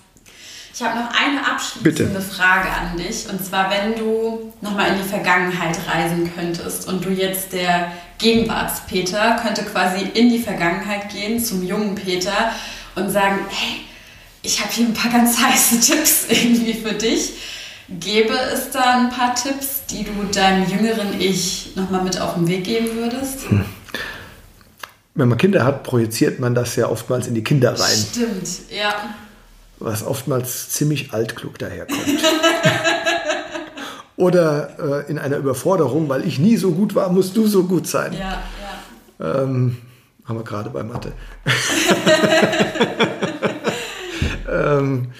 [0.78, 2.20] Ich habe noch eine abschließende Bitte.
[2.20, 3.30] Frage an dich.
[3.30, 9.40] Und zwar, wenn du nochmal in die Vergangenheit reisen könntest und du jetzt der Gegenwartspeter
[9.42, 12.52] könnte quasi in die Vergangenheit gehen zum jungen Peter
[12.94, 13.86] und sagen, hey,
[14.42, 17.32] ich habe hier ein paar ganz heiße Tipps irgendwie für dich.
[17.88, 22.48] Gäbe es da ein paar Tipps, die du deinem jüngeren Ich nochmal mit auf den
[22.48, 23.48] Weg geben würdest?
[23.48, 23.64] Hm.
[25.14, 28.06] Wenn man Kinder hat, projiziert man das ja oftmals in die Kinder rein.
[28.12, 28.92] Stimmt, ja
[29.78, 32.00] was oftmals ziemlich altklug daherkommt.
[34.16, 37.86] Oder äh, in einer Überforderung, weil ich nie so gut war, musst du so gut
[37.86, 38.14] sein.
[38.14, 38.42] Ja,
[39.18, 39.42] ja.
[39.42, 39.76] Ähm,
[40.24, 41.12] haben wir gerade bei Mathe.
[44.50, 45.12] ähm,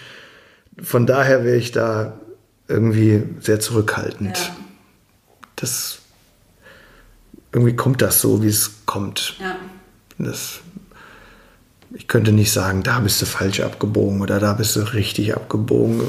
[0.82, 2.14] von daher wäre ich da
[2.68, 4.38] irgendwie sehr zurückhaltend.
[4.38, 4.56] Ja.
[5.56, 5.98] Das
[7.52, 9.36] irgendwie kommt das so, wie es kommt.
[9.40, 9.56] Ja.
[10.18, 10.60] Das
[11.98, 16.02] ich könnte nicht sagen, da bist du falsch abgebogen oder da bist du richtig abgebogen.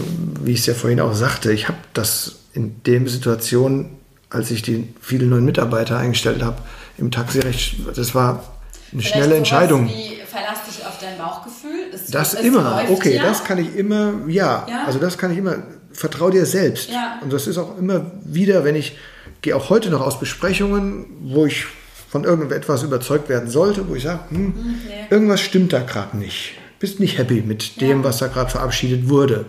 [0.44, 3.92] Wie ich es ja vorhin auch sagte, ich habe das in der Situation,
[4.30, 6.58] als ich die vielen neuen Mitarbeiter eingestellt habe,
[6.98, 8.44] im Taxirecht, das war
[8.92, 9.88] eine Vielleicht schnelle Entscheidung.
[9.88, 11.86] Wie verlass dich auf dein Bauchgefühl?
[11.94, 13.24] Es, das es immer, okay, ja.
[13.24, 15.58] das kann ich immer, ja, ja, also das kann ich immer,
[15.94, 16.90] vertrau dir selbst.
[16.90, 17.20] Ja.
[17.22, 18.98] Und das ist auch immer wieder, wenn ich
[19.42, 21.66] gehe auch heute noch aus Besprechungen, wo ich
[22.08, 24.54] von irgendetwas überzeugt werden sollte, wo ich sage, hm.
[24.54, 24.76] Hm,
[25.10, 26.54] irgendwas stimmt da gerade nicht.
[26.80, 28.04] Bist nicht happy mit dem, ja.
[28.04, 29.46] was da gerade verabschiedet wurde.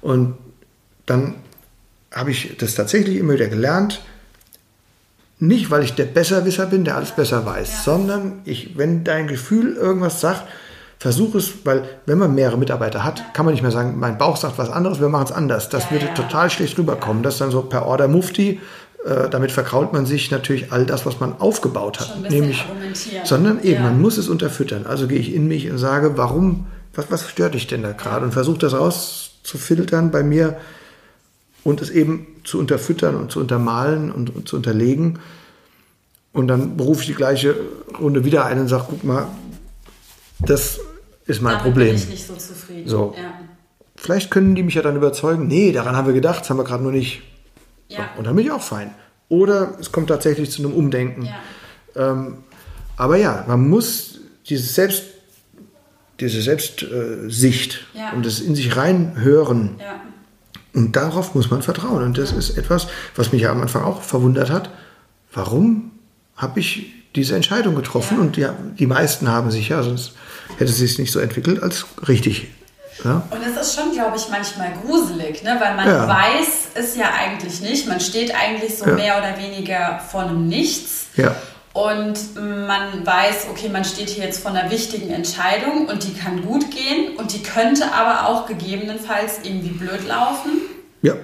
[0.00, 0.34] Und
[1.06, 1.34] dann
[2.12, 4.02] habe ich das tatsächlich immer wieder gelernt,
[5.38, 7.82] nicht weil ich der Besserwisser bin, der alles besser weiß, ja.
[7.82, 10.44] sondern ich, wenn dein Gefühl irgendwas sagt,
[10.98, 14.36] versuche es, weil wenn man mehrere Mitarbeiter hat, kann man nicht mehr sagen, mein Bauch
[14.36, 15.70] sagt was anderes, wir machen es anders.
[15.70, 17.22] Das ja, würde total schlecht rüberkommen.
[17.22, 18.60] Das ist dann so per Order Mufti
[19.04, 22.30] damit verkraut man sich natürlich all das, was man aufgebaut hat.
[22.30, 22.64] Nämlich,
[23.24, 23.82] sondern eben, ja.
[23.82, 24.86] man muss es unterfüttern.
[24.86, 28.26] Also gehe ich in mich und sage, warum, was, was stört dich denn da gerade?
[28.26, 30.58] Und versuche das rauszufiltern bei mir
[31.64, 35.18] und es eben zu unterfüttern und zu untermalen und, und zu unterlegen.
[36.32, 37.56] Und dann berufe ich die gleiche
[37.98, 39.28] Runde wieder ein und sage, guck mal,
[40.40, 40.78] das
[41.26, 41.94] ist mein Damit Problem.
[41.94, 42.88] Bin ich nicht so zufrieden.
[42.88, 43.14] So.
[43.16, 43.32] Ja.
[43.96, 46.64] Vielleicht können die mich ja dann überzeugen, nee, daran haben wir gedacht, das haben wir
[46.64, 47.22] gerade nur nicht
[47.98, 48.10] ja.
[48.16, 48.94] und dann bin ich auch fein.
[49.28, 51.26] Oder es kommt tatsächlich zu einem Umdenken.
[51.26, 52.12] Ja.
[52.12, 52.38] Ähm,
[52.96, 54.18] aber ja, man muss
[54.48, 55.04] diese Selbst,
[56.18, 58.12] diese Selbstsicht äh, ja.
[58.12, 59.76] und das in sich reinhören.
[59.78, 60.00] Ja.
[60.72, 62.02] Und darauf muss man vertrauen.
[62.02, 64.70] Und das ist etwas, was mich ja am Anfang auch verwundert hat.
[65.32, 65.92] Warum
[66.36, 68.18] habe ich diese Entscheidung getroffen?
[68.18, 70.12] Und ja, die meisten haben sich ja, sonst
[70.58, 72.48] hätte es sich nicht so entwickelt, als richtig
[73.04, 73.22] ja.
[73.30, 75.56] Und es ist schon, glaube ich, manchmal gruselig, ne?
[75.60, 76.08] weil man ja.
[76.08, 77.86] weiß es ja eigentlich nicht.
[77.86, 78.94] Man steht eigentlich so ja.
[78.94, 81.06] mehr oder weniger vor einem Nichts.
[81.16, 81.34] Ja.
[81.72, 86.42] Und man weiß, okay, man steht hier jetzt vor einer wichtigen Entscheidung und die kann
[86.42, 90.50] gut gehen und die könnte aber auch gegebenenfalls irgendwie blöd laufen.
[91.02, 91.14] Ja.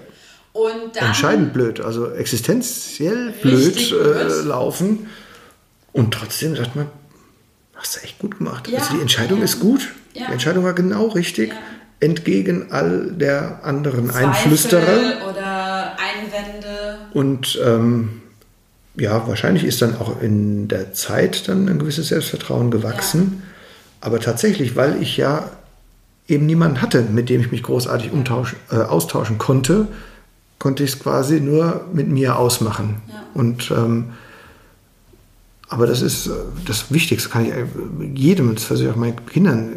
[0.52, 4.44] Und dann Entscheidend blöd, also existenziell blöd, äh, blöd.
[4.44, 5.10] laufen.
[5.92, 6.86] Und trotzdem sagt man,
[7.74, 8.68] hast du echt gut gemacht.
[8.68, 9.88] Ja, also die Entscheidung ist gut.
[10.16, 10.26] Ja.
[10.26, 11.52] Die Entscheidung war genau richtig,
[12.00, 15.30] entgegen all der anderen Zweifel Einflüsterer.
[15.30, 16.98] Oder Einwände.
[17.12, 18.22] Und ähm,
[18.96, 23.42] ja, wahrscheinlich ist dann auch in der Zeit dann ein gewisses Selbstvertrauen gewachsen.
[24.00, 25.50] Aber tatsächlich, weil ich ja
[26.28, 28.10] eben niemanden hatte, mit dem ich mich großartig
[28.70, 29.88] äh, austauschen konnte,
[30.58, 33.02] konnte ich es quasi nur mit mir ausmachen.
[33.08, 33.22] Ja.
[33.34, 34.12] Und ähm,
[35.68, 36.30] aber das ist äh,
[36.64, 37.66] das Wichtigste, kann ich äh,
[38.14, 39.68] jedem, das versuche ich auch meinen Kindern,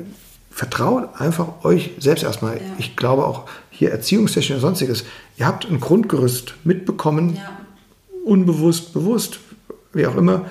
[0.60, 2.58] vertraut einfach euch selbst erstmal.
[2.58, 2.64] Ja.
[2.80, 5.06] Ich glaube auch hier Erziehungstechnik und sonstiges.
[5.38, 7.60] Ihr habt ein Grundgerüst mitbekommen, Ja.
[8.26, 9.40] unbewusst, bewusst,
[9.94, 10.48] wie auch immer.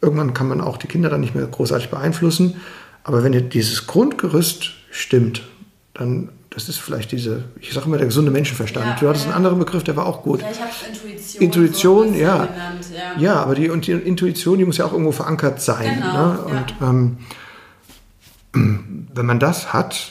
[0.00, 2.60] Irgendwann kann man auch die Kinder dann nicht mehr großartig beeinflussen.
[3.02, 5.42] Aber wenn ihr dieses Grundgerüst stimmt,
[5.92, 8.86] dann, das ist vielleicht diese, ich sage immer, der gesunde Menschenverstand.
[8.86, 9.30] Ja, du hattest ja.
[9.32, 10.40] einen anderen Begriff, der war auch gut.
[10.40, 11.42] Ja, ich habe Intuition.
[11.42, 12.46] Intuition, so ja.
[12.46, 13.20] Genannt, ja.
[13.20, 15.96] Ja, aber die, und die Intuition, die muss ja auch irgendwo verankert sein.
[15.96, 16.38] Genau, ne?
[16.42, 17.16] Und ähm,
[19.14, 20.10] wenn man das hat,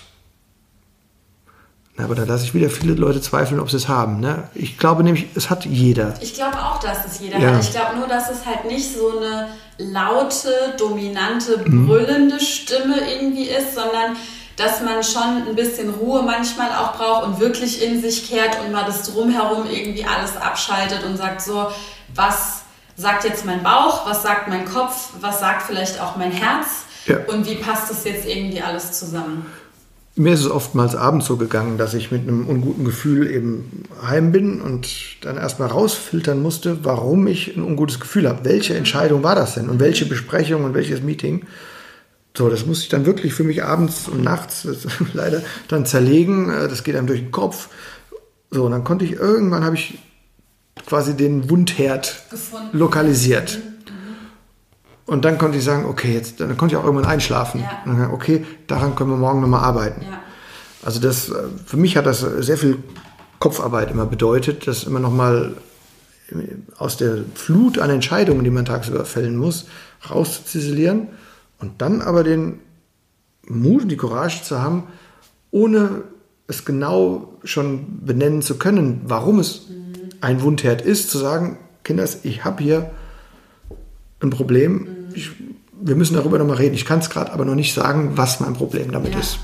[1.98, 4.20] na, aber da lasse ich wieder viele Leute zweifeln, ob sie es haben.
[4.22, 4.44] Ne?
[4.56, 6.14] Ich glaube nämlich, es hat jeder.
[6.22, 7.52] Ich glaube auch, dass es jeder Ja.
[7.56, 7.64] hat.
[7.64, 11.88] Ich glaube nur, dass es halt nicht so eine laute, dominante, Mhm.
[11.88, 14.16] brüllende Stimme irgendwie ist, sondern
[14.56, 18.72] dass man schon ein bisschen Ruhe manchmal auch braucht und wirklich in sich kehrt und
[18.72, 21.68] mal das drumherum irgendwie alles abschaltet und sagt so,
[22.14, 22.62] was
[22.96, 26.68] sagt jetzt mein Bauch, was sagt mein Kopf, was sagt vielleicht auch mein Herz
[27.08, 27.18] Ja.
[27.28, 29.46] und wie passt das jetzt irgendwie alles zusammen?
[30.16, 34.34] Mir ist es oftmals abends so gegangen, dass ich mit einem unguten Gefühl eben heim
[34.34, 34.88] bin und
[35.22, 38.44] dann erstmal rausfiltern musste, warum ich ein ungutes Gefühl habe.
[38.44, 41.46] Welche Entscheidung war das denn und welche Besprechung und welches Meeting?
[42.38, 44.68] So, das musste ich dann wirklich für mich abends und nachts
[45.14, 46.50] leider dann zerlegen.
[46.50, 47.70] Äh, Das geht einem durch den Kopf.
[48.52, 49.98] So, und dann konnte ich irgendwann habe ich
[50.86, 52.78] quasi den Wundherd Gefunden.
[52.78, 53.60] lokalisiert.
[55.12, 57.60] Und dann konnte ich sagen, okay, jetzt dann konnte ich auch irgendwann einschlafen.
[57.60, 57.82] Ja.
[57.86, 60.04] Und dann, okay, daran können wir morgen nochmal arbeiten.
[60.04, 60.22] Ja.
[60.86, 61.34] Also das, äh,
[61.66, 62.78] für mich hat das sehr viel
[63.38, 65.56] Kopfarbeit immer bedeutet, das immer nochmal
[66.78, 69.66] aus der Flut an Entscheidungen, die man tagsüber fällen muss,
[70.10, 71.10] rauszuziselieren
[71.60, 72.62] und dann aber den
[73.46, 74.84] Mut und die Courage zu haben,
[75.52, 76.04] ohne
[76.48, 79.64] es genau schon benennen zu können, warum es
[80.22, 82.92] ein Wundherd ist, zu sagen, Kinders, ich habe hier
[84.22, 85.32] ein Problem, ich,
[85.82, 86.76] wir müssen darüber nochmal reden.
[86.76, 89.20] Ich kann es gerade aber noch nicht sagen, was mein Problem damit Ja.
[89.20, 89.40] ist.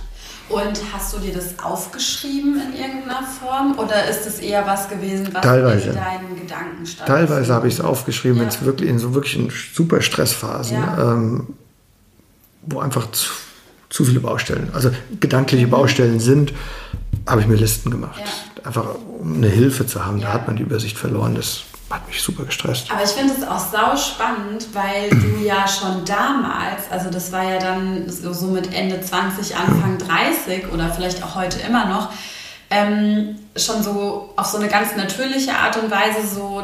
[0.49, 5.27] Und hast du dir das aufgeschrieben in irgendeiner Form oder ist es eher was gewesen,
[5.33, 5.89] was Teilweise.
[5.89, 7.07] in deinen Gedanken stand?
[7.07, 8.41] Teilweise habe ich es aufgeschrieben, Ja.
[8.43, 11.11] wenn es wirklich in so wirklichen super Stressphasen, Ja.
[11.13, 11.47] ähm,
[12.61, 13.29] wo einfach zu,
[13.89, 16.53] zu viele Baustellen, also gedankliche Baustellen sind,
[17.25, 18.21] habe ich mir Listen gemacht.
[18.21, 18.63] Ja.
[18.63, 18.85] Einfach
[19.19, 20.21] um eine Hilfe zu haben.
[20.21, 21.35] Da hat man die Übersicht verloren.
[21.35, 22.91] Das hat mich super gestresst.
[22.91, 27.43] Aber ich finde es auch sau spannend, weil du ja schon damals, also das war
[27.43, 32.09] ja dann so mit Ende 20, Anfang 30 oder vielleicht auch heute immer noch,
[32.69, 36.61] ähm, schon so auf so eine ganz natürliche Art und Weise so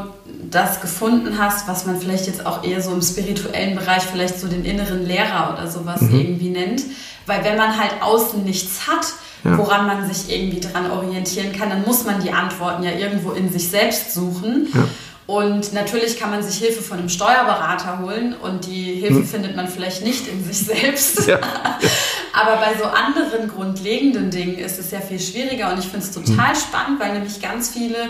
[0.52, 4.48] das gefunden hast, was man vielleicht jetzt auch eher so im spirituellen Bereich vielleicht so
[4.48, 6.84] den inneren Lehrer oder sowas irgendwie nennt.
[7.26, 9.06] Weil wenn man halt außen nichts hat,
[9.46, 9.58] Ja.
[9.58, 13.52] woran man sich irgendwie dran orientieren kann, dann muss man die Antworten ja irgendwo in
[13.52, 14.68] sich selbst suchen.
[14.74, 14.84] Ja.
[15.26, 19.70] Und natürlich kann man sich Hilfe von einem Steuerberater holen und die Hilfe findet man
[19.70, 21.20] vielleicht nicht in sich selbst.
[21.20, 21.30] Hm.
[21.30, 21.40] Ja.
[22.34, 26.12] Aber bei so anderen grundlegenden Dingen ist es ja viel schwieriger und ich finde es
[26.12, 28.10] total spannend, weil nämlich ganz viele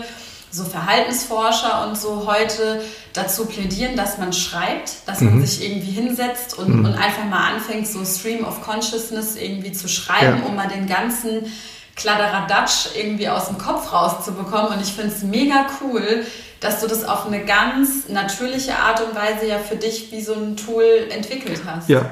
[0.50, 2.80] so Verhaltensforscher und so heute
[3.12, 7.88] dazu plädieren, dass man schreibt, dass man sich irgendwie hinsetzt und, und einfach mal anfängt,
[7.88, 10.46] so Stream of Consciousness irgendwie zu schreiben, Ja.
[10.46, 11.52] um mal den ganzen
[11.96, 14.72] Kladderadatsch irgendwie aus dem Kopf rauszubekommen.
[14.72, 16.24] Und ich finde es mega cool,
[16.64, 20.34] dass du das auf eine ganz natürliche Art und Weise ja für dich wie so
[20.34, 21.88] ein Tool entwickelt hast.
[21.88, 22.10] Ja.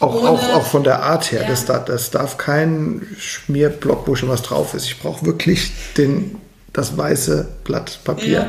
[0.00, 1.42] Auch, Ohne- auch, auch von der Art her.
[1.42, 1.48] Ja.
[1.48, 4.86] Das, darf, das darf kein Schmierblock, wo schon was drauf ist.
[4.86, 6.36] Ich brauche wirklich den,
[6.72, 8.30] das weiße Blatt Papier.
[8.32, 8.48] Ja.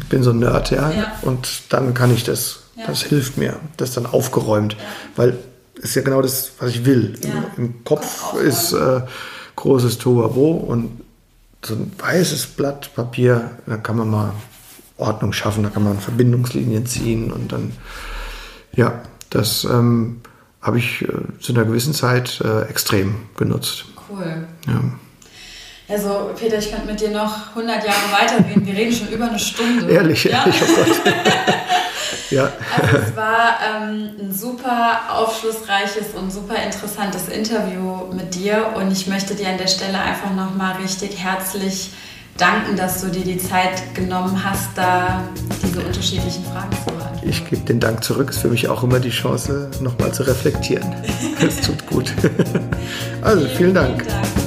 [0.00, 0.90] Ich bin so ein Nerd, ja.
[0.90, 1.12] Ja.
[1.22, 2.60] Und dann kann ich das.
[2.86, 3.56] Das hilft mir.
[3.76, 4.76] Das ist dann aufgeräumt.
[5.16, 5.36] Weil
[5.78, 7.14] es ist ja genau das, was ich will.
[7.22, 9.02] Im, Im Kopf ist äh,
[9.56, 11.01] großes Tohuwabo und
[11.64, 14.32] so ein weißes Blatt Papier, da kann man mal
[14.96, 17.72] Ordnung schaffen, da kann man Verbindungslinien ziehen und dann,
[18.74, 20.20] ja, das ähm,
[20.60, 21.08] habe ich äh,
[21.40, 23.84] zu einer gewissen Zeit äh, extrem genutzt.
[24.08, 24.46] Cool.
[24.66, 24.82] Ja.
[25.88, 28.64] Also, Peter, ich könnte mit dir noch 100 Jahre weiterreden.
[28.66, 29.90] Wir reden schon über eine Stunde.
[29.90, 30.44] Ehrlich, Ja?
[30.44, 31.14] ehrlich, oh Gott.
[32.30, 38.72] Ja, Also, es war ähm, ein super aufschlussreiches und super interessantes Interview mit dir.
[38.74, 41.90] Und ich möchte dir an der Stelle einfach nochmal richtig herzlich
[42.38, 45.22] danken, dass du dir die Zeit genommen hast, da
[45.62, 47.28] diese unterschiedlichen Fragen zu beantworten.
[47.28, 48.30] ich gebe den Dank zurück.
[48.30, 50.94] Ist für mich auch immer die Chance, nochmal zu reflektieren.
[51.40, 52.12] Das tut gut.
[53.20, 54.02] Also, vielen Dank.
[54.02, 54.41] Vielen Dank.